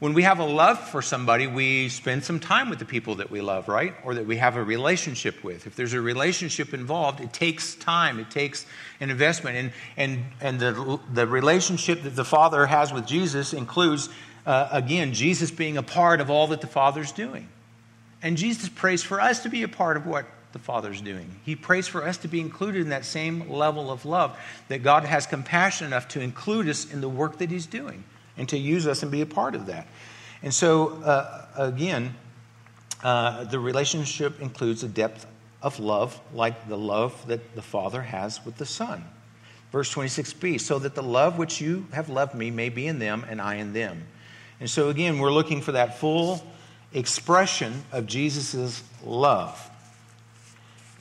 When 0.03 0.14
we 0.14 0.24
have 0.24 0.40
a 0.40 0.44
love 0.44 0.80
for 0.80 1.00
somebody, 1.00 1.46
we 1.46 1.88
spend 1.88 2.24
some 2.24 2.40
time 2.40 2.68
with 2.68 2.80
the 2.80 2.84
people 2.84 3.14
that 3.14 3.30
we 3.30 3.40
love, 3.40 3.68
right? 3.68 3.94
Or 4.03 4.16
that 4.16 4.26
we 4.26 4.36
have 4.38 4.57
a 4.57 4.64
relationship 4.64 5.44
with. 5.44 5.64
If 5.64 5.76
there's 5.76 5.92
a 5.92 6.00
relationship 6.00 6.74
involved, 6.74 7.20
it 7.20 7.32
takes 7.32 7.76
time, 7.76 8.18
it 8.18 8.28
takes 8.28 8.66
an 8.98 9.11
investment. 9.11 9.57
And, 9.57 9.72
and, 9.96 10.24
and 10.40 10.59
the, 10.59 10.98
the 11.14 11.24
relationship 11.24 12.03
that 12.03 12.16
the 12.16 12.24
Father 12.24 12.66
has 12.66 12.92
with 12.92 13.07
Jesus 13.07 13.53
includes, 13.53 14.09
uh, 14.44 14.70
again, 14.72 15.12
Jesus 15.12 15.53
being 15.53 15.76
a 15.76 15.84
part 15.84 16.20
of 16.20 16.30
all 16.30 16.48
that 16.48 16.62
the 16.62 16.66
Father's 16.66 17.12
doing. 17.12 17.46
And 18.22 18.36
Jesus 18.36 18.68
prays 18.68 19.05
for 19.05 19.20
us 19.20 19.44
to 19.44 19.50
be 19.50 19.62
a 19.62 19.68
part 19.68 19.96
of 19.96 20.05
what 20.05 20.26
the 20.50 20.59
Father's 20.59 21.00
doing. 21.00 21.38
He 21.44 21.55
prays 21.55 21.86
for 21.86 22.05
us 22.05 22.16
to 22.16 22.28
be 22.28 22.40
included 22.40 22.80
in 22.80 22.88
that 22.88 23.05
same 23.05 23.48
level 23.48 23.88
of 23.88 24.05
love, 24.05 24.36
that 24.66 24.82
God 24.82 25.05
has 25.05 25.28
compassion 25.28 25.86
enough 25.86 26.09
to 26.09 26.20
include 26.20 26.68
us 26.68 26.92
in 26.92 27.00
the 27.00 27.09
work 27.09 27.38
that 27.38 27.53
He's 27.53 27.66
doing 27.66 28.03
and 28.37 28.49
to 28.49 28.59
use 28.59 28.87
us 28.87 29.03
and 29.03 29.11
be 29.11 29.20
a 29.20 29.26
part 29.26 29.55
of 29.55 29.66
that. 29.66 29.87
And 30.43 30.53
so, 30.53 31.03
uh, 31.03 31.47
again, 31.57 32.14
uh, 33.03 33.45
the 33.45 33.59
relationship 33.59 34.41
includes 34.41 34.83
a 34.83 34.89
depth 34.89 35.26
of 35.61 35.78
love, 35.78 36.20
like 36.35 36.68
the 36.68 36.78
love 36.78 37.26
that 37.28 37.55
the 37.55 37.62
Father 37.62 38.03
has 38.03 38.45
with 38.45 38.57
the 38.57 38.66
Son. 38.66 39.05
Verse 39.70 39.93
26b, 39.95 40.61
so 40.61 40.78
that 40.78 40.95
the 40.95 41.03
love 41.03 41.39
which 41.39 41.61
you 41.61 41.87
have 41.93 42.09
loved 42.09 42.35
me 42.35 42.51
may 42.51 42.68
be 42.68 42.87
in 42.87 42.99
them 42.99 43.24
and 43.28 43.41
I 43.41 43.55
in 43.55 43.72
them. 43.72 44.07
And 44.61 44.68
so, 44.68 44.91
again, 44.91 45.18
we're 45.18 45.33
looking 45.33 45.62
for 45.62 45.72
that 45.72 45.99
full 45.99 46.45
expression 46.93 47.85
of 47.91 48.07
Jesus' 48.07 48.83
love. 49.05 49.70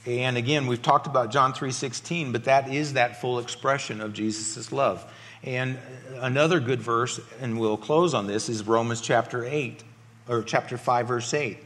And 0.06 0.36
again, 0.36 0.66
we've 0.66 0.82
talked 0.82 1.06
about 1.06 1.30
John 1.30 1.52
3:16, 1.52 2.32
but 2.32 2.44
that 2.44 2.68
is 2.68 2.94
that 2.94 3.20
full 3.20 3.38
expression 3.38 4.00
of 4.00 4.12
Jesus' 4.12 4.72
love. 4.72 5.04
And 5.44 5.78
another 6.16 6.60
good 6.60 6.80
verse, 6.80 7.20
and 7.40 7.58
we'll 7.58 7.76
close 7.76 8.14
on 8.14 8.26
this, 8.26 8.48
is 8.48 8.66
Romans 8.66 9.00
chapter 9.00 9.44
8, 9.44 9.82
or 10.28 10.42
chapter 10.42 10.78
5, 10.78 11.08
verse 11.08 11.34
8. 11.34 11.58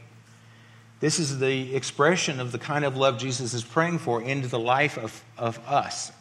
This 0.99 1.19
is 1.19 1.37
the 1.37 1.75
expression 1.75 2.39
of 2.39 2.51
the 2.51 2.57
kind 2.57 2.83
of 2.83 2.97
love 2.97 3.19
Jesus 3.19 3.53
is 3.53 3.63
praying 3.63 3.99
for 3.99 4.21
into 4.21 4.47
the 4.47 4.57
life 4.57 4.97
of, 4.97 5.23
of 5.37 5.59
us. 5.67 6.11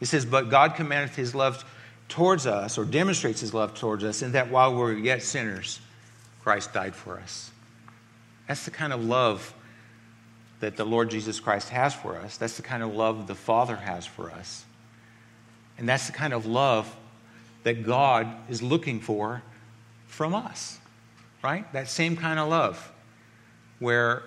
It 0.00 0.06
says, 0.06 0.26
But 0.26 0.50
God 0.50 0.74
commandeth 0.74 1.16
his 1.16 1.34
love 1.34 1.64
towards 2.08 2.46
us, 2.46 2.76
or 2.76 2.84
demonstrates 2.84 3.40
his 3.40 3.54
love 3.54 3.74
towards 3.74 4.04
us, 4.04 4.20
in 4.20 4.32
that 4.32 4.50
while 4.50 4.72
we 4.72 4.78
we're 4.78 4.92
yet 4.92 5.22
sinners, 5.22 5.80
Christ 6.42 6.74
died 6.74 6.94
for 6.94 7.18
us. 7.18 7.50
That's 8.46 8.64
the 8.64 8.70
kind 8.70 8.92
of 8.92 9.04
love 9.04 9.54
that 10.60 10.76
the 10.76 10.84
Lord 10.84 11.10
Jesus 11.10 11.40
Christ 11.40 11.68
has 11.70 11.94
for 11.94 12.16
us. 12.16 12.36
That's 12.36 12.56
the 12.56 12.62
kind 12.62 12.82
of 12.82 12.94
love 12.94 13.26
the 13.26 13.34
Father 13.34 13.76
has 13.76 14.06
for 14.06 14.30
us. 14.30 14.64
And 15.78 15.88
that's 15.88 16.06
the 16.06 16.12
kind 16.12 16.32
of 16.32 16.46
love 16.46 16.94
that 17.62 17.84
God 17.84 18.26
is 18.48 18.62
looking 18.62 19.00
for 19.00 19.42
from 20.06 20.34
us, 20.34 20.78
right? 21.42 21.70
That 21.72 21.88
same 21.88 22.16
kind 22.16 22.38
of 22.38 22.48
love 22.48 22.92
where, 23.78 24.22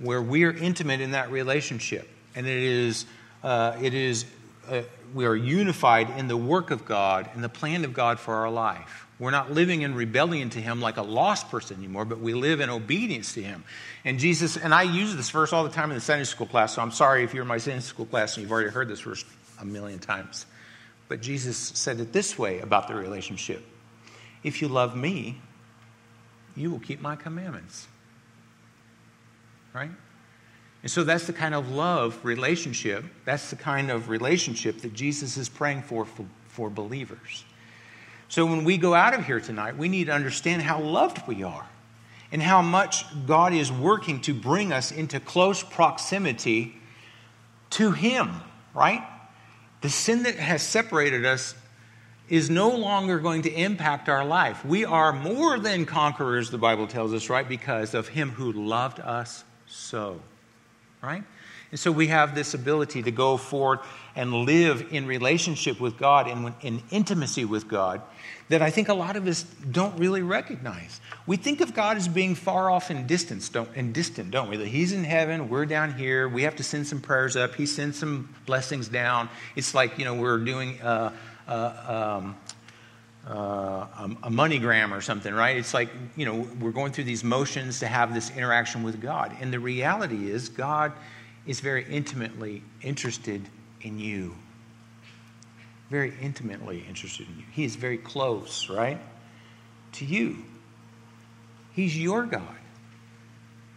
where 0.00 0.20
we're 0.20 0.52
intimate 0.52 1.00
in 1.00 1.12
that 1.12 1.30
relationship. 1.30 2.08
And 2.34 2.46
it 2.46 2.62
is, 2.62 3.06
uh, 3.42 3.76
it 3.80 3.94
is 3.94 4.26
uh, 4.68 4.82
we 5.14 5.24
are 5.24 5.36
unified 5.36 6.10
in 6.18 6.28
the 6.28 6.36
work 6.36 6.70
of 6.70 6.84
God 6.84 7.30
and 7.34 7.42
the 7.42 7.48
plan 7.48 7.84
of 7.84 7.94
God 7.94 8.20
for 8.20 8.34
our 8.34 8.50
life. 8.50 9.06
We're 9.18 9.30
not 9.30 9.50
living 9.50 9.82
in 9.82 9.94
rebellion 9.94 10.50
to 10.50 10.60
Him 10.60 10.80
like 10.80 10.96
a 10.96 11.02
lost 11.02 11.48
person 11.48 11.78
anymore, 11.78 12.04
but 12.04 12.20
we 12.20 12.34
live 12.34 12.60
in 12.60 12.70
obedience 12.70 13.34
to 13.34 13.42
Him. 13.42 13.64
And 14.04 14.18
Jesus, 14.18 14.56
and 14.56 14.74
I 14.74 14.82
use 14.82 15.16
this 15.16 15.30
verse 15.30 15.52
all 15.52 15.64
the 15.64 15.70
time 15.70 15.90
in 15.90 15.96
the 15.96 16.00
Sunday 16.00 16.24
school 16.24 16.46
class, 16.46 16.74
so 16.74 16.82
I'm 16.82 16.92
sorry 16.92 17.24
if 17.24 17.34
you're 17.34 17.42
in 17.42 17.48
my 17.48 17.58
Sunday 17.58 17.80
school 17.80 18.06
class 18.06 18.36
and 18.36 18.42
you've 18.42 18.52
already 18.52 18.70
heard 18.70 18.88
this 18.88 19.00
verse 19.00 19.24
a 19.60 19.64
million 19.64 19.98
times. 19.98 20.46
But 21.08 21.22
Jesus 21.22 21.56
said 21.56 22.00
it 22.00 22.12
this 22.12 22.38
way 22.38 22.60
about 22.60 22.88
the 22.88 22.94
relationship 22.94 23.64
If 24.42 24.62
you 24.62 24.68
love 24.68 24.96
me, 24.96 25.40
you 26.54 26.70
will 26.70 26.80
keep 26.80 27.00
my 27.00 27.16
commandments. 27.16 27.88
Right? 29.74 29.90
And 30.82 30.90
so 30.90 31.02
that's 31.04 31.26
the 31.26 31.32
kind 31.32 31.54
of 31.54 31.70
love 31.70 32.24
relationship, 32.24 33.04
that's 33.24 33.50
the 33.50 33.56
kind 33.56 33.90
of 33.90 34.08
relationship 34.08 34.80
that 34.82 34.94
Jesus 34.94 35.36
is 35.36 35.48
praying 35.48 35.82
for, 35.82 36.04
for 36.04 36.24
for, 36.58 36.68
believers. 36.68 37.44
So 38.28 38.44
when 38.44 38.64
we 38.64 38.78
go 38.78 38.92
out 38.92 39.14
of 39.14 39.24
here 39.24 39.38
tonight, 39.38 39.76
we 39.76 39.88
need 39.88 40.06
to 40.06 40.12
understand 40.12 40.62
how 40.62 40.80
loved 40.80 41.26
we 41.28 41.44
are 41.44 41.66
and 42.32 42.42
how 42.42 42.60
much 42.62 43.04
God 43.26 43.54
is 43.54 43.70
working 43.70 44.20
to 44.22 44.34
bring 44.34 44.72
us 44.72 44.90
into 44.90 45.20
close 45.20 45.62
proximity 45.62 46.76
to 47.70 47.92
Him, 47.92 48.40
right? 48.74 49.02
The 49.80 49.90
sin 49.90 50.24
that 50.24 50.36
has 50.36 50.62
separated 50.62 51.24
us 51.24 51.54
is 52.28 52.50
no 52.50 52.70
longer 52.70 53.18
going 53.18 53.42
to 53.42 53.50
impact 53.50 54.08
our 54.08 54.24
life. 54.24 54.64
We 54.64 54.84
are 54.84 55.12
more 55.12 55.58
than 55.58 55.86
conquerors, 55.86 56.50
the 56.50 56.58
Bible 56.58 56.86
tells 56.86 57.14
us, 57.14 57.30
right? 57.30 57.48
Because 57.48 57.94
of 57.94 58.08
Him 58.08 58.30
who 58.30 58.52
loved 58.52 59.00
us 59.00 59.44
so, 59.66 60.20
right? 61.02 61.22
And 61.70 61.78
so 61.78 61.92
we 61.92 62.08
have 62.08 62.34
this 62.34 62.54
ability 62.54 63.02
to 63.04 63.10
go 63.10 63.36
forward 63.36 63.80
and 64.16 64.32
live 64.32 64.88
in 64.90 65.06
relationship 65.06 65.80
with 65.80 65.98
God 65.98 66.26
and 66.26 66.54
in 66.62 66.82
intimacy 66.90 67.44
with 67.44 67.68
God 67.68 68.00
that 68.48 68.62
I 68.62 68.70
think 68.70 68.88
a 68.88 68.94
lot 68.94 69.16
of 69.16 69.26
us 69.26 69.42
don't 69.70 69.98
really 69.98 70.22
recognize. 70.22 71.00
We 71.26 71.36
think 71.36 71.60
of 71.60 71.74
God 71.74 71.96
as 71.96 72.08
being 72.08 72.34
far 72.34 72.70
off 72.70 72.90
and 72.90 73.06
distant, 73.06 73.48
don't, 73.52 73.68
and 73.76 73.92
distant, 73.92 74.30
don't 74.30 74.48
we? 74.48 74.56
That 74.56 74.68
He's 74.68 74.92
in 74.92 75.04
heaven, 75.04 75.48
we're 75.48 75.66
down 75.66 75.94
here, 75.94 76.28
we 76.28 76.42
have 76.42 76.56
to 76.56 76.62
send 76.62 76.86
some 76.86 77.00
prayers 77.00 77.36
up, 77.36 77.54
He 77.54 77.66
sends 77.66 77.98
some 77.98 78.34
blessings 78.46 78.88
down. 78.88 79.28
It's 79.54 79.74
like, 79.74 79.98
you 79.98 80.04
know, 80.04 80.14
we're 80.14 80.38
doing 80.38 80.80
uh, 80.80 81.12
uh, 81.46 82.20
um, 82.20 82.36
uh, 83.28 83.86
a 84.22 84.30
MoneyGram 84.30 84.96
or 84.96 85.02
something, 85.02 85.34
right? 85.34 85.58
It's 85.58 85.74
like, 85.74 85.90
you 86.16 86.24
know, 86.24 86.48
we're 86.60 86.72
going 86.72 86.92
through 86.92 87.04
these 87.04 87.22
motions 87.22 87.80
to 87.80 87.86
have 87.86 88.14
this 88.14 88.34
interaction 88.34 88.82
with 88.82 89.02
God. 89.02 89.36
And 89.40 89.52
the 89.52 89.60
reality 89.60 90.30
is, 90.30 90.48
God 90.48 90.92
is 91.46 91.60
very 91.60 91.84
intimately 91.90 92.62
interested 92.82 93.46
in 93.82 93.98
you 93.98 94.34
very 95.90 96.12
intimately 96.20 96.84
interested 96.88 97.26
in 97.28 97.38
you. 97.38 97.44
He 97.52 97.64
is 97.64 97.76
very 97.76 97.98
close, 97.98 98.68
right? 98.68 99.00
To 99.92 100.04
you. 100.04 100.36
He's 101.72 101.96
your 101.96 102.26
God. 102.26 102.42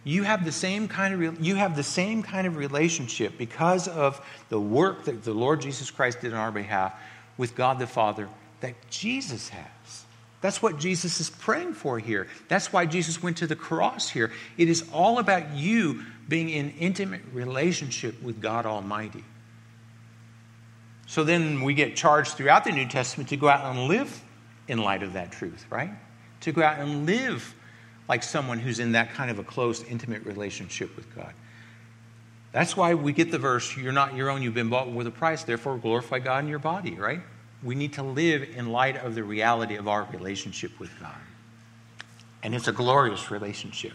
You 0.04 0.24
have 0.24 0.44
the 0.44 0.52
same 0.52 0.88
kind 0.88 1.14
of 1.14 1.40
you 1.40 1.54
have 1.54 1.76
the 1.76 1.84
same 1.84 2.22
kind 2.22 2.46
of 2.46 2.56
relationship 2.56 3.38
because 3.38 3.86
of 3.86 4.20
the 4.48 4.58
work 4.58 5.04
that 5.04 5.22
the 5.22 5.32
Lord 5.32 5.60
Jesus 5.60 5.90
Christ 5.90 6.20
did 6.20 6.32
on 6.32 6.38
our 6.38 6.50
behalf 6.50 6.94
with 7.36 7.54
God 7.54 7.78
the 7.78 7.86
Father 7.86 8.28
that 8.60 8.74
Jesus 8.90 9.48
has. 9.50 10.04
That's 10.40 10.60
what 10.60 10.78
Jesus 10.78 11.20
is 11.20 11.30
praying 11.30 11.74
for 11.74 12.00
here. 12.00 12.26
That's 12.48 12.72
why 12.72 12.84
Jesus 12.84 13.22
went 13.22 13.36
to 13.38 13.46
the 13.46 13.54
cross 13.54 14.08
here. 14.08 14.32
It 14.58 14.68
is 14.68 14.84
all 14.92 15.20
about 15.20 15.54
you 15.54 16.02
being 16.28 16.48
in 16.48 16.70
intimate 16.80 17.22
relationship 17.32 18.20
with 18.22 18.42
God 18.42 18.66
Almighty. 18.66 19.22
So 21.12 21.24
then 21.24 21.60
we 21.60 21.74
get 21.74 21.94
charged 21.94 22.38
throughout 22.38 22.64
the 22.64 22.72
New 22.72 22.88
Testament 22.88 23.28
to 23.28 23.36
go 23.36 23.46
out 23.46 23.66
and 23.66 23.86
live 23.86 24.24
in 24.66 24.78
light 24.78 25.02
of 25.02 25.12
that 25.12 25.30
truth, 25.30 25.66
right? 25.68 25.90
To 26.40 26.52
go 26.52 26.62
out 26.62 26.78
and 26.78 27.04
live 27.04 27.54
like 28.08 28.22
someone 28.22 28.58
who's 28.58 28.78
in 28.78 28.92
that 28.92 29.12
kind 29.12 29.30
of 29.30 29.38
a 29.38 29.44
close, 29.44 29.84
intimate 29.84 30.24
relationship 30.24 30.96
with 30.96 31.14
God. 31.14 31.34
That's 32.52 32.78
why 32.78 32.94
we 32.94 33.12
get 33.12 33.30
the 33.30 33.36
verse, 33.36 33.76
You're 33.76 33.92
not 33.92 34.16
your 34.16 34.30
own, 34.30 34.40
you've 34.40 34.54
been 34.54 34.70
bought 34.70 34.90
with 34.90 35.06
a 35.06 35.10
price, 35.10 35.44
therefore 35.44 35.76
glorify 35.76 36.18
God 36.18 36.44
in 36.44 36.48
your 36.48 36.58
body, 36.58 36.94
right? 36.94 37.20
We 37.62 37.74
need 37.74 37.92
to 37.92 38.02
live 38.02 38.48
in 38.56 38.72
light 38.72 38.96
of 38.96 39.14
the 39.14 39.22
reality 39.22 39.76
of 39.76 39.88
our 39.88 40.08
relationship 40.12 40.80
with 40.80 40.98
God. 40.98 41.20
And 42.42 42.54
it's 42.54 42.68
a 42.68 42.72
glorious 42.72 43.30
relationship. 43.30 43.92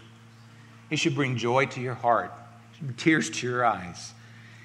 It 0.88 1.00
should 1.00 1.16
bring 1.16 1.36
joy 1.36 1.66
to 1.66 1.80
your 1.80 1.94
heart, 1.94 2.32
tears 2.96 3.28
to 3.28 3.46
your 3.48 3.64
eyes. 3.64 4.12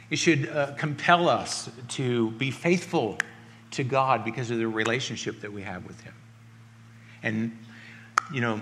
It 0.10 0.18
should 0.18 0.50
uh, 0.50 0.74
compel 0.74 1.30
us 1.30 1.70
to 1.90 2.32
be 2.32 2.52
faithful 2.52 3.18
to 3.72 3.84
God 3.84 4.24
because 4.24 4.52
of 4.52 4.60
the 4.60 4.68
relationship 4.68 5.42
that 5.42 5.52
we 5.52 5.64
have 5.64 5.86
with 5.86 6.00
Him. 6.02 6.14
And, 7.24 7.58
you 8.32 8.42
know, 8.42 8.62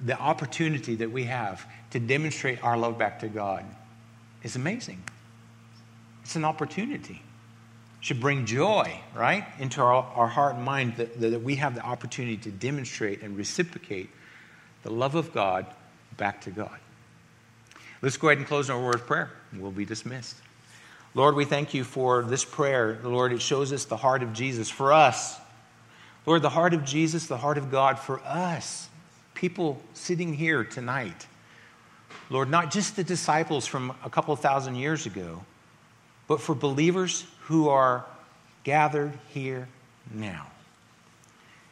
the 0.00 0.18
opportunity 0.18 0.96
that 0.96 1.10
we 1.10 1.24
have 1.24 1.66
to 1.90 2.00
demonstrate 2.00 2.62
our 2.62 2.76
love 2.76 2.98
back 2.98 3.20
to 3.20 3.28
God 3.28 3.64
is 4.42 4.56
amazing. 4.56 5.02
It's 6.22 6.36
an 6.36 6.44
opportunity. 6.44 7.22
It 7.98 8.04
should 8.04 8.20
bring 8.20 8.46
joy, 8.46 9.00
right, 9.14 9.44
into 9.58 9.80
our, 9.80 10.04
our 10.14 10.28
heart 10.28 10.56
and 10.56 10.64
mind 10.64 10.96
that, 10.96 11.20
that 11.20 11.42
we 11.42 11.56
have 11.56 11.74
the 11.74 11.82
opportunity 11.82 12.36
to 12.38 12.50
demonstrate 12.50 13.22
and 13.22 13.36
reciprocate 13.36 14.10
the 14.82 14.90
love 14.90 15.14
of 15.14 15.32
God 15.32 15.66
back 16.16 16.42
to 16.42 16.50
God. 16.50 16.78
Let's 18.02 18.18
go 18.18 18.28
ahead 18.28 18.38
and 18.38 18.46
close 18.46 18.68
our 18.68 18.78
word 18.78 18.96
of 18.96 19.06
prayer. 19.06 19.30
We'll 19.54 19.70
be 19.70 19.86
dismissed. 19.86 20.36
Lord, 21.14 21.36
we 21.36 21.44
thank 21.44 21.74
you 21.74 21.84
for 21.84 22.22
this 22.22 22.44
prayer. 22.44 22.98
Lord, 23.04 23.32
it 23.32 23.40
shows 23.40 23.72
us 23.72 23.84
the 23.84 23.96
heart 23.96 24.22
of 24.22 24.32
Jesus 24.32 24.68
for 24.68 24.92
us. 24.92 25.38
Lord, 26.26 26.42
the 26.42 26.50
heart 26.50 26.74
of 26.74 26.84
Jesus, 26.84 27.26
the 27.26 27.36
heart 27.36 27.58
of 27.58 27.70
God 27.70 27.98
for 27.98 28.20
us, 28.20 28.88
people 29.34 29.80
sitting 29.92 30.34
here 30.34 30.64
tonight. 30.64 31.26
Lord, 32.30 32.50
not 32.50 32.72
just 32.72 32.96
the 32.96 33.04
disciples 33.04 33.66
from 33.66 33.94
a 34.04 34.10
couple 34.10 34.34
thousand 34.34 34.76
years 34.76 35.06
ago, 35.06 35.44
but 36.26 36.40
for 36.40 36.54
believers 36.54 37.26
who 37.42 37.68
are 37.68 38.04
gathered 38.64 39.12
here 39.28 39.68
now. 40.12 40.46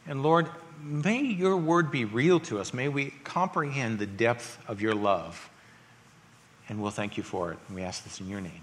And 0.06 0.22
Lord, 0.22 0.48
may 0.82 1.22
your 1.22 1.56
word 1.56 1.90
be 1.90 2.04
real 2.04 2.38
to 2.40 2.60
us. 2.60 2.74
May 2.74 2.88
we 2.88 3.14
comprehend 3.24 3.98
the 3.98 4.06
depth 4.06 4.58
of 4.68 4.80
your 4.82 4.94
love. 4.94 5.48
And 6.68 6.80
we'll 6.80 6.90
thank 6.90 7.16
you 7.16 7.22
for 7.22 7.52
it. 7.52 7.58
We 7.72 7.82
ask 7.82 8.04
this 8.04 8.20
in 8.20 8.28
your 8.28 8.40
name. 8.40 8.60